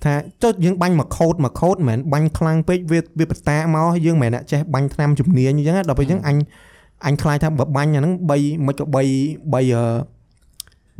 [0.04, 6.36] ថាចុះយើងបាញ់មួយខូតមួយខូតមិនមែនបាញ់ខ្លាំងពេកវាវាបតាមកហើយយើងមិនមែនអ្នកចេះបាញ់ថ្នាំជំនាញអញ្ចឹងណាដល់ពេលអញ្ចឹងអញ
[7.06, 9.04] អញខ្លាចថាបើបាញ់អាហ្នឹង3មិនក៏3 3អឺ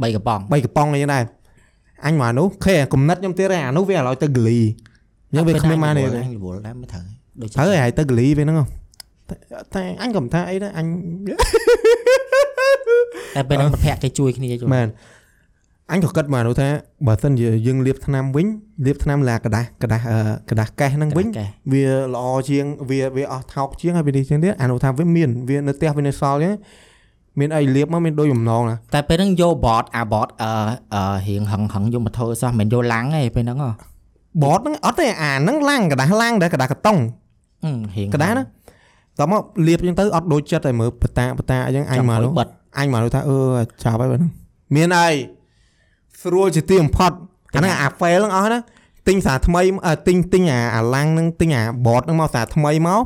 [0.01, 1.23] 3កំប៉ុង3កំប៉ុងអីចឹងដែរ
[2.06, 4.60] អញមកអានោះខេកំណត់ខ្ញុំទៀតហើយអានោះវាឥឡូវទៅហ្លី
[5.30, 7.04] អញ្ចឹងវាគ្មានបានទេ អញរវល់ដែរមិនត្រូវ
[7.42, 8.66] ដូច ត្រូវហើយទៅហ្លីវាហ្នឹងហ៎
[9.30, 9.36] តែ
[9.76, 10.86] តែអញក៏មិនថាអីដែរអញ
[13.36, 14.88] តែពេលហ្នឹងមិត្តភក្តិគេជួយគ្នាជួយ មែន
[15.92, 16.68] អញក៏គិតមកអានោះថា
[17.08, 18.48] បើសិនជាយើងលាបថ្នាំវិញ
[18.86, 20.18] លាបថ្នាំឡាกระดาษกระดาษអឺ
[20.50, 26.54] กระดาษកេះហ្នឹងវិញ កែ វាល្អជាងវាវាអស់ថោកជាងហើយវានេះជាងទៀតអានោះថាវាមានវានៅផ្ទះវានៅសល់ចឹង
[27.40, 30.52] មានអីលាបមកមានដូចបំណងណា តែពេលហ្នឹងយក bot អា bot អឺ
[30.94, 33.70] អឺរៀងហឹងហឹងយកមកធ្វើសោះមិនយកឡាំងទេពេលហ្នឹងហ៎
[34.44, 36.98] បតហ្នឹងអត់ទេអាហ្នឹងឡាំងกระดาษឡាំងដែរกระดาษកតុង
[37.64, 38.44] អឺរៀង กระดาษណា
[39.20, 42.48] តមកលាបចឹងទៅអត់ដូចចិត្តតែមើលបតាបតាអញ្ចឹងអញមកនោះ បិទ
[42.78, 43.38] អញមកនោះថាអឺ
[43.84, 44.32] ចាប់ហើយបើហ្នឹង
[44.76, 45.10] មានអី
[46.22, 47.12] ស្រួលជាទីបំផុត
[47.54, 48.60] អាហ្នឹងអា fail ហ្នឹងអស់ណា
[49.08, 53.02] ទិញសារថ្មីអឺទិញទិញអាអាឡាំងហ្នឹងទិញអា bot ហ្នឹងមកសារថ្មីមក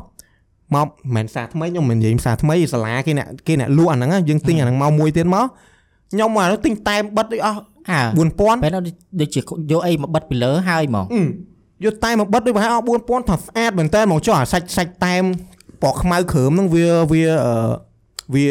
[0.73, 5.45] មកមិនមែនសារថ្មីខ្ញុំមិននិយាយសារថ្មីសាលាគេអ្នកគេអ្នកលក់អាហ្នឹងណាយើងទិញអាហ្នឹងមកមួយទៀតមក
[6.11, 7.59] ខ្ញុំមកអានោះទិញតែបិទដូចអស់
[7.91, 9.41] អើ4000ពេលហ្នឹងដូចដូចជា
[9.71, 11.23] យកអីមកបិទពីលើហើយហ្មងអឺ
[11.85, 15.23] យកតែមកបិទដូចប្រហែលអស់4000ថាស្អាតមែនតើមកចុះអាសាច់សាច់តែម
[15.81, 17.53] ពណ៌ខ្មៅគ្រើមហ្នឹងវាវាអឺ
[18.33, 18.47] វា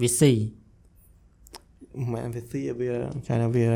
[0.00, 0.32] វាស៊ី
[2.12, 2.92] មិនវាស៊ីវា
[3.26, 3.68] ចាថាវា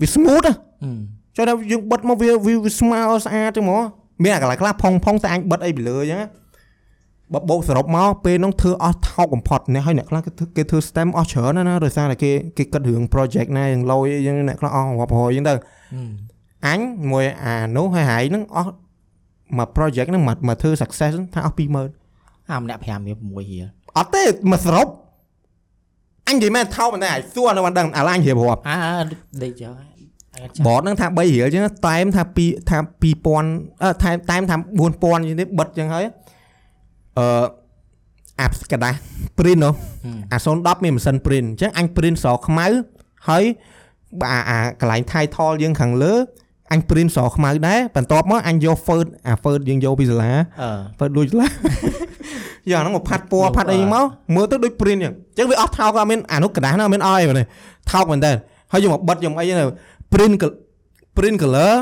[0.00, 0.90] វា smooth ហ៎អឺ
[1.36, 3.82] ចុះថាយើងបិទមកវាវាវាស្មើស្អាតចឹងហ្មង
[4.22, 6.28] មានអាកន្លែងខ្លះផុងផុងតែអញបិទអីពីលើចឹងណា
[7.32, 15.54] បើបោកសរុបមកពេលនោះធ្វើអស់ថោកបំផុតអ្នកហើយអ្នកខ្លះគេធ្វើគេធ្វើ stem អស់ច្រើនណាស់ណាដោយសារតែគេគេគិតរឿង project ណាយ៉ាងលយអីចឹងអ្នកខ្លះអស់រាប់រយចឹងទៅ
[15.94, 16.00] អឺ
[16.66, 18.72] អញមួយអានោះហើយហើយហ្នឹងអស់
[19.56, 24.86] មួយ project ហ្នឹងមកមកធ្វើ success ហ្នឹងថាអស់20000អាម្នាក់5រៀល6រៀលអត់ទេមកសរុប
[26.28, 28.76] អញនិយាយមែនថោកមែនតែអាយសួរនៅបានដឹងអាឡាញរៀបរាប់អើ
[29.42, 29.93] ដេកចុះអើ
[30.67, 36.05] បតហ្នឹងថា3រៀលអញ្ចឹងតែមថា2ថា2000អឺថែមតែមថា4000អញ្ចឹងទេបិទអញ្ចឹងហើយ
[37.17, 37.45] អឺ
[38.41, 38.95] អាប់กระดาษ
[39.37, 39.73] print នោះ
[40.31, 42.67] អា010មានម៉ាស៊ីន print អញ្ចឹងអញ print ស្រខ្មៅ
[43.29, 43.43] ហើយ
[44.31, 46.13] អាអាកន្លែង title យើងខាងលើ
[46.71, 51.47] អញ print ស្រខ្មៅដែរបន្ទាប់មកអញយក Word អា Word យើងយកពីសាលា អឺ Word លួចសាលា
[52.69, 54.05] យកអាហ្នឹងមកផាត់ពណ៌ផាត់អីមក
[54.35, 57.45] មើលទៅដូច print អញ្ចឹងអញ្ចឹងវាអស់ថោកអត់មានអានោះกระดาษហ្នឹងអត់មានអស់អីមែនទេ
[57.91, 58.31] ថោកមែនតើ
[58.71, 59.69] ហើយយកមកបិទយកមកអីហ្នឹង
[60.14, 60.56] print col-
[61.16, 61.74] print color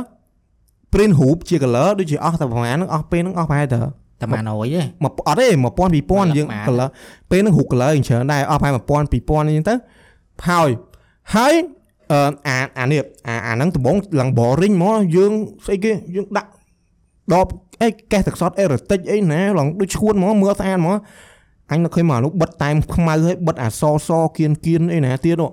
[0.92, 3.82] print រូបជា color ដូចជាអស់តែប្រហែលហ្នឹងអស់ពេលហ្នឹងអស់ប្រហែលតើ
[4.20, 5.54] តែម៉ាណយទេមកអត់ទេ1000
[6.08, 6.88] 2000យើងម៉ាន color
[7.30, 8.80] ពេលហ្នឹងរូប color យើងច្រើនដែរអស់ប្រហែល1000
[9.28, 9.74] 2000អញ្ចឹងទៅ
[10.48, 10.70] ហើយ
[11.34, 11.54] ហើយ
[12.12, 15.32] អឺអាអានេះអាអាហ្នឹងដំបងឡើង boring មកយើង
[15.66, 16.48] ស្អីគេយើងដាក់
[17.32, 17.46] ដប
[17.82, 20.96] អីកេះទឹកសតអេរ៉តិចអីណាឡើងដូចឈួនមកមើលស្អាតមក
[21.70, 25.50] អញនៅឃើញមកអានោះបិទតែមខ្មៅហើយបិទអាសសគៀនគៀនអីណាទៀតនោះ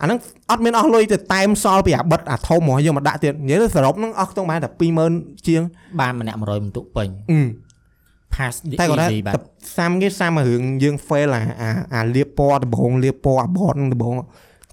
[0.00, 0.18] អាហ្នឹង
[0.50, 4.70] អត់មានអស់លុយទៅតែមសល់ពីអាបិទអាធំមកយកមកដាក់ទៀតនិយាយទៅសរុបហ្នឹងអស់ខ្ទង់ប្រហែលតែ
[5.08, 5.62] 20000ជាង
[6.00, 7.40] បានម្នាក់100បន្ទុកពេញអឺ
[8.34, 9.40] pass តែគាត់ថា easy បាទ
[9.78, 14.14] សាំគេសាំអារឿងយើង fail អាអាអាលៀបពណ៌ដំបងលៀបពណ៌អាបតនឹងដំបង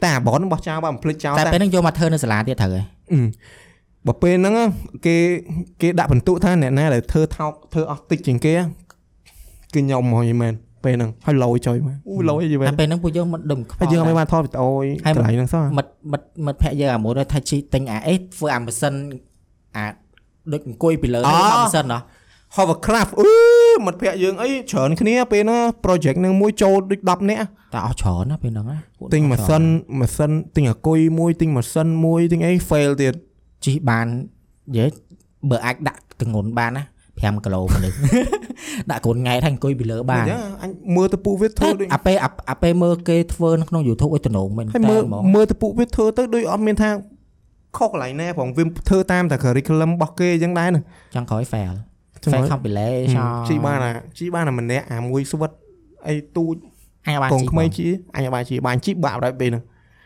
[0.03, 3.19] តែអាបតនឹងបោះចោលបើមិនភ្លេចចោលតែតែពេលហ្នឹងយកមកធ្វើនៅសាលាទៀតត្រូវហើយអឺ
[4.07, 4.55] បើពេលហ្នឹង
[5.05, 5.15] គេ
[5.81, 8.59] គេដាក់បន្ទុកថាអ្នកណាដែលធ្វើថោកធ្វើអស់តិចជាងគេគឺ
[9.75, 10.53] ខ្ញុំហ្មងយីមែន
[10.83, 14.69] ពេលហ្នឹងហើយលយចុយមកអូលយយីមែនតែពេលហ្នឹងពួកយើងមិនដឹងខ្វហើយយើងអត់មានបានថតវីដេអូ
[15.05, 18.93] ហើយកន្លែងហ្នឹងសោះមិត្តមិត្តមិត្តភក្តិយើងអាមួយថាជីទិញអាអេធ្វើអាម៉ាស៊ីន
[19.77, 19.85] អា
[20.51, 22.01] ដូចអង្គុយពីលើហ្នឹងម៉ាស៊ីនណោះ
[22.57, 23.31] hovercraft អឺ
[23.85, 29.63] មិត្តភក្តិយើងអីច្រើនគ្នាពេលហ្នឹង project ហ្នឹងមួយចូលដូច10នាក់តែអស់ច្រើនណាពេលហ្នឹងណាពួកទិញម៉ាស៊ីន
[29.99, 33.13] ម៉ាស៊ីនទិញអាគុយមួយទិញម៉ាស៊ីនមួយទិញអី fail ទៀត
[33.65, 34.89] ជីបាននិយាយ
[35.49, 36.83] បើអាចដាក់ទងន់បានណា
[37.29, 37.97] 5គីឡូមនុស្ស
[38.91, 46.89] ដាក់កូនង៉ែតហើយអង្គុយពីលើបានអញ្ចឹងអញមើលទៅពួកវាធ្វើដូចអាពេលអាអាពេលមើលគេធ្វើនៅក្នុង YouTube ឲ្យតំណងមែនហើយតើមើលហ្មងមើលទៅពួកវាធ្វើទៅដូចអត់មានថា
[47.77, 50.81] ខុសកន្លែងណាផងវាធ្វើតាមតែ curriculum របស់គេអញ្ចឹងដែរណា
[51.15, 51.73] ចង់ក្រោយ fail
[52.23, 55.51] ចឹង fail ហើយ compilation ជីបានអាជីបានអាម្នាក់អាមួយស្វិត
[56.07, 56.55] អីទូច
[57.07, 59.63] អញអាចបានកងជីក្មេងជីអញអាចបានជីបានជីបាក់ដែរពេលហ្នឹង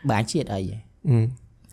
[0.08, 1.18] បើអញជាតិអីហ៎អឺ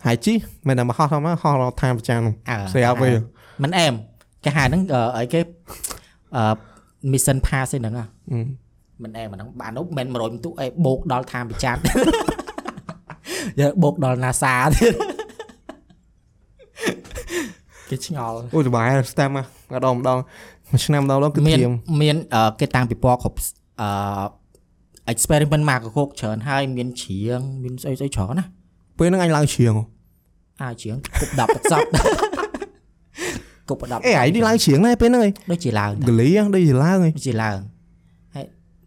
[0.06, 0.34] ហើយជី
[0.68, 3.16] មិនតែមកហោះធម្មតាហោះដល់តាមប្រចាំនោះអើស្រាប់ពេល
[3.64, 3.94] មិនអែម
[4.44, 5.40] គេហៅហ្នឹងអឺអីគេ
[6.36, 6.44] អឺ
[7.12, 8.40] mission pass ឯហ្នឹងហ៎អឺ
[9.04, 11.78] មិនអែមអាហ្នឹងបាននោះមិនមែន100បន្ទុកអីបូកដល់តាមប្រចាំ
[13.60, 14.94] យើបូកដល់ NASA ទៀត
[17.90, 20.18] គេឆ្ងល់អូសុបាយស្តាមមកម្ដងម្ដង
[20.72, 23.38] មួយឆ្នាំម្ដងម្ដងគឺមានធៀមមានអឺគេតាំងពីពណ៌គ្រប់
[23.82, 23.90] អឺ
[25.14, 28.46] experiment មកកកច្រើនហើយមានជ្រៀងមានស្អីស្អីច្រើនណា
[28.98, 29.84] ពេលហ្នឹងអញឡើងជ្រៀងហ៎
[30.62, 31.86] អាជ្រៀងគប់10ទឹកសព
[33.70, 37.58] គប់10អេឯងនេះឡើងជ្រៀងដែរពេលហ្នឹងឯងដូចជាឡើងកលីហ្នឹងដូចជាឡើងឯងដូចជាឡើង
[38.36, 38.46] ហើយ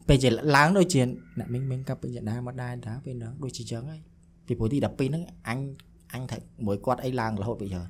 [0.09, 1.01] ពេលជាឡើងដូចជា
[1.39, 4.01] អ្នកមីងមីងកាប់ពេញដាមកដែរតាពេលហ្នឹងដូចជាចឹងហើយ
[4.47, 5.59] ពីព្រោះទី12ហ្នឹងអញ
[6.12, 7.87] អញថាមួយគាត់អីឡើងរហូតពីច្រើន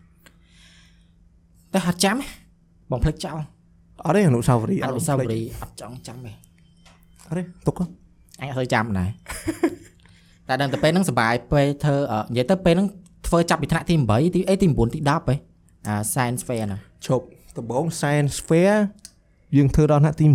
[1.72, 2.26] តែហត់ចាំទេ
[2.90, 3.38] បងភ្លេចចោល
[4.04, 6.32] អត់ទេអនុស្សាវរីយ៍អអត់នុស្សាវរីយ៍អត់ចង់ចាំទេ
[7.28, 7.86] អត់ទេទុកហ៎
[8.40, 9.10] អញអត់ទៅចាំដែរ
[10.48, 12.88] តែដឹងតែពេលហ្នឹងសប្បាយពេលធ្វើអឺនិយាយទៅពេលហ្នឹង
[13.26, 15.36] ធ្វើចាប់ពីថ្នាក់ទី8ទីអីទី9ទី10ហ៎
[15.88, 17.24] អា science fair ហ្នឹងឈប់
[17.56, 18.74] ដំបង science fair
[19.56, 20.26] យើងធ្វើដល់ថ្នាក់ទី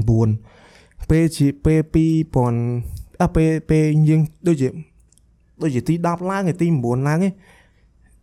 [0.51, 1.79] 9ពេលជាពេល
[2.35, 4.67] 2000អត់ពេលពេលយើងដូចជា
[5.63, 7.29] ដូចជាទី10ឡើងឯទី9ឡើងឯ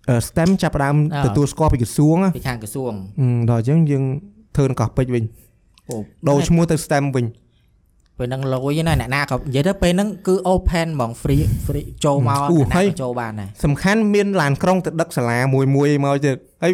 [0.08, 0.94] អឺ STEM ចាប់ផ្ដើម
[1.26, 4.04] ទទួលស្គាល់ពីក្រសួងណាពីខាងក្រសួងអឺដល់អញ្ចឹងយើង
[4.56, 5.24] ធ្វើនៅកោះពេជ្រវិញ
[5.90, 5.96] អូ
[6.28, 7.26] ដូរឈ្មោះទៅ STEM វិញ
[8.18, 16.72] ពេលហ្នឹងលុយណាអ្នកណាក៏និយាយទៅពេលហ្នឹងគឺ open ហ្មង free free ចូលមកអ្នកណាក៏ចូលបានដែរសំខាន់មានឡានក្រុងទៅដឹកសាលាមួយមួយមកទៀតហើយ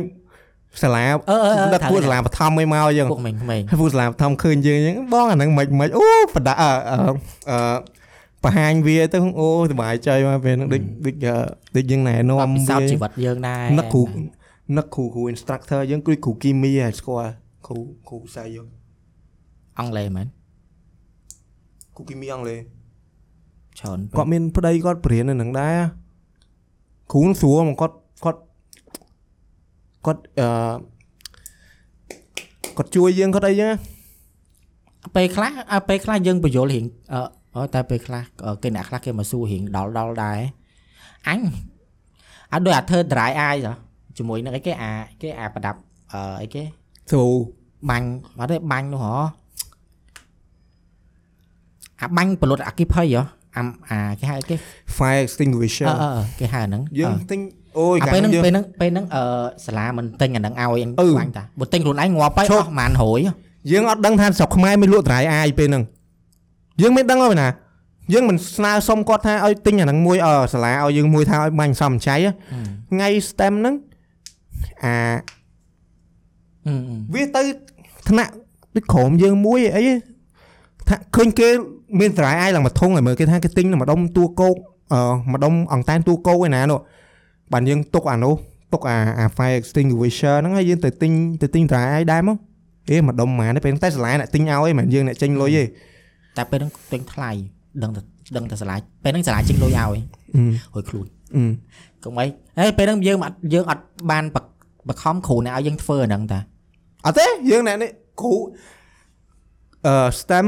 [0.83, 3.39] សាលាអឺអឺអឺដឹកពួកសាលាបឋមអីមកអញ្ចឹងពួកក្មេងៗ
[3.71, 6.97] ហើយពួកសាលាបឋមឃើញយើងអញ្ចឹងបងអាហ្នឹងមិនមិនអូបដាអឺអឺ
[7.51, 7.77] អឺ
[8.45, 11.37] បង្ហាញវាទៅអូសប្បាយใจមកពេលហ្នឹងដូចដូចអឺ
[11.77, 14.03] ដូចយើងណែនាំពិសោធន៍វាជីវិតយើងដែរនឹកគ្រូ
[14.77, 17.31] នឹកគ្រូគ្រូ instructor យើងគឺគ្រូគីមីហើយស្គាល់
[17.67, 17.77] គ្រូ
[18.09, 18.67] គ្រូផ្សាយយើង
[19.79, 20.27] អង់គ្លេសមែន
[21.97, 22.61] គ្រូគីមីអង់គ្លេស
[23.81, 25.79] ច្រើនពេកគាត់មានប្តីគាត់បរៀននៅនឹងដែរ
[27.13, 27.97] គ្រូនឹងស្រួលមកគាត់
[30.07, 30.49] គាត់គាត់អឺ
[32.77, 33.77] គាត់ជួយយើងគាត់អីចឹងណា
[35.17, 37.21] ពេលខ្លះអ่ะពេលខ្លះយើងបញ្យល់រៀងអឺ
[37.55, 40.41] អឺតែពេលខ្លះអឺគេអ្នកខ្លះគេមកសួររៀងដល់ដល់ដែរ
[41.29, 41.41] អញ
[42.53, 43.73] អត់ដូចអាធ្វើ dry eye ហ៎
[44.19, 45.79] ជាមួយនឹងអីគេអាគេអាប្រដាប់
[46.13, 46.63] អឺអីគេ
[47.11, 47.33] ស្រួល
[47.91, 48.09] បាញ់
[48.39, 49.15] អត់ទេបាញ់នោះហ៎
[52.01, 53.23] អាបាញ់ពលុតអគិភ័យហ៎
[53.57, 54.57] អាអាគេហៅអីគេ
[54.97, 57.41] fire extinguisher អឺអឺអឺគេហៅហ្នឹងយើងអឺទិញ
[57.79, 59.23] អូយអាកាពេលលហ្នឹងយើងពេលហ្នឹងពេលហ្នឹងអឺ
[59.67, 63.09] សាលាមិនទិញអាហ្នឹងឲ្យអញអឺបាញ់តាបើទិញខ្លួនឯងងាប់ទៅឈអប់ស់ប្រហែល100ហ៎
[63.73, 65.85] យើងអត់ដឹងថាស្រុកខ្មែរមានលក់ dry eye ពេលហ្នឹង
[66.81, 67.49] យើងមានដឹងហើយណា
[68.13, 72.31] យើងមិនស្នើសុំគាត់ថាឲ្យទិញអាហ្នឹងមួយអឺសាលាឲ្យយើងមួយថាឲ្យបាញ់សំចៃហ៎
[72.91, 73.75] ថ្ងៃ STEM ហ្នឹង
[74.85, 74.95] អា
[76.67, 76.75] អឺ
[77.15, 77.43] វាទៅ
[78.09, 78.33] ថ្នាក់
[78.75, 79.95] ដូចក្រុមយើងមួយអីហ៎
[80.89, 81.49] ថាឃើញគេ
[82.01, 84.57] មានស្រ័យអាយឡើងមកធុងឲ្យមើលគេថាគេទិញម្ដុំតួគោក
[84.93, 85.01] អឺ
[85.33, 86.81] ម្ដុំអង្តែនតួគោកឯណានោះ
[87.55, 88.35] បានយើងទុកអានោះ
[88.73, 91.13] ទុកអាអា fire extinguisher ហ្នឹងហើយយើងទៅទិញ
[91.43, 92.37] ទៅទិញស្រ័យអាយដែរមក
[92.91, 95.65] អេម្ដុំហ្មងទេពេលហ្នឹងតែសាលាអ្នកទិញឲ្យមិនមែនយើងអ្នកចេញលុយទេ
[96.37, 97.31] តែពេលហ្នឹងទិញថ្លៃ
[97.83, 98.01] ដឹងតែ
[98.37, 99.99] ដឹងតែឆ្លាយពេលហ្នឹងឆ្លាយចេញលុយឲ្យ
[100.35, 101.07] អឺហួយខ្លួន
[101.37, 101.45] អឺ
[102.05, 102.27] កុំអី
[102.59, 104.45] ហេពេលហ្នឹងយើងអត់យើងអត់បានបក
[104.89, 106.39] បខំគ្រូអ្នកឲ្យយើងធ្វើអាហ្នឹងតា
[107.07, 107.91] អត់ទេយើងអ្នកនេះ
[108.21, 108.35] គ្រូ
[109.87, 110.47] អឺ STEM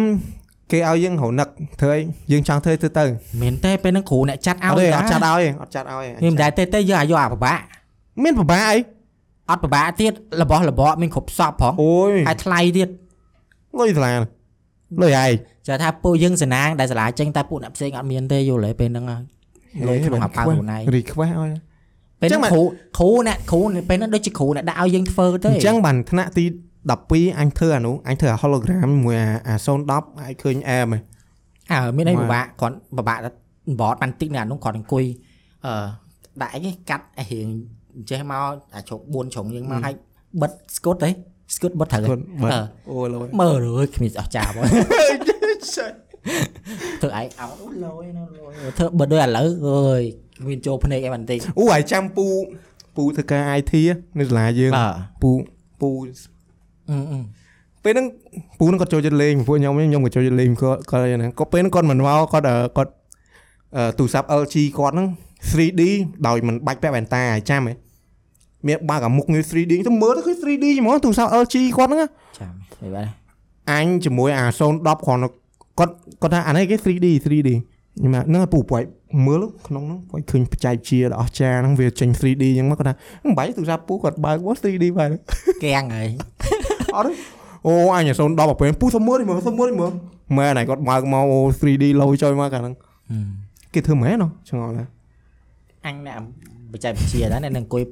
[0.73, 1.49] គេឲ្យយើងរនឹក
[1.81, 2.01] ធ្វើអី
[2.33, 3.05] យើងចង់ធ្វើធ្វើទៅ
[3.43, 7.59] មែនទេពេលហ្នឹងគ្រូអ្នកចាត់អឲ្យត់ទេតាអត់ចាត់ឲ្យទេអត់ចាត់ឲ្យទេខ្ញុំមិនដែរទេទេយើងឲ្យយកអាពិបាក
[8.23, 8.79] មានពិបាកអី
[9.51, 10.13] អត់ពិបាកទៀត
[10.43, 12.89] របស់របរមានគ្រប់សពផងអូយហើយថ្លៃទៀត
[13.79, 14.13] លុយថ្លា
[15.03, 15.33] លុយឯង
[15.69, 19.23] ចាថាពួកយើងសណាងដែលសាលាចេញតែពួកអ្នកផ្សេងអត់មានទេយល់ទេពេលហ្នឹងហើយ
[19.89, 21.51] លុយក្នុងអាប៉ៅខ្លួនឯងរីខ្វះឲ្យ
[22.21, 22.63] ពេលហ្នឹងចឹងគ្រូ
[22.99, 26.45] គ្រូអ្នកគ្រូពេលហ្នឹងដូចជាគ្រូអ្នកដាក់ឲ្យយើងធ្វើទេអញ្ចឹងបានថ្នាក់ទី
[26.91, 31.01] 12អញធ្វើអានោះអញធ្វើអា hologram មួយអាអា010ឲ្យឃើញអែមឯង
[31.73, 33.31] អើមានអីមកពិបាកគាត់ពិបាកតែ
[33.81, 35.05] បតបានតិចនៅអានោះគាត់អង្គុយ
[35.67, 35.73] អឺ
[36.43, 37.47] ដាក់អីគេកាត់ឲ្យរៀង
[38.11, 38.41] ចេះមក
[38.75, 39.95] អាជ្រុក4ជ្រុងយើងមកឲ្យ
[40.43, 41.11] បិទស្គុតទេ
[41.57, 42.61] ស្គុតបិទត្រូវទេគាត់បើអឺ
[42.91, 44.63] អូលុយមើលរើគ្មានអស់ចាបធ្វើ
[47.19, 47.53] ឯងអោត
[47.85, 50.03] លយណាលយធ្វើបិទដូចឥឡូវអើយ
[50.47, 52.27] មានចូលភ្នែកឯបន្តិចអូឲ្យចាំពូ
[52.97, 53.73] ពូធ្វើការ IT
[54.19, 54.93] នៅសាលាយើងបាទ
[55.23, 55.31] ពូ
[55.81, 56.15] ពូអឺអឺ
[57.85, 58.07] ពេលហ្នឹង
[58.59, 62.93] ពូហ្នឹងគាត់ចូលចិត្តលេងពួកខ្ញុំខ្ញុំក៏ចូលចិត្តលេងគាត់គាត់អីហ្នឹងគាត់ពេលហ្នឹងគាត់មិនមកគាត់អឺគាត់
[63.77, 65.07] អឺទូរស័ព្ទ LG គាត់ហ្នឹង
[65.51, 65.83] 3D
[66.27, 67.75] ដោយមិនបាច់ពាក់វ៉ែនតាឲ្យចាំហ៎
[68.67, 72.09] មានបើកអាមុខងារ 3D ទៅមើលទៅគឺ 3D ហ្មងទូរស័ព្ទ LG គាត់ហ្នឹងណា
[72.39, 73.07] ចាំហីបាទ
[73.73, 75.29] អញជាមួយអា010គ្រាន់តែ
[75.79, 75.93] គាត់
[76.23, 77.51] គាត់ថាអានេះគេ 3D 3D
[77.99, 78.81] ខ្ញុំថាហ្នឹងឲ្យពូប្រៃ
[79.27, 82.95] មើលក្នុងហ្នឹងប្រៃឃើញបច្ចេកវិទ្យាដ៏អស្ចារ្យហ្នឹងវាចេញ 3D អញ្ចឹងមកគាត់ថា
[83.25, 85.09] មិនបាច់ទូរស័ព្ទពូគាត់បើកមក 3D បែប
[85.65, 86.09] កៀងហើយ
[86.97, 87.13] អត់ទេ
[87.67, 89.93] អូអញ010អាពេលពូសុំមើលនេះមើលសុំមើលនេះមើល
[90.39, 92.75] មែនហើយគាត់បើកមកអូ 3D លោចុយមកកាលហ្នឹង
[93.75, 94.91] គេធ្វើមែនណោះឆ្ងល់ណាស់
[95.87, 96.19] អញអ្នក
[96.73, 97.83] បច្ចេកវិទ្យាដែរអ្នកនឹងអង្គុយ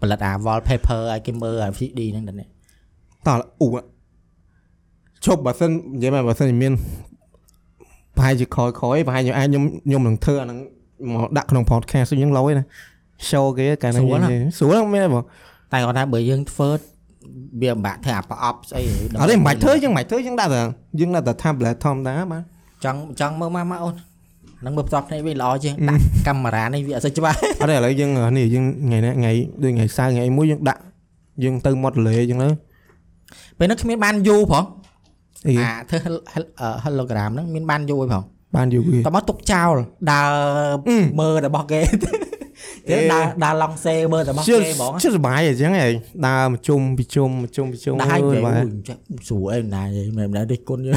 [0.00, 2.48] ផលិតអា wallpaper ឲ្យគេមើលអា 3D ហ្នឹងដែរនេះ
[3.26, 3.68] តោះអ៊ូ
[5.24, 6.72] ឈប់បើសិននិយាយមកបើសិនជាមាន
[8.16, 10.58] ប្រហែលជាក្រោយក្រោយប្រហែលជាអាចខ្ញុំខ្ញុំនឹងធ្វើអាហ្នឹង
[11.12, 12.64] មកដាក់ក្នុង podcast អញ្ចឹងលោឯណា
[13.28, 15.24] show គេកាលហ្នឹងនិយាយស្រួលហ្នឹងមែនបង
[15.72, 16.68] តែគាត់ថាបើយើងធ្វើ
[17.62, 18.82] វាពិបាកធ្វើអាប្រអប់ស្អី
[19.20, 20.62] អត់ទេមិនបាច់ធ្វើយើងមិនបាច់ធ្វើយើងដាក់តែ
[21.00, 22.42] យើងដាក់តែ tablet ធម្មតាបាទ
[22.84, 23.94] ចង់ចង់មើលមកមកអូន
[24.60, 29.32] ហ្នឹងមើលផ្សព្វភ្នែកវិញល្អជាងដាក់កាមេរ៉ានេះវាអត់សូវច្បាស់អត់ទេឥឡូវយើងនេះយើងថ្ងៃនេះថ្ងៃ
[29.62, 30.80] ដូចថ្ងៃសៅរ៍ថ្ងៃមួយយើងដាក់
[31.44, 32.48] យើងទៅ model អញ្ចឹងទៅ
[33.58, 34.64] ពេលហ្នឹងគ្មានបានយូរផង
[35.48, 36.24] អីអាធ្វើ hel-
[36.60, 38.22] អឺ hologram ហ្នឹងមានបានយូរឯងផង
[38.56, 39.74] បានយូរវាតមកទុកចោល
[40.12, 40.28] ដើរ
[40.88, 42.25] អឺមើលរបស់គេអេ
[42.88, 45.92] ទៀតដើរដើរឡងសេមើលរបស់ជឿគេហ្មងជឿសុបាយអញ្ចឹងឯង
[46.26, 48.96] ដើរមកជុំពីជុំមកជុំពីជុំដើរឲ្យអើនិយយាយបាទអូយចេះ
[49.28, 50.96] ស្រួលអីណានិយាយមិនដែរដូចគុណយើង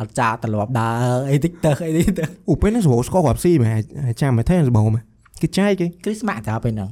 [0.00, 3.78] អត់ចាត្រឡប់ដើរអីតិចទៅអីតិចទៅអូពេលហ្នឹងសបោស្គាល់គាត់ស៊ីមែន
[4.20, 5.02] ចាំមែនទេសបោមែន
[5.42, 6.90] គេចែកគេគ្រីស្មាក់តើពេលហ្នឹង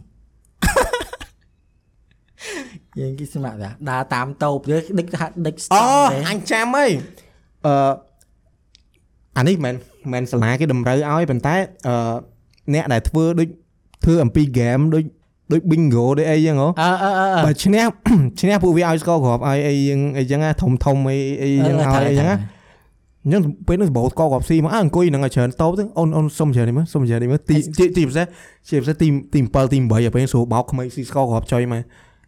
[2.98, 6.86] យើងគ្រីស្មាក់តើដើរតាមតូបទៅដឹកថាដឹកស្តអូង់ទេអញចាំហី
[7.66, 7.74] អឺ
[9.36, 9.74] អានេះមិន
[10.12, 11.56] មែនសាលាគេតម្រូវឲ្យប៉ុន្តែ
[11.88, 11.94] អឺ
[12.74, 13.48] អ្នកដែលធ្វើដូច
[14.04, 15.04] ធ្វើអំពី game ដូច
[15.52, 17.84] ដូច bingo ដូចអីចឹងហ៎អឺអឺអឺអឺបើឈ្នះ
[18.40, 22.36] ឈ្នះពួកវាឲ្យស្គាល់គ្រាប់ឲ្យអីចឹងអីចឹងណាធំធំអីអីចឹងឲ្យអីចឹងណា
[23.24, 28.26] អញ្ចឹងពេលនោះសបោស្គាល់គ្រាប់ស៊ីមកអើអង្គុយនឹងឲ្យច្រើនតោបទៅអូនអូនសុំច្រើននេះមើលសុំច្រើននេះមើលទីទីទីពិសេស
[28.68, 31.82] ជាពិសេសទីទី7ទី8ឲ្យពេលស្រួលបោកក្មេងស៊ីស្គាល់គ្រាប់ចុយមក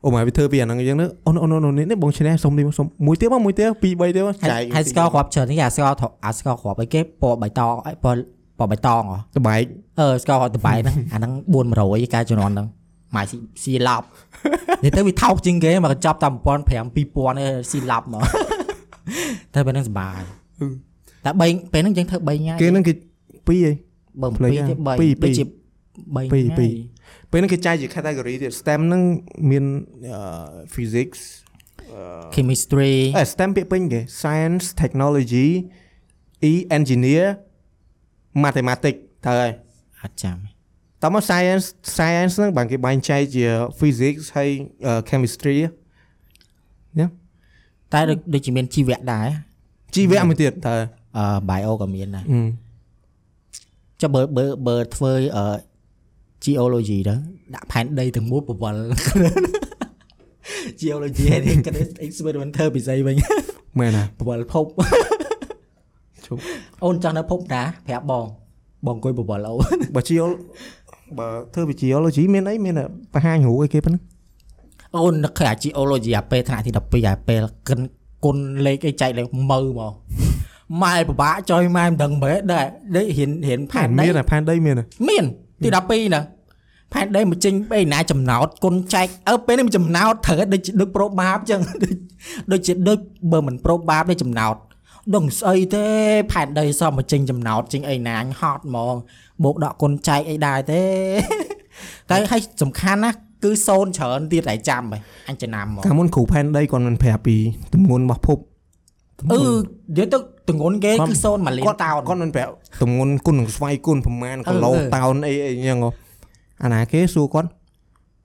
[0.04, 8.22] អូមកវាធ្វើពីអាហ្នឹងអញ្ចឹងទៅអូនអូនអូននេះបងឈ្នះសុំនេះសុំមួយទៀតមកមួយទៀតពីរ3ទៀតមកហើយហើយស្កលគ្រាប់ច្រើននេះអាស្កលធអាស្កលគ្រាប់អីគេពណ៌បៃតងអីពណ៌
[8.62, 9.62] ពណ៌បៃតងហ៎សបែក
[10.00, 11.32] អឺស្កលគ្រាប់តបែកហ្នឹងអាហ្នឹង
[11.72, 12.68] 400កាលជំនាន់ហ្នឹង
[13.16, 14.06] ម៉ាយស៊ីស៊ីឡប់
[14.82, 18.22] និយាយទៅវាថោកជាងគេមកកញ្ចប់តាម1500 2000នេះស៊ីឡប់មក
[19.54, 20.20] តែពេលហ្នឹងសុបាយ
[21.24, 22.92] តែ3ពេលហ្នឹងយើងធ្វើ3ញ៉ាយគេហ្នឹងគេ
[23.48, 23.74] ពីរឯង
[24.20, 25.44] បើ2ផ្លេចទេហើយ3ពីរដូចជា
[26.32, 26.74] ពីរ3ពីរ
[27.30, 29.02] ពេលហ្នឹងគេចែកជា category ទៀត STEM ហ្នឹង
[29.50, 29.64] មាន
[30.12, 30.22] អឺ
[30.74, 31.20] physics
[32.34, 35.48] chemistry អេ STEM ពាក្យពេញគេ science technology
[36.50, 37.26] e engineer
[38.44, 39.52] mathematics ត្រូវហើយ
[40.02, 40.36] អត់ចាំ
[41.02, 43.44] តោះមក science science ហ្នឹងបានគេបែងចែកជា
[43.80, 44.50] physics ហើយ
[44.86, 45.56] អឺ chemistry
[47.92, 49.26] តែដូចដូចជាមានជីវៈដែរ
[49.94, 50.80] ជីវៈមួយទៀតត្រូវ
[51.16, 52.40] អឺ bio ក៏មានដែរអឺ
[54.00, 55.46] ចុះបើបើបើធ្វើអឺ
[56.44, 57.14] geology ទៅ
[57.54, 58.76] ដាក់ផែនដីទាំងមូលបវល
[60.80, 61.72] geology ហើយគេ
[62.06, 63.16] experiment ធ្វើពិសីវិញ
[63.78, 64.66] មែនណាបវលភព
[66.84, 68.24] អូនចង់នៅភពណាប្រាប់បង
[68.86, 69.54] បងអង្គុយបបលអូ
[69.94, 70.28] បើជាល
[71.18, 72.84] បើធ្វើវិជាលជីមានអីមានតែ
[73.14, 74.02] បង្ហាញរូបអីគេប៉ុណ្ណឹង
[74.96, 77.80] អូននឹកឃើញអា geology អាពេលថ្នាក់ទី12អាពេលកិន
[78.24, 78.36] គុណ
[78.66, 79.92] លេខអីចែកលេខមើលមក
[80.82, 85.24] ម៉ែពិបាកចុយម៉ែមិនដឹងមែនដែរដូចរៀនរៀនផែនដីមានតែផែនដីមានតែមាន
[85.62, 86.24] ទី12ហ្នឹង
[86.92, 91.94] ផែនដីមកចេញអីណាចំណោតគុណចែកអើពេលនេះមិនចំណោតត្រូវដូចជាដូចប្រូបាបចឹងដូច
[92.52, 92.98] ដូចជាដូច
[93.32, 94.54] បើមិនប្រូបាបទេចំណោត
[95.14, 95.84] ដឹងស្អីទេ
[96.32, 98.94] ផែនដីសោះមកចេញចំណោតចេញអីណាញហត់ហ្មង
[99.44, 100.82] បូកដកគុណចែកអីដែរទេ
[102.10, 103.10] តែឲ្យសំខាន់ណា
[103.44, 104.98] គឺសូនច្រើនទៀតតែចាំហ៎
[105.28, 107.36] អញចំណាំហ្មងកាលមុនគ្រូផែនដីគាត់មិនប្រាប់ពី
[107.74, 108.38] ទម្ងន់របស់ភព
[109.32, 110.18] អឺនិយាយទៅ
[110.48, 112.52] ទងន់គេគឺសូនមួយលានតោនគាត់មិនប្រាប់
[112.82, 115.90] ទម្ងន់គុណនឹងស្វ័យគុណប្រមាណគីឡូអឺអឺតោនអីអីចឹងហ៎
[116.62, 117.48] អាណាគេសួរគាត់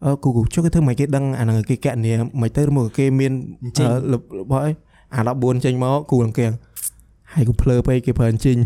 [0.05, 3.31] អឺគូគូចុះគេធ្វើមិនគេដឹងអាហ្នឹងគេកណនីមិនទៅមកគេមាន
[3.77, 4.71] ចេញអឺរបស់អី
[5.13, 6.45] អា14ចេញមកគូនឹងគេ
[7.37, 8.57] ហើយគូភ្លើពេកគេប្រើអញ្ជិញ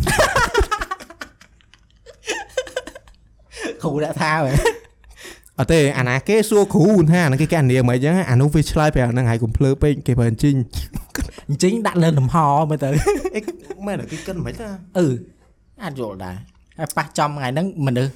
[3.83, 4.51] គ្រូដាក់ថាហ៎
[5.59, 10.55] អត់ទេអាណាគេសួរគ្រូថាអាហ្នឹងគេកណនីមិនអញ្ចឹងអានោះវាឆ្លើយប្រាប់អាហ្នឹងហើយកុំភ្លើពេកគេប្រើអញ្ជិញ
[11.49, 12.35] អញ្ចឹងដាក់លើលំហ
[12.69, 12.87] មើលទៅ
[13.35, 13.41] អី
[13.87, 15.07] មែនតែគេគិតមិនថាអឺ
[15.83, 16.35] អាចយល់ដែរ
[16.79, 18.13] ហើយប៉ះចំថ្ងៃហ្នឹងមនុស្ស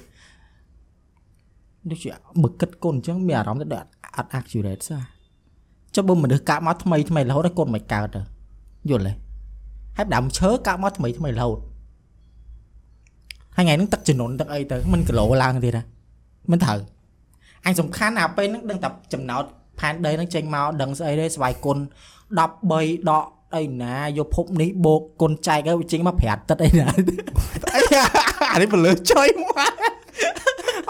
[1.90, 2.10] ដូចជា
[2.42, 3.84] បើគិតគុណអញ្ចឹងមានអារម្មណ៍ថាដូច
[4.16, 5.02] អត់ accurate សោះ
[5.94, 8.20] ចុះបើមនុស្សកាប់មកថ្មីថ្មីរហូតដល់គុណមិនកើតទៅ
[8.90, 9.25] យល់ទេ
[9.96, 11.58] ហើយដើមឈើកាប់មកថ្មីថ្មីរហូត
[13.56, 15.82] ហើយថ្ងៃហ្នឹងទឹកចំនួនទឹកអីទៅមិនគីឡូឡើងទៀតណា
[16.50, 16.78] មិនត្រូវ
[17.66, 19.42] អញសំខាន់អាពេលហ្នឹងដឹងតែចំណោត
[19.78, 21.78] ផែនដីហ្នឹងចេញមកដឹងស្អីទេស្វ័យគុណ
[22.38, 22.42] 13ដ
[23.22, 23.24] ក
[23.56, 26.86] អីណាយកភពនេះបូកគុណចែកហើយវាចេញមកប្រាត់ទឹកអីណា
[27.74, 27.80] អី
[28.52, 29.54] អានេះបលើចុយមក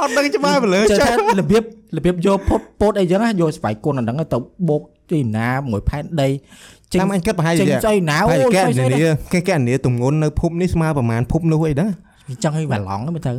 [0.00, 1.64] អត់ដឹងច្បាស់បលើចេះចុយថារបៀប
[1.96, 4.38] របៀបយកផុតពោតអីចឹងណាយកស្វ័យគុណអាហ្នឹងទៅ
[4.68, 8.98] បូកទីណាមួយផែនដីចេញ តាមអញគិតប្រហែលចេញជាស្អីណាហើយអូគេស្អីស្អីនា
[9.32, 11.88] គេគេនាទម្ងន់នៅភពនេះស្មើប្រហែលភពនោះអីដឹង
[12.28, 13.32] វាចឹងឲ្យបាឡង់ហ្នឹងមើលទៅ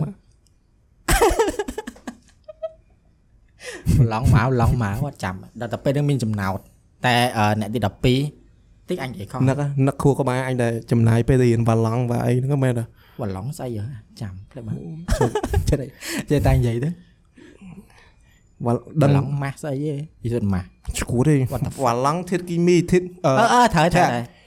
[3.98, 6.57] បាឡង់មកឡង់មកអត់ចាំដល់តែពេលហ្នឹងមានចំណោទ
[7.06, 9.57] តែអឺអ្នកទី12តិចអញនិយាយខុសនឹក
[9.88, 12.84] នឹកខួរក្បាលអញដែលចំណាយពេលទៅរៀនវ៉ាឡង់វ៉ាអីហ្នឹងមែនទេ
[13.22, 13.88] បាឡង់ស្អីហ៎
[14.22, 14.74] ចាំផ្លេចមក
[15.69, 15.86] ចេះតែ
[16.30, 16.90] ចេះតែនិយាយទៅ
[18.65, 19.93] វ៉ាបាដឹងឡង់ម៉ាស់ស្អីទេ
[20.23, 20.65] យីសុទ្ធម៉ាស់
[20.97, 21.35] ឈួតទេ
[21.84, 24.38] វ៉ាឡង់ធាតុគីមីធាតុអឺអឺអឺត្រូវត្រូវចាត្រូវ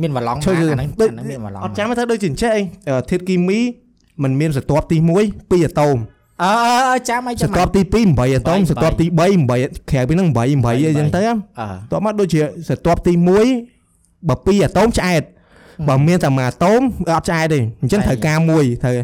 [0.00, 3.60] មានបាឡង់ជួយម៉ាស់ជួយអាហ្នឹងដូចអាហ្នឹងមានបាឡង់អត់ចាំទៅដូចជាអញ្ចេះអីអឺធាតុគីមី
[4.22, 5.96] มันមានស្រទាប់ទី1 2អាតូម
[6.42, 6.52] អឺ
[6.90, 9.18] អឺចាំឲ្យស្រចាំទាប់ទី2 8អាតូម8ស្រទាប់ទី3
[9.52, 11.34] 8ក្រៅពីហ្នឹង8 8អីចឹងទៅអឺ
[11.92, 13.12] តោះមកដូចជាស្រទាប់ទី
[13.70, 15.22] 1បើ2អាតូមឆ្អែត
[15.88, 16.80] បើមានតែមួយអាតូម
[17.16, 18.94] អត់ឆ្អែតទេអញ្ចឹងត្រូវការមួយត្រូវ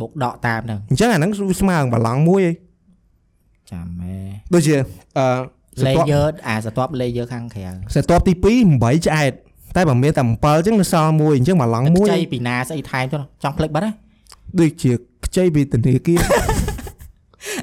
[0.00, 1.30] បុកដកតាមហ្នឹងអញ្ចឹងអាហ្នឹង
[1.60, 2.67] ស្មើនឹងបឡង់មួយឯង
[3.72, 4.16] ចាំហេ
[4.54, 4.74] ដូចជា
[5.18, 5.26] អឺ
[5.80, 9.32] ស្រទាប់ layer អាស្រទាប់ layer ខាងក្រៅស្រទាប់ទី2 8ឆ្អែត
[9.76, 13.92] តែបើមានតែ7អញ្ចឹងនៅសល់មួយអញ្ចឹងបឡង់មួយខ្ចីពីណាស្អីថែមចុះចង់ផ្លេចបាត់ហ៎
[14.60, 14.92] ដូចជា
[15.26, 16.18] ខ្ចីពីធនាគារ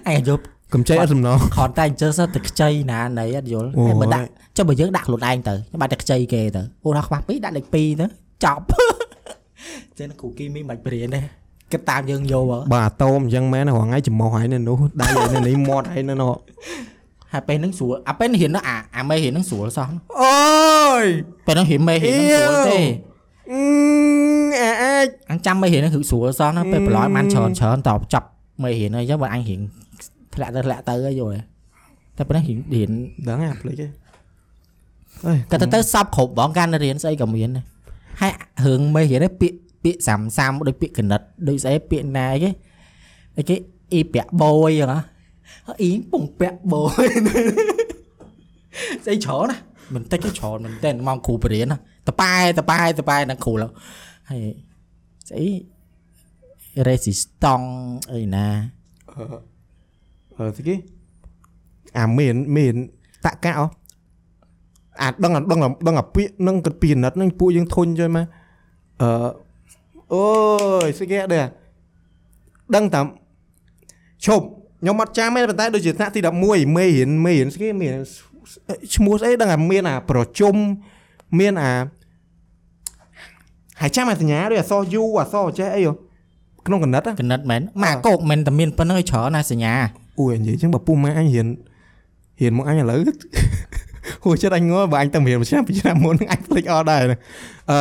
[0.09, 0.39] អញយក
[0.73, 4.27] កម្ចីអត់សំណងខនតែអញ្ចឹងសិតតែខ្ចីណាណីអត់យល់អូយហើយបើដាក់
[4.57, 7.83] ចុះបើយើងដាក់ខ្លួនឯងទៅបាត់តែខ្ចីគេទៅអូដល់ខ្វះ2ដាក់លេខ2ទៅ
[8.43, 8.65] ចប់
[9.99, 11.21] ចឹងគ្រូគីមីមិនបាច់បរៀនទេ
[11.75, 16.33] គិតតាមយើងយកហ៎បើអាតូមអញ្ចឹងមែនរងថ្ងៃចំោះហើយនៅនោះដៃហើយនៅនេះមាត់ហើយនៅនោះ
[17.31, 19.87] ហើយពេលហ្នឹងស្រួលអាពេលរៀននោះអាអាមេរៀនហ្នឹងស្រួលសោះ
[20.21, 21.05] អូយ
[21.47, 22.79] ពេលហ្នឹងរៀនមេរៀនហ្នឹងស្រួលទេ
[23.51, 23.61] អឺ
[24.61, 28.27] អាអាចអញចាំមេរៀនហ្នឹងគឺស្រួលសោះណាពេលប្រឡយបានច្រើនច្រើនតបចប់
[28.63, 29.59] មេរៀនហ្នឹងអញ្ចឹងបើអញរៀន
[30.33, 31.41] ធ្លាក់ទៅធ្លាក់ទៅហើយយល់ទេ
[32.17, 32.89] តែពេលហ្នឹងរៀន
[33.29, 33.87] ដឹងអាភ្លេចទេ
[35.25, 37.65] អើយក៏ទៅទៅសពគ្រប់បងកាន់រៀនស្អីក៏មានដែរ
[38.21, 38.33] ហើយ
[38.65, 42.49] រឿងមេរៀននេះពាក្យ ពាក្យសាំសាំដូចពាក្យកណិតដូចស្អីពាក្យណាគេ
[43.49, 43.55] គេ
[43.93, 45.03] អ៊ីប្រាក់បយអញ្ចឹង
[45.81, 47.07] អ៊ីពងប្រាក់បយ
[49.05, 49.57] ស្អីច្រើនណា
[49.93, 51.73] មិនតិចទេច្រើនមែនតើម៉ោងគ្រូបរៀន
[52.07, 53.71] តប៉ែតប៉ែតប៉ែនឹងគ្រូឡើយ
[54.29, 54.43] ហើយ
[55.29, 55.47] ស្អី
[56.87, 57.69] resistance
[58.11, 58.47] អីណា
[60.37, 60.75] អឺស្គី
[61.97, 62.75] អាមានមាន
[63.25, 63.65] តកៈអូ
[65.01, 68.25] អាដឹងដឹងដឹងអាពាកនឹងកពីណិតនឹងពួកយើងធុញចុះមក
[69.01, 69.09] អឺ
[70.13, 70.25] អូ
[70.85, 71.45] យស្គីដែរ
[72.75, 73.05] ដឹងតាម
[74.25, 74.45] ឈប់
[74.81, 77.97] ខ្ញុំអត់ចាំទេប៉ុន្តែដូចជាថ្នាក់ទី11មេរៀនមេរៀនស្គីមាន
[78.95, 80.55] ឈ្មោះស្អីដឹងអាមានអាប្រជុំ
[81.39, 81.73] មានអា
[83.81, 85.93] ហើយចាំអាសញ្ញាដូចអក្សរ U អក្សរចេះអីហ៎
[86.65, 89.73] ក្នុងកណិតណាកណិតមែនមកកោកមិនតែមានប៉ុណ្្នឹងឲ្យច្រើនណាសញ្ញា
[90.19, 91.47] អូយនិយាយចឹងបើពុះម៉ែអញរៀន
[92.41, 92.99] រៀនមកអញឥឡូវ
[94.23, 97.17] ហួចចិត្តអញងល់បើអញតែរៀនមួយឆ្នាំពីរឆ្នាំមុនហ្នឹងអញភ្លេចអស់ដែរណា
[97.69, 97.77] អឺ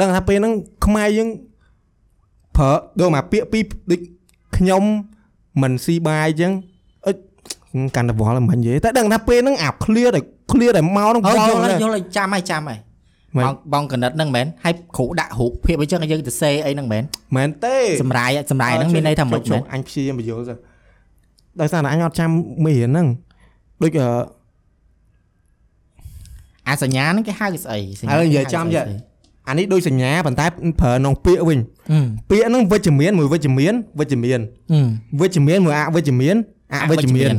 [0.00, 0.52] ដឹងថាពេលហ្នឹង
[0.86, 1.28] ខ្មែរយើង
[2.60, 4.00] ប្រើដូចមកពាក្យពីរដូច
[4.56, 4.82] ខ្ញុំ
[5.62, 6.52] មិនស៊ីបាយចឹង
[7.06, 7.16] អិច
[7.96, 10.20] កាន់តែវល់មិននិយាយតែដឹងថាពេលហ្នឹងអា clear តែ
[10.50, 12.78] clear តែមកហ្នឹងអូវយល់ល់ហើយណាស់យល់ហើយចាំហើយចាំហើយ
[13.36, 17.02] មិនបងបងកណិតហ្នឹងមែនហើយគ្រូដាក់រូបភាពអញ្ចឹងយើងទៅសេអីហ្នឹងមែន
[17.36, 20.54] មែនទេសម្រាយសម្រាយហ្នឹងមានន័យថាម៉េចជុមែំនអញព្យាយាមបញ្យល់ទៅ
[21.60, 22.30] ដោយសារតែអញអត់ចាំ
[22.64, 23.06] មេរៀនហ្នឹង
[23.82, 24.08] ដូចអឺ
[26.68, 29.09] អាសញ្ញាហ្នឹងគេហៅស្អីសញ្ញាហើយនិយាយចំទៀត
[29.48, 30.46] អានេះដូចសញ្ញាប៉ុន្តែ
[30.80, 31.58] ប្រើក្នុងពាក្យវិញ
[31.92, 31.98] អឺ
[32.30, 34.40] ពាក្យហ្នឹងវិជ្ជមានមួយវិជ្ជមានវិជ្ជមាន
[34.72, 36.36] អឺវិជ្ជមានមួយអវិជ្ជមាន
[36.74, 37.32] អវិជ្ជមាន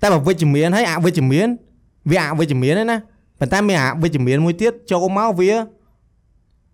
[0.00, 1.46] តែបើវិជ្ជមានហើយអវិជ្ជមាន
[2.10, 2.98] វាអវិជ្ជមានហ្នឹងណា
[3.40, 5.52] ប៉ុន្តែមានអវិជ្ជមានមួយទៀតចូលមកវា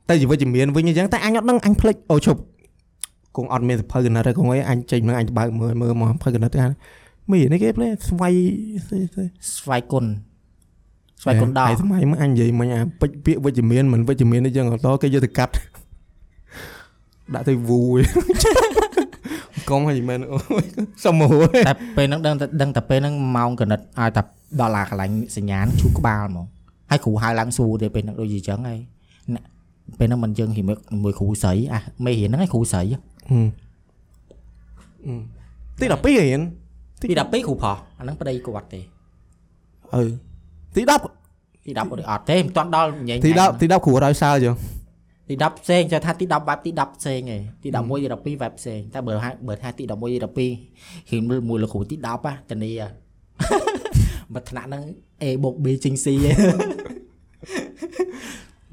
[0.09, 2.41] ទៅជាវិជ្ជមានវិញអញ្ចឹងតែអញអត់ដឹងអញភ្លេចអូឈប់
[3.37, 6.73] គង់អត់មានសភៅកណិតទេគង់អីអញចេញមកអញបើកមើលមើលមកសភៅកណិតហ្នឹង
[7.31, 8.35] មាននេះគេភ្លេចស្វ័យ
[8.87, 9.25] ស្អីស្អី
[9.57, 10.05] ស្វ័យគុណ
[11.23, 15.53] ស្វ័យគុណដល់ហើយសម័យមកអញនិយាយមិញអាពេចពាក្យវិជ្ជមានមិនវិជ្ជមានអីចឹងអត់តគេយកទៅកាត់
[17.35, 18.03] ដាក់ទៅវូឯង
[19.71, 20.65] កុំឲ្យមែនអូយ
[21.05, 24.23] សុំមកហួរតែពេលហ្នឹងដឹងតែដឹងតែពេលហ្នឹងម៉ោងកណិតឲ្យតែ
[24.61, 26.47] ដល់អាកន្លែងសញ្ញាណឈូក្បាលហ្មង
[26.91, 28.79] ហើយគ្រូហៅឡើងសួរទេពេលហ្នឹងដូចជាអញ្ចឹងហើយ
[29.35, 29.45] អ្នក
[29.99, 32.99] ពេលហ្នឹងមិនយើងហ៊ីមិកមួយគ្រូស្រីអាមេរៀនហ្នឹងឯងគ្រូស្រីហឹ
[33.45, 33.49] ម
[35.81, 36.41] ទី12រៀន
[37.03, 38.81] ទី12គ្រូប្រុសអាហ្នឹងប្តីគាត់ទេ
[39.95, 40.32] អឺ
[40.77, 44.55] ទី10ទី10ឬអត់ទេមិនទាន់ដល់ញ៉ៃទី10ទី10គ្រូអត់ឲ្យសើចឹង
[45.29, 52.87] ទី10ផ្សេងចេះថាទី10បែបទី10ផ្សេងឯងទី11ទី12បែបផ្សេងតែបើហៅបើថាទី11ទី12ហ៊ីមមួយលោកគ្រូទី10ហ៎តានីហ៎
[54.35, 54.83] មកថ្នាក់ហ្នឹង
[55.23, 56.37] A + B ជិញ C ឯង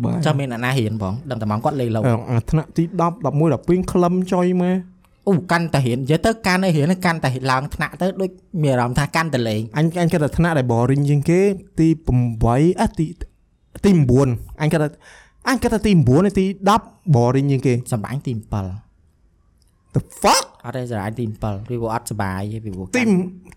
[0.04, 4.76] បាទចាំមានអាណារៀនផងដឹងតែម៉ោងគាត់លេងលោកអាថ្នាក់ទី10 11 12ក្លឹមចុយមក
[5.30, 8.30] អូកាន់តែរៀននិយាយទៅកាន់តែរៀនកាន់តែឡើងថ្នាក់ទៅដូច
[8.64, 11.40] មានអារម្មណ៍ថាកាន់តែលេងអញអញគិតថាថ្នាក់ដែល boring ជាងគេ
[11.80, 11.88] ទី
[12.34, 13.06] 8អះទី
[13.86, 13.92] ទី
[14.28, 14.90] 9អញគិតថា
[15.50, 16.46] អញគិតថាទី9ហើយទី
[16.84, 23.04] 10 boring ជាងគេសម្បាញ់ទី7 the fuck អត់ទេសម្បាញ់ទី7វាព្រោះអត់សុបាយទេពីព្រោះទី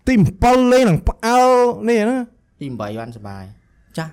[0.07, 0.13] ទី
[0.43, 1.49] 7លេងនឹងផ្អើល
[1.89, 2.17] នេះណា
[2.61, 3.43] ទី8បានសុបាយ
[3.97, 4.11] ចាស់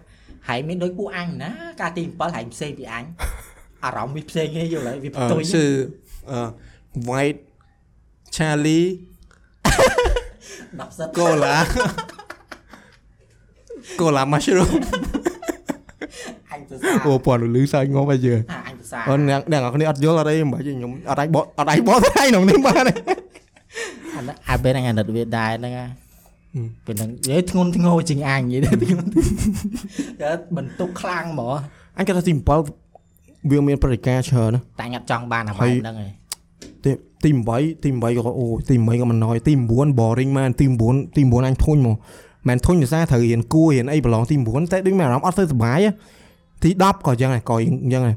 [0.49, 1.51] ហើយមានដូចពួកអញណា
[1.81, 3.05] ការទី7ហើយផ្សេងពីអញ
[3.85, 5.71] អារម្មណ៍វាផ្សេងទេយល់ហើយវាផ្ទុយชื่อ
[8.31, 8.87] អឺ white charlie
[10.81, 11.55] 10សិត cola
[14.01, 14.73] cola mushroom
[16.51, 22.93] អញទៅសាអូពណ៌លឺសើចងំឲ្យយើអាអញទៅសាអូអ្នកអ្នកនរគ្នាអត់យល់អត់អីមិនបាច់ទេខ្ញុំអត់អាចបកអត់អាចបកទៅឯក្នុងនេះបានទេ
[24.17, 25.89] អានេះអាពេលហ្នឹងអាណិតវាដែរហ្នឹងហ่ะ
[26.55, 29.09] ហឹមពេលហ្នឹងនិយាយធ្ងន់ធ្ងរជាងអញនិយាយទៅធ្ងន់
[30.23, 31.57] តែបន្ទុកខ្លាំងហ្មង
[31.99, 32.33] អញគាត់ថាទី
[32.91, 36.20] 7វាមានព្រឹត្តិការណ៍ច្រើនណាតែអញអត់ចង់បានអាហើបែយបហ្នឹងឯង
[36.85, 36.91] ទី
[37.25, 41.97] ទី8ទី8ក៏អូទី8ក៏មិនណយទី9 boring មែនទី9ទី9អញធុញមក
[42.49, 45.91] មិនធុញដោយសារត្រូវរៀនគួររៀនអីប្រឡងទី9តែដូចមានអារម្មណ៍អត់ទៅសុបាយទេ
[46.65, 48.17] ទី10ក៏អញ្ចឹងដែរក៏អញ្ចឹងដែរ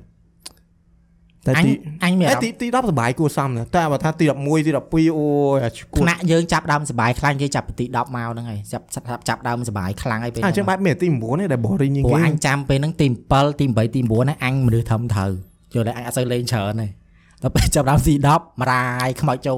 [1.47, 1.71] តែអញទី
[2.03, 15.31] អញមានតែអារម្មណ៍ទីទី10សុបាយគួរសមណាស់តែបើថាទី11ទី12អូយអាឈួថ្តនាក់យើងចាប់ដើមសបាយខ្លាំងគេចាប់ពីទី10មកហ្នឹងហើយចាប់ចាប់ចាប់ដើមសបាយខ្លាំងហើយពេលអញ្ចឹងបែបមានទី9ទេដែល boring ជាងព្រោះគេអញចាំពេលហ្នឹងទី7ទី8ទី9ហ្នឹងអញមនុស្សធំត្រូវ
[15.73, 16.87] យល់តែអញអត់សូវលេងច្រើនទេ
[17.43, 19.57] ដល់ពេលចាប់ដើមទី10 មរាយខ្មោចចូល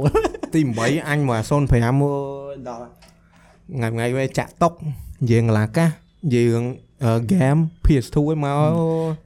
[0.55, 2.13] ទី8អញមក05មើ
[2.51, 2.87] លដល់
[3.73, 4.73] ថ្ងៃថ្ងៃវាចាក់តុក
[5.31, 5.89] យើងកន្លាកាស
[6.35, 6.61] យើង
[7.23, 8.59] ហ្គេម PS2 ឯងមក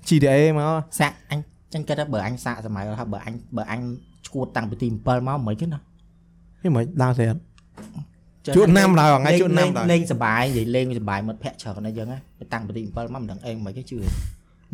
[0.07, 1.40] GTA មកសាក់អញ
[1.76, 3.81] អញគិតថាបើអញសាក់សម័យថាបើអញបើអញ
[4.27, 5.80] ឈួតតាំងពីទី7មកមិនគេណា
[6.61, 7.40] ហេមិនដើរស្រាប់
[8.56, 12.18] ជួតណាំដល់ថ្ងៃជួតណាំដល់លេងសបាយនិយាយលេងសបាយមិត្តភក្តិច្រើនណាស់យើងហ៎
[12.53, 13.98] តាំងពីទី7មកមិនដឹងអីមិនគេជឿ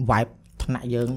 [0.09, 0.31] vibe
[0.63, 1.09] ថ្នាក់យើង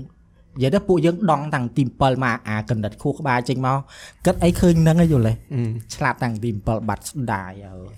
[0.59, 3.78] និយាយទៅពួកយើងដងតាំងទី7មកអាកណ្ដិតខួរក្បាលចេញមក
[4.26, 5.62] គិតអីឃើញហ្នឹងឯងយល់ទេអឺ
[5.94, 7.90] ឆ្លាតតាំងទី7បាត់ស្ដាយអើយ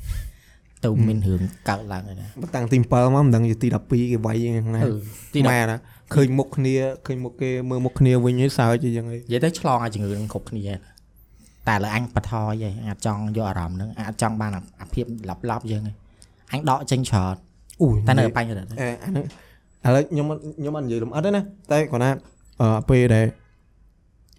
[0.84, 4.92] ទៅមានរឿងកើតឡើងហើយណាបើតាំងទី7មកមិនដឹងជាទី12គេវាយយ៉ាងណាអឺ
[5.34, 5.76] ទី10ម៉ែណា
[6.14, 6.74] ឃើញមុខគ្នា
[7.06, 10.66] ឃើញមុខគេមើលមុខគ្នាវិញហើយសើចយ៉ាងហីនិយាយទៅឆ្លងឲ្យជំងឺនឹងគ្រប់គ្នា
[11.68, 12.32] តែលើអញបថ
[12.62, 15.92] យហីអញអត់ចង់យកអារម្មណ៍ហ្នឹងអញអត់ចង់បានអាអាភាពឡប់ឡប់យើងហី
[16.52, 17.34] អញដកចេញច្រើន
[17.82, 19.24] អូយតែនៅបញ្ហាទៅអេអាហ្នឹង
[19.84, 22.39] ឥឡូវខ្ញុំអត់ខ្ញុំអត់និយាយលម្អិតទេណាតែគាត់ណាអឺ
[22.88, 23.26] ពេលដែល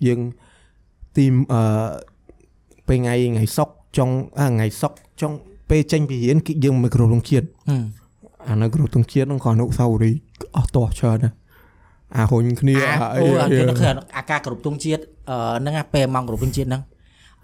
[0.07, 0.19] យើង
[1.17, 1.61] ទីមអឺ
[2.87, 5.31] ពេលថ្ងៃថ្ងៃសុកចុងអាថ្ងៃសុកចុង
[5.69, 7.83] ពេលចេញពីរៀនគឺយើងមិនគ្រប់ក្នុងជាតិហឹម
[8.49, 10.19] អានៅគ្រប់ក្នុងជាតិហ្នឹងក៏អនុស្សាវរីយ៍
[10.57, 11.35] អស់តោះច្រើនណាស់
[12.15, 16.81] អាហ៊ុញគ្នាអាអាអីអូអាគេនឹកឃើញអាការគ្រប់ទងជាតិអឺហ្នឹងណាពេលម៉ោងគ្រប់ទងជាតិហ្នឹង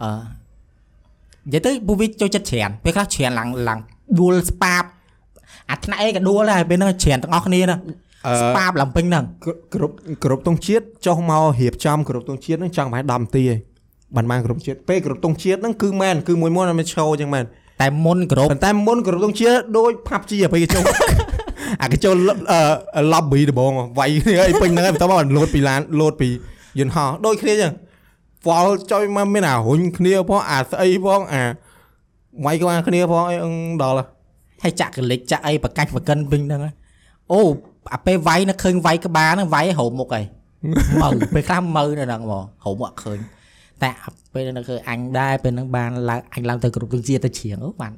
[0.03, 0.09] អឺ
[1.47, 3.79] និយាយទៅពួកវាចូលចិត្តច្រានពេលខ្លះច្រានឡើងឡើង
[4.19, 4.83] ដួលស្ប៉ាប
[5.71, 8.06] អាថ្នាក់អីក៏ដួលដែរពេលហ្នឹងច្រានទាំងអស់គ្នាណាអឺ
[8.41, 9.25] ស្ប៉ាបឡើងពេញហ្នឹង
[9.73, 9.93] គ្រប់
[10.23, 13.57] គ្រប់ទងជាតិចុះមករៀបចំគ្រប់ទងជាតិហ្នឹងចង់ប្រហែល10នាទីឯង
[14.15, 17.45] បានបានគ្រប់ជាតិពេលគ្រប់ទងជាតិហ្នឹងគឺមែនគឺមួយមុនអត់មានឈោអញ្ចឹងមែន
[17.81, 20.83] តែមុនគ្រប់ប៉ុន្តែមុនគ្រប់ទងជាតិដូចផាប់ជីពេលគេចូល
[21.81, 22.15] អាគេចូល
[22.95, 26.29] អឺ lobby ដំបងវាយគ្នាអីពេញហ្នឹងហើយបន្ទាប់មកលោតពីឡានលោតពី
[26.79, 27.73] យន្តហោះដូចគ្នាអញ្ចឹង
[28.47, 31.43] វល់ចុយមកមានអារុញគ្នាផងអាស្អីផងអា
[32.45, 34.07] វាយក្បាលគ្នាផងអីអឹងដល់ហើយ
[34.63, 36.61] ហើយចាក់កលិចចាក់អីបកាច់បកិនពេញហ្នឹង
[37.33, 37.41] អូ
[37.93, 40.25] អាពេលវាយនៅឃើញវាយក្បាលហ្នឹងវាយឲ្យហូរមុខហើយ
[41.01, 43.19] មើពេលខ្លះមើនៅហ្នឹងហ្មងហូរមុខអត់ឃើញ
[43.81, 47.91] តែអាពេលនៅឃើញអញដែរពេលហ្នឹងបានឡើងអញឡើងទៅគ្រប់ទិជាទៅជ្រៀងអូបាន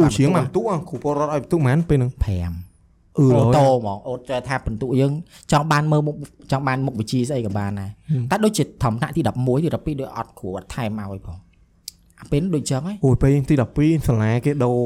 [0.00, 2.26] អ៊ូជាងមកបន្ទុកគ្រូពលរដ្ឋឲ្យបន្ទុកហ្មងពេលហ្នឹង5
[3.18, 5.12] អឺអូរតូយហ្មងអូចេះថាបន្ទុកយើង
[5.52, 6.14] ចង់បានមើលមុខ
[6.52, 7.90] ចង់បានមុខវិជ្ជាស្អីក៏បានដែរ
[8.30, 11.38] តែដូចជាធម្មតាទី11ទី12ដូចអត់គ្រូអត់ថែមមកឲ្យផង
[12.20, 14.76] អាពេលហ្នឹងដូចចឹងហ៎អូយពេលទី12សាលាគេដូរ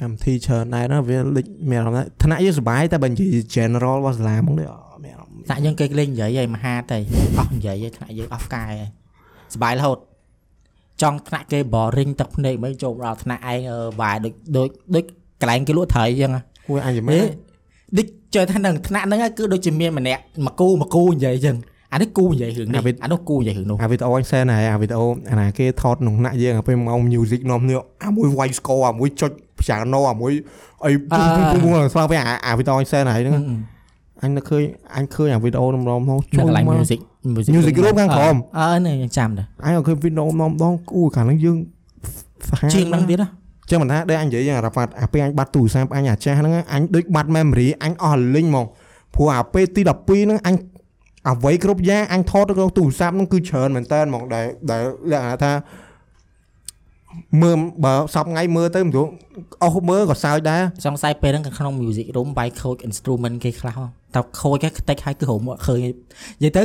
[0.00, 4.68] កម្មវិធីច្រើនដែរណាវាលេចមានអារម្មណ៍ថាថ្នាក់យើងសុបាយតែបើនិយាយ general របស់សាលាហ្មងនេះ
[5.04, 6.98] មានអារម្មណ៍ថ្នាក់យើងគេលេងនិយាយឯមហាតែ
[7.38, 8.86] អស់និយាយឯថ្នាក់យើងអស់កាយឯ
[9.54, 9.98] សុបាយរហូត
[11.02, 13.58] ចង់ថ្នាក់គេ boring ទឹកភ្នែកមិនចូលដល់ថ្នាក់ឯង
[14.00, 15.04] វាយដូចដូចដូច
[15.40, 16.32] កន្លែងគេលក់ត្រីអញ្ចឹង
[16.68, 17.24] គួរអញយមែន
[17.98, 21.56] ដូចជឿថានឹងថ្នាក់ហ្នឹងគឺដូចជាមានម្នាក់មកគូមកគូនិយាយអញ្ចឹង
[21.92, 29.32] អានេះគូនិយាយរឿងនេះអានោះគូនិយាយរឿងនោះអាវីដេអូអញសែនហើយអាវីដេអូអាណាគេថតក្នុងថ្នាក់យើងពេលមក music នាំនេះអាមួយ wide score អាមួយចុច
[29.64, 30.32] piano អាមួយ
[30.84, 33.44] អីពុំពុំពុំពុំស្លាប់ពេលអាអាវីដេអូអញសែនហើយហ្នឹង
[34.22, 34.62] អញនឹកឃើញ
[34.96, 37.00] អញឃើញអាវីដេអូម្ដងម្ដងនៅកន្លែងមក music
[37.54, 41.56] Music room ខាងក្រោមអឺនេះខ្ញុំចាំដែរអញក៏ឃើញវីដេអូម្ដងម្ដងគូខាងហ្នឹងយើង
[42.48, 43.28] សាហាវជាងហ្នឹងទៀតណា
[43.70, 48.66] ចឹងមិនថាដូចអញនិយាយយ៉ាងរ៉ាហ្វាត់អាពេលអញបាត់ទូរស័ព្ទអញអាចាស់ហ្នឹងអញដូចបាត់ memory អញអស់លិញហ្មង
[49.14, 50.54] ព្រោះអាពេលទី12ហ្នឹងអញ
[51.30, 55.52] អ្វីគ្រប់យ៉ាងអញថតទៅក្នុងទូរស័ព្ទហ្នឹងគឺច្រើនមែនតើហ្មងដែលដែលលក្ខណៈថា
[57.42, 59.06] មើលបើសប្ថ្ងៃមើលទៅមិនรู้
[59.62, 65.90] អស់មើលក៏សើចដែរសង្ស័យពេលហ្នឹងក្នុង music room បាយខូច instrument គេខ្លះហ៎តើខូចគេខ្ទេចហើយគឺរមឃើញនិ
[66.44, 66.62] យាយទៅ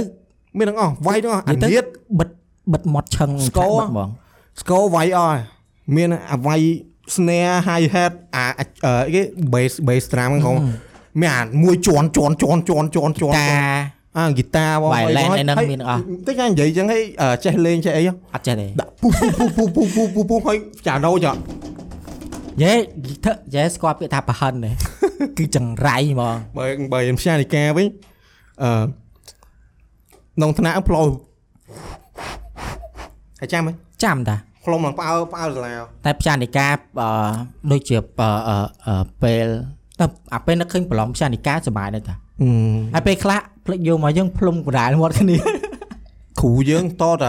[0.58, 1.86] មានទាំងអស់វាយទាំងអស់អានិយាយទៅនៀត
[2.20, 2.30] បិទ
[2.74, 4.10] បិទមាត់ឆឹងស្គរបិទហ្មង
[4.62, 5.40] ស្គរវាយអស់ហើយ
[5.96, 6.62] មានអាវាយ
[7.16, 9.22] snare hi hat អាអឺអីគេ
[9.54, 10.54] bass bass drum ហ្នឹងក៏
[11.20, 20.58] មានអាមួយជន់ជន់ជន់ជន់ជន់ជន់តា អាហ្គីតាបង Violin អីឯហ្នឹងមានអស់តិចណានិយាយចឹងហីអឺចេះលេងចេះអីហ៎អត់ចេះទេដាក់ពុះពុះពុះពុះពុះពុះពុះហើយ
[20.88, 21.28] ចាណូច
[22.64, 22.74] យេ
[23.24, 24.70] ធ្វើយេស្គាល់ពាក្យថាប្រហិនទេ
[25.38, 27.88] គឺចង្រៃហ្មងបើបើខ្ញុំផ្សាយនីកាវិញ
[28.64, 28.70] អឺ
[30.36, 31.02] ក្នុងថ្នាក់ផ្លោ
[33.40, 33.74] ហើយចាំហ៎
[34.04, 35.74] ចាំតាផ្លុំឡើងផ្អើផ្អើសាលា
[36.06, 36.68] តែផ្សាយនិកា
[37.00, 37.10] អឺ
[37.72, 38.58] ដូចជាអឺអឺ
[38.88, 39.48] អឺពេល
[40.00, 42.50] តែអាពេលនឹកឃើញប្រឡំផ្សាយនិកាសុបាយដែរតាអឺ
[42.94, 45.38] ហើយពេលខ្លះ ភ្លេចយកមកយើងផ្លុំកណ្ដាលមាត់គ្នា
[46.42, 47.26] គ្រូយើងតត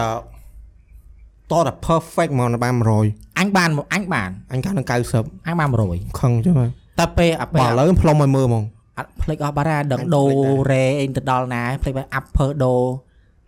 [1.51, 2.73] តត perfect មកបាន
[3.05, 6.69] 100អញបានអញបានអញកាលនឹង90អញបាន100ខឹងចឹងហើយ
[6.99, 8.63] តែពេលអាពេលបើឥឡូវផ្លុំឲ្យមើលហ្មង
[8.97, 12.73] អត់ភ្លេចអស់បាត់ហើយដឹងអញដូភ្លេចដែររ៉េអីទៅដល់ណាភ្លេចបាន upper do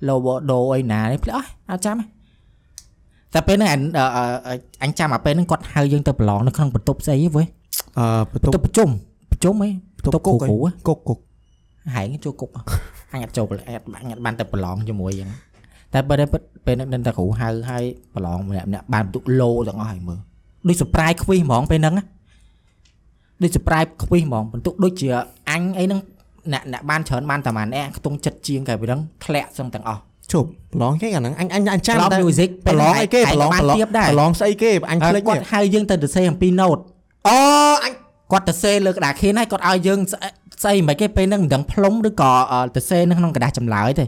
[0.07, 2.05] lower do អីណានេះភ្លេចអស់អត់ចាំទេ
[3.33, 4.05] តែពេលហ្នឹងអញអឺ
[4.47, 7.43] អឺអញចាំអាពេលហ្នឹងគាត់ហៅយើងទៅប្រឡងនៅក្នុងបន្ទប់ស្អីហ្នឹងវើ
[7.97, 8.89] អឺបន្បន្ទទប់ប់ប្រជុំ
[9.31, 11.19] ប្រជុំអីបន្ទប់គ្រូគ្រូហ៎គុកគុក
[11.95, 12.49] ហែងចូលគុក
[13.14, 15.31] អញអត់ចូលអញអត់អញអត់បានទៅប្រឡងជាមួយអញ្ចឹង
[15.93, 16.30] តែពេលហ្នឹង
[16.65, 17.84] ពេលហ្នឹងដឹងតែគ្រូហៅឲ្យ
[18.15, 20.19] ប្រឡងម្នាក់ម្នាក់បានបន្ទុកឡូទាំងអស់ឲ្យមើល
[20.68, 22.05] ដូច surprise ខ្វីសហ្មងពេលហ្នឹងណា
[23.43, 25.10] ដូច surprise ខ្វីសហ្មងបន្ទុកដូចជា
[25.49, 25.99] អញអីហ្នឹង
[26.53, 30.01] អ្នកអ្នកបានច្រើនបានតែប៉ុន្មានខ្ទង់ចិត្តជាងកាលពីហ្នឹងធ្លាក់សឹងទាំងអស់
[30.31, 36.81] ជប់ប្រឡងគេអាហ្នឹងអញអញអញចាំប្រឡងតែ music ប្រឡងអីគេប្រឡងបានប្រឡងទៀបដែរប្រឡងស្អីគេអញភ្លេចគាត់ហៅយើងទៅទៅសេអំពី note
[37.27, 37.38] អូ
[37.84, 37.93] អញ
[38.31, 39.99] គាត់ទៅសេលើក្តារខៀនហើយគាត់ឲ្យយើង
[40.62, 44.05] ស្អីស្អីមិនគេពេលហ្នឹងមិនដឹងផ្លុំឬក៏អឺទៅសេនៅក្នុងกระดาษចម្លើយទេ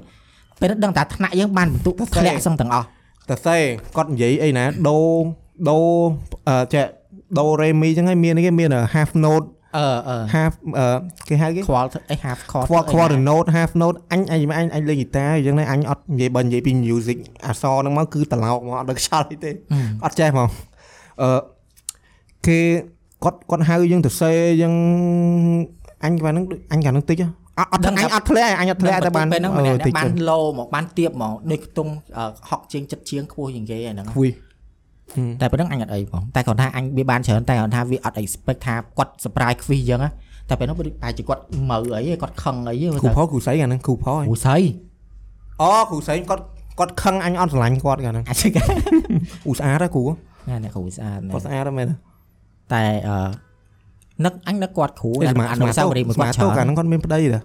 [0.60, 2.86] ពេលហ្នឹងដឹងតែថ្នាក់យើងបានបន្ទុកធ្លាក់សឹងទាំងអស់
[3.30, 3.56] តែសេ
[3.96, 4.98] គាត់និយាយអីណាដូ
[5.70, 5.78] ដូ
[6.48, 6.84] អឺចេះ
[7.38, 10.86] ដូរ៉េមីចឹងហើយមានអីគេមាន half note អឺអឺ half អឺ
[11.28, 19.50] គេហៅគេ ខ្វល់អី half chord quarter quarter note half note អញអញអញអញលេងហ្គីតាអញ្ចឹងណាអញអត់និយាយបើនិយាយពី music អក្សរហ្នឹងមកគឺត្រឡោកមកអត់ដឹងខ្យល់អីទេ
[20.04, 20.48] អត់ចេះហ្មង
[21.22, 21.40] អឺ
[22.46, 22.58] គេ
[23.24, 24.32] គាត់គាត់ហៅយើងទៅសេ
[24.62, 24.74] យើង
[26.05, 27.27] អញកាលហ្នឹងដូចអញកាលហ្នឹងតិចហ៎
[27.59, 34.29] អត់អត់អញអត់ធ្លាក់អញអត់ធ្លាក់តែបានពេលហ្នឹងអឺម្នាក់តិចបានទៅឡូមកបានទៀបមកដូចខ្ទង់អឺហុកជាងចិត្តជាងខ្ពស់ជាងគេហ្នឹងខ្វី
[35.41, 40.09] តែពេលហ្នឹងអញអត់អីផងតែគាត់ថាអញវាបានច្រើនតែគាត់ថាវាអត់ expect ថាគាត់ surprise ខ្វីសអញ្ចឹងណា
[40.49, 41.41] តែពេលហ្នឹងប្រហែលជាគាត់
[41.71, 44.59] មើអីគាត់ខឹងអីគ្រូផោគ្រូស្អីកាលហ្នឹងគ្រូផោហ៎គ្រូស្អី
[45.61, 46.43] អូគ្រូស្អីគាត់
[46.79, 48.61] គាត់ខឹងអញអត់ស្រឡាញ់គាត់កាលហ្នឹងអាចគេ
[49.49, 50.03] ឧស្អាតហ៎គ្រូ
[50.49, 51.95] ណាអ្នកគ្រូស្អាតណាស់គាត់ស្អាតហ៎មែនទេ
[52.73, 53.15] តែអឺ
[54.23, 57.39] នឹកអញនឹកគាត់គ្រូអេតែស្មាអស្នុមាស្សាវរីយ៍មួយស្មាគាត់ច្រើតូកាលនហ្នឹងគាត់មានប្តីទេ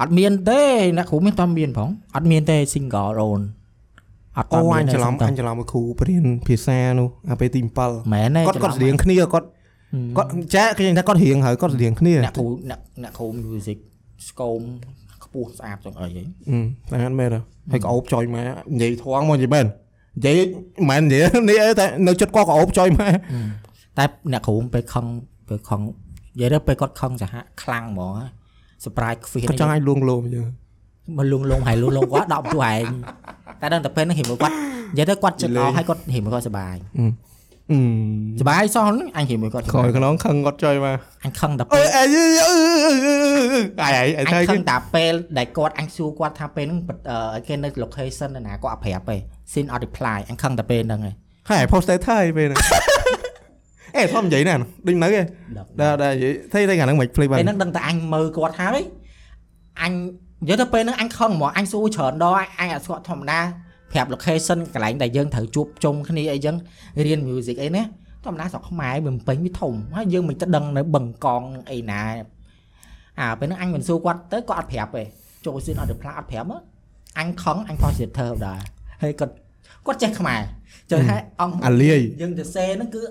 [0.00, 0.62] អត់មានទេ
[0.96, 3.40] អ្នកគ្រូមានតែមានផងអត់មានទេ single own
[4.38, 9.46] អត់អូមានអញច្រឡំទេអញច្រឡំមួយគ្រូបរៀនភាសានោះអាពេលទី7មែនទេគាត់គាត់រៀងគ្នាគាត់
[10.16, 13.78] គាត់ចាគេនិយាយថាគាត់រៀងហើយគាត់រៀងគ្នាអ្នកគ្រូអ្នកអ្នកគ្រូ music
[14.28, 14.60] ស្គម
[15.24, 16.58] ខ្ពស់ស្អាតចង់អីហីអឺ
[16.90, 17.40] តែអត់មែនទេ
[17.72, 20.38] ហើយក្អូបចុយមកនិយាយធំមកនិយាយមែននិយាយ
[20.90, 23.12] មិនមែននិយាយនេះអីតែនៅចិត្តគាត់ក្អូបចុយមក
[23.98, 25.06] តែអ្នកគ្រូពេលខឹង
[25.50, 25.80] ពេលខឹង
[26.34, 28.12] និយាយទៅពេលគាត់ខឹងសហខ្លាំងហ្មង
[28.84, 30.48] surprise ខ្វះគាត់ចង់ឲ្យលួងលោមយើង
[31.16, 32.84] មកលងលងហើយលងលងគាត់ដកបន្ទូឯង
[33.60, 34.54] តែដល់តែពេលហ្នឹងហិមគាត់
[34.92, 37.78] និយាយទៅគាត់ចិត្តអស់ហើយគាត់ហិមគាត់សុបាយអឺ
[38.40, 42.24] សបាយសោះហ្នឹងអញនិយាយមួយគាត់ក្រោយខ្នងខឹងគាត់ចុយមកអញខឹងតែអឺពេលអីអី
[43.82, 49.16] អីអីអញថៃខឹគេងតែពេលដែលគាត់អញសួរគាត់ថាពេលហ្នឹងអឺគេនៅ location នៅណាគាត់អត់ប្រាប់ទេ
[49.52, 51.14] sin អត់ reply អញខឹងតែពេលហ្នឹងឯង
[51.50, 52.99] ហើយ post ថៃពេលហ្នឹង
[53.96, 54.54] អេធំនិយាយណា
[54.86, 55.26] ដូចនៅឯដល់
[55.80, 58.82] ដែលដែលនិយាយថៃថៃកាលហ្នឹងមិនភ្លេចបាពេលនហ្នឹងដឹងតែអញមើលគាត់ហើយ
[59.82, 59.92] អញ
[60.42, 63.40] និយាយទៅពេលហ្នឹងអញខឹងហ្មងអញសួរច្រើនដងអញអញអត់ស្គាល់ធម្មតា
[63.92, 66.56] ប្រាប់ location កន្លែងដែលយើងត្រូវជួបជុំគ្នាអីចឹង
[67.06, 67.82] រៀន music អីណា
[68.24, 72.02] ធម្មតាស្រុកខ្មែរវាមិនពេញវាធំហើយយើងមិនទៅដឹងនៅបឹងកងអីណា
[73.20, 75.02] អាពេលហ្នឹងអញមិនសួរគាត់ទៅគាត់អត់ប្រាប់ទេ
[75.46, 76.60] ចូលស៊ីនអត់ reply អត់ប្រាប់មក
[77.18, 78.60] អញខឹងអញ positive ដែរ
[79.02, 79.34] ហើយគាត់
[79.86, 80.40] គាត់ចេះខ្មែរ
[80.90, 83.02] ចុះហើយអង្គអាលាយយើងទៅសេហ្នឹងគឺ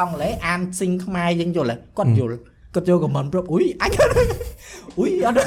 [0.00, 2.38] អង់គ្លេសអានស៊ីងខ្មែរយើងយល់ហើយគាត់យល់
[2.74, 3.90] គាត់ចូលខមមិនប្រាប់អ៊ុយអញ
[4.98, 5.38] អ៊ុយអត់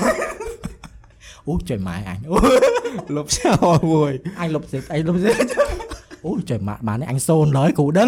[1.47, 2.35] អូចុយម៉ែអញអូ
[3.15, 5.30] លុបចោលមួយអញលុបសិអញលុបសិ
[6.25, 8.07] អូចុយម៉ាក់បាននេះអញសូនឡើយគ្រូដឹង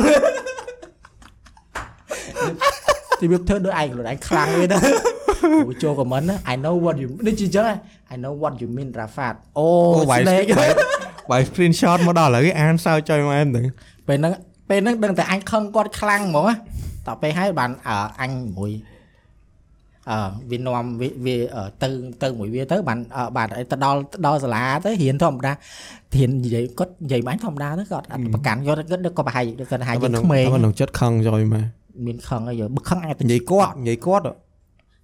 [3.21, 4.79] ទីវាធ្វើដូចឯងខ្លួនឯងខ្លាំងវិញណា
[5.67, 7.65] អូចូលខមមិនណា I know what you នេះជាចឹង
[8.13, 10.47] I know what you mean Rafat អូអូបាយ snake
[11.31, 13.61] បាយ screenshot មកដល់ឥឡូវគេអានសើចុយមកឯងទៅ
[14.07, 14.33] ពេលហ្នឹង
[14.69, 16.57] ពេលហ្នឹងដឹងតែអញខឹងគាត់ខ្លាំងហ្មងណាត
[17.07, 18.71] ទៅពេលហើយបានអឺអញមួយ
[20.09, 20.17] អឺ
[20.51, 21.87] វានាំវាវាអឺទៅ
[22.23, 25.53] ទៅមួយវាទៅបានអឺបានអីទៅដល់ទៅដល់សាលាទៅរៀនធម្មតា
[26.15, 31.65] រៀននិយាយគាត់និយាយមកអញធម្មតាទៅគាត់អត់ប្រកាន់គាត់គាត់ក៏ប្រហែលគាត់ថាយើងក្មេងគាត់ក្នុងចិត្តខឹងចុយមក
[32.05, 34.25] មានខឹងអីបើខឹងអាចទៅនិយាយគាត់និយាយគាត់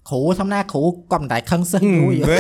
[0.10, 2.34] គ្រូធម្មតាគ្រូគាត់មិនតែខឹងសិស្សយូរយូរ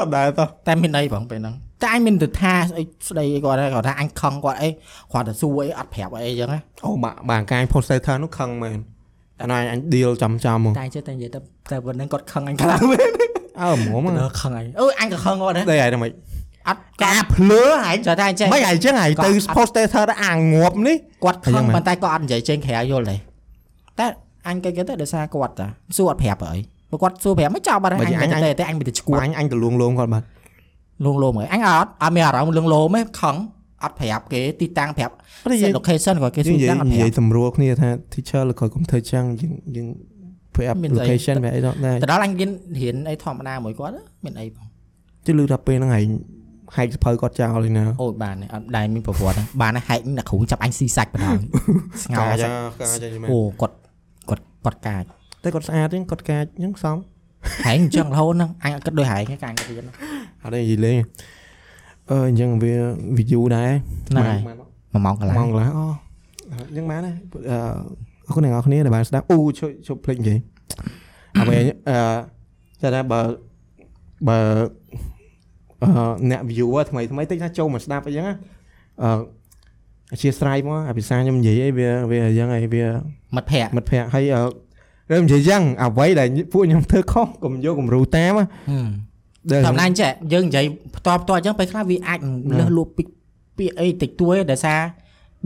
[0.00, 4.68] អត់ដែរតោះតែមានអីបងពេលហ្នឹង តែអញមានទៅថាស្អីស្ដីអីគាត់ដែរគាត់ថាអញខឹងគាត់អី
[5.12, 8.78] គាត់ទៅសួរអីអត់ប្រាប់អីអញ្ចឹងណាអូបាក់បាក់កាយ post ថានោះខឹងមែន
[9.38, 11.40] តែណៃអញ deal ចំចំមកតែចេះតែនិយាយទៅ
[11.70, 13.10] តែប៉ុណ្្នឹងគាត់ខឹងអញខ្លាំងមែន
[13.62, 16.10] អើហ្មងមកដល់ខឹងអញអឺអញក៏ខឹងគាត់ដែរតែឯងមិន
[16.68, 23.16] អត់ការភ្លើហែងចេះតែអញចេះមិនឯងចឹងឯងទៅ post ថាអាងាប់នេះគាត់ខឹអញ្ចឹងងមែនប៉ុន្តែគាត់អត់និយាយចេញក្រៅយល់ទេ
[23.98, 24.06] តែ
[24.48, 25.66] អញគេគេទៅដោយសារគាត់តា
[25.96, 26.58] សួរអត់ប្រាប់អី
[26.90, 30.22] បើគាត់សួរប្រាប់មិនចោលបាត់ហើយអញមិនទេតែអញមានតែឈួតអញអញទៅលួងលងគាត់បាទ
[31.04, 33.36] លងលោមហើយអញអត់អត់មានអារម្មណ៍លងលោមទេខឹង
[33.82, 35.14] អត់ប្រាប់គេទីតាំងប្រាប់
[35.44, 39.88] ព្រោះយើង location គាត់គេសួនិរយាយតាំងអត់និប្យារយប់សម្រួលគ្នាថា teacher ឬក៏កុំធ្វើចឹងយើងយើង
[40.54, 43.94] ប្រាប់មានស្អី location វាអីដល់ដែរទៅដល់អញរៀនរៀនអីធម្មតាមួយគាត់
[44.24, 44.66] មានអីបង
[45.26, 46.06] ជិះលឺថាពេលហ្នឹងឯង
[46.76, 51.36] ហែកសភៅគាត់ចោលឯណាអូយបានទេអត់ដែរមានប្រវត្តិហ្នឹងបានទេហែកអ្នកគ្រូចាប់អញស៊ីសាច់បណ្ដោយ
[52.04, 53.76] ស្ងោការចសាច់កាចយមែនអូគាត់
[54.30, 55.04] គាត់គាត់កាច
[55.42, 56.96] តែគាត់ស្អាតទេគាត់កាចអញ្ចឹងសម
[57.64, 59.94] ហែងអញ្ចឹងរហូតហ្នឹងអញអត់គិតដូចហែងទេកាញ់គាត់រៀនហ្នឹង
[60.42, 60.96] អត់ទេនិយាយលេង
[62.10, 62.74] អឺអញ្ចឹងវា
[63.16, 63.70] វាយូរដែរ
[64.08, 64.40] ហ្នឹងហើយ
[64.94, 65.86] ម៉ោងមួយម៉ោងកន្លះម៉ោងកន្លះអូ
[66.50, 67.14] អញ្ចឹងបានដែរ
[67.50, 67.58] អឺ
[68.26, 70.38] អរគុណអ្នកនរគ្នាដែលបានស្ដាប់អូជួយជួយភ្លេចនិយាយ
[71.40, 71.58] អ្វី
[71.88, 71.98] អឺ
[72.82, 73.20] តែថាបើ
[74.28, 74.38] បើ
[75.82, 75.90] អឺ
[76.30, 78.34] អ្នក viewer ថ្មីថ្មីតិចថាចូលមកស្ដាប់អីចឹងណា
[79.02, 79.10] អឺ
[80.12, 82.84] អធិស្ឋានមកអាភាសាខ្ញុំនិយាយអីវាវាអញ្ចឹងអីវា
[83.36, 84.24] មិត្តភ័ក្តិមិត្តភ័ក្តិហើយ
[85.10, 88.46] អឺរើនិយាយចឹងអ្វីដែលពួកខ្ញុំធ្វើខុសកុំយកគំរូតាមណា
[89.50, 90.64] ដែលតាមណាចេះយើងនិយាយ
[90.96, 92.18] ផ្ទាល់ផ្ទាល់អញ្ចឹងពេលខ្លះវាអាច
[92.58, 93.02] លះលួបពី
[93.58, 94.80] ពាក្យអីតិចតួចដោយសារ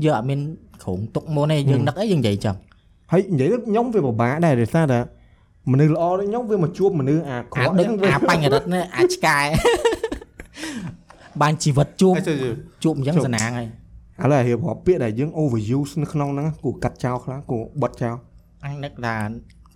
[0.04, 0.40] យើងអត់មាន
[0.82, 2.56] ក្រុងទុកមុនទេយើងនឹកអីយើងនិយាយអញ្ចឹង
[3.12, 5.00] ហើយនិយាយទៅខ្ញុំវាពិបាកដែរដោយសារតែ
[5.72, 9.38] មនុស្សល្អដូចខ្ញុំវាមកជួបមនុស្សអាក្រអាក់ដូចអាបញ្ញរិទ្ធនេះអាឆ្កែ
[11.42, 12.34] បានជីវិតជួបហើយទៅ
[12.84, 13.68] ជួបអញ្ចឹងសណាងហើយ
[14.22, 18.16] ឥឡូវរៀបរាប់ពាក្យដែលយើង overuse នៅក្នុងហ្នឹងគួរកាត់ចោលខ្លះគួរបិទចោល
[18.64, 19.16] អញនឹកថា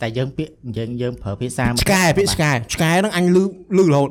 [0.02, 3.44] តែយើងពាក្យយើងយើងប្រើភាសាឆ្កែពាក្យឆ្កែឆ្កែហ្នឹងអញលឺ
[3.78, 4.10] លឺរហូត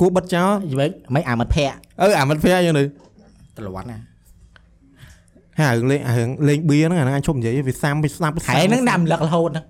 [0.00, 2.84] គួរបិទចោលវិញមិនអាមិត្តភ័ក្តិអឺអាមិត្តភ័ក្តិយើងទៅ
[3.56, 3.98] តលន់ណា
[5.60, 9.64] ហើយរឿងលេងអារឿងលេងបៀហ្នឹងអាហ្នឹងអញឈប់និយាយវាសាំវាស្ដាប់ហែងហ្នឹងដាក់រំលឹករហូតហ្នឹង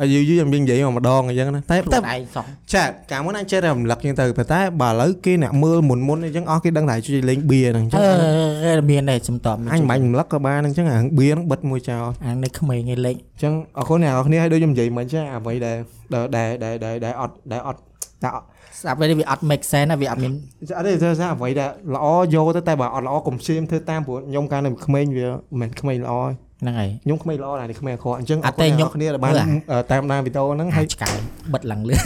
[0.00, 2.44] ហើយយូរយូរខ្ញុំនិយាយមកម្ដងអញ្ចឹងណាតែខ្លួនតែឯងសោះ
[2.74, 15.76] ចាកាលមុនអញចេះតែរំលឹកអញ្ចឹងទៅប៉ុន្តែបើឥឡូវគេអ្នកមើលមុនមុនអញ្ចឹងអស់គេដឹងថាជួយលេងបៀហ្នឹងអញ្ចឹអឺងមានដែរសំតបអញមិនបាច់រំលឹកក៏បានអញ្ចឹងអារឿងបៀហ្នឹងបិទមួយចោលអានៅក្មេងឯលេខអញ្ចឹងអរគុណអ្នកនរគ្នាឲ្យដូចខ្ញុំនិយាយមិញចឹងអ្វីដែល
[16.14, 17.80] ដែលដែលដែលដែលអត់ដែលអត់
[18.24, 18.46] តែអត់
[18.80, 20.32] ស្ដាប់វិញវាអត់ make sense ណាវាអត់មាន
[20.78, 26.30] អត់ទេធ្វើសារអ្វីដែលល្អយកទៅតែបើអត់ល្អកុំព្យាយាមធ្វើតាមព្រោះខ្ញុំកាលនៅក្មេងវាមិនមែនក្មេងល្អទេ
[26.62, 31.10] ហ្នឹងហើយខ្ញុំក្មេងល្អដែរនេះក្មេងអាក្រក់អញ្ចឹងអត់ទេរគុណខ្ញុំអ្នកនរគ្នាដែលបានមើលអាអឺតាមដានវីដេអូហ្នឹងហើហើយយឆ្កែ
[31.54, 31.98] បិទឡើងលឿន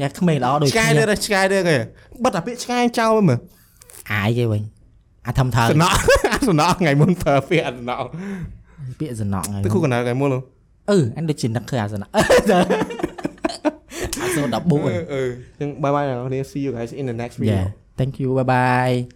[0.00, 1.76] យ៉ាក្មេងល្អដូចឆ្កែគ្នាទៅឆ្កែទៅគេ
[2.24, 3.38] បិទអាពាក្យឆ្កែចោលមើល
[4.12, 4.62] អាយគេវិញ
[5.26, 5.94] អាធំថើសំណក់
[6.32, 8.00] អាសំណក់ថ្ងៃមុនប្រើពាក្យអាសំណក់
[9.00, 10.38] ពាក្យសំណក់ហើយទៅគូកណ្ដាលថ្ងៃមុនហ៎
[10.90, 19.06] អឺអញដូចជានឹកឃើញអាសំណក់អាសូ14អឺអឺអញ្ចឹងបាយបាយអ្នកនរគ្នា see you guys in the next video Yeah thank you bye bye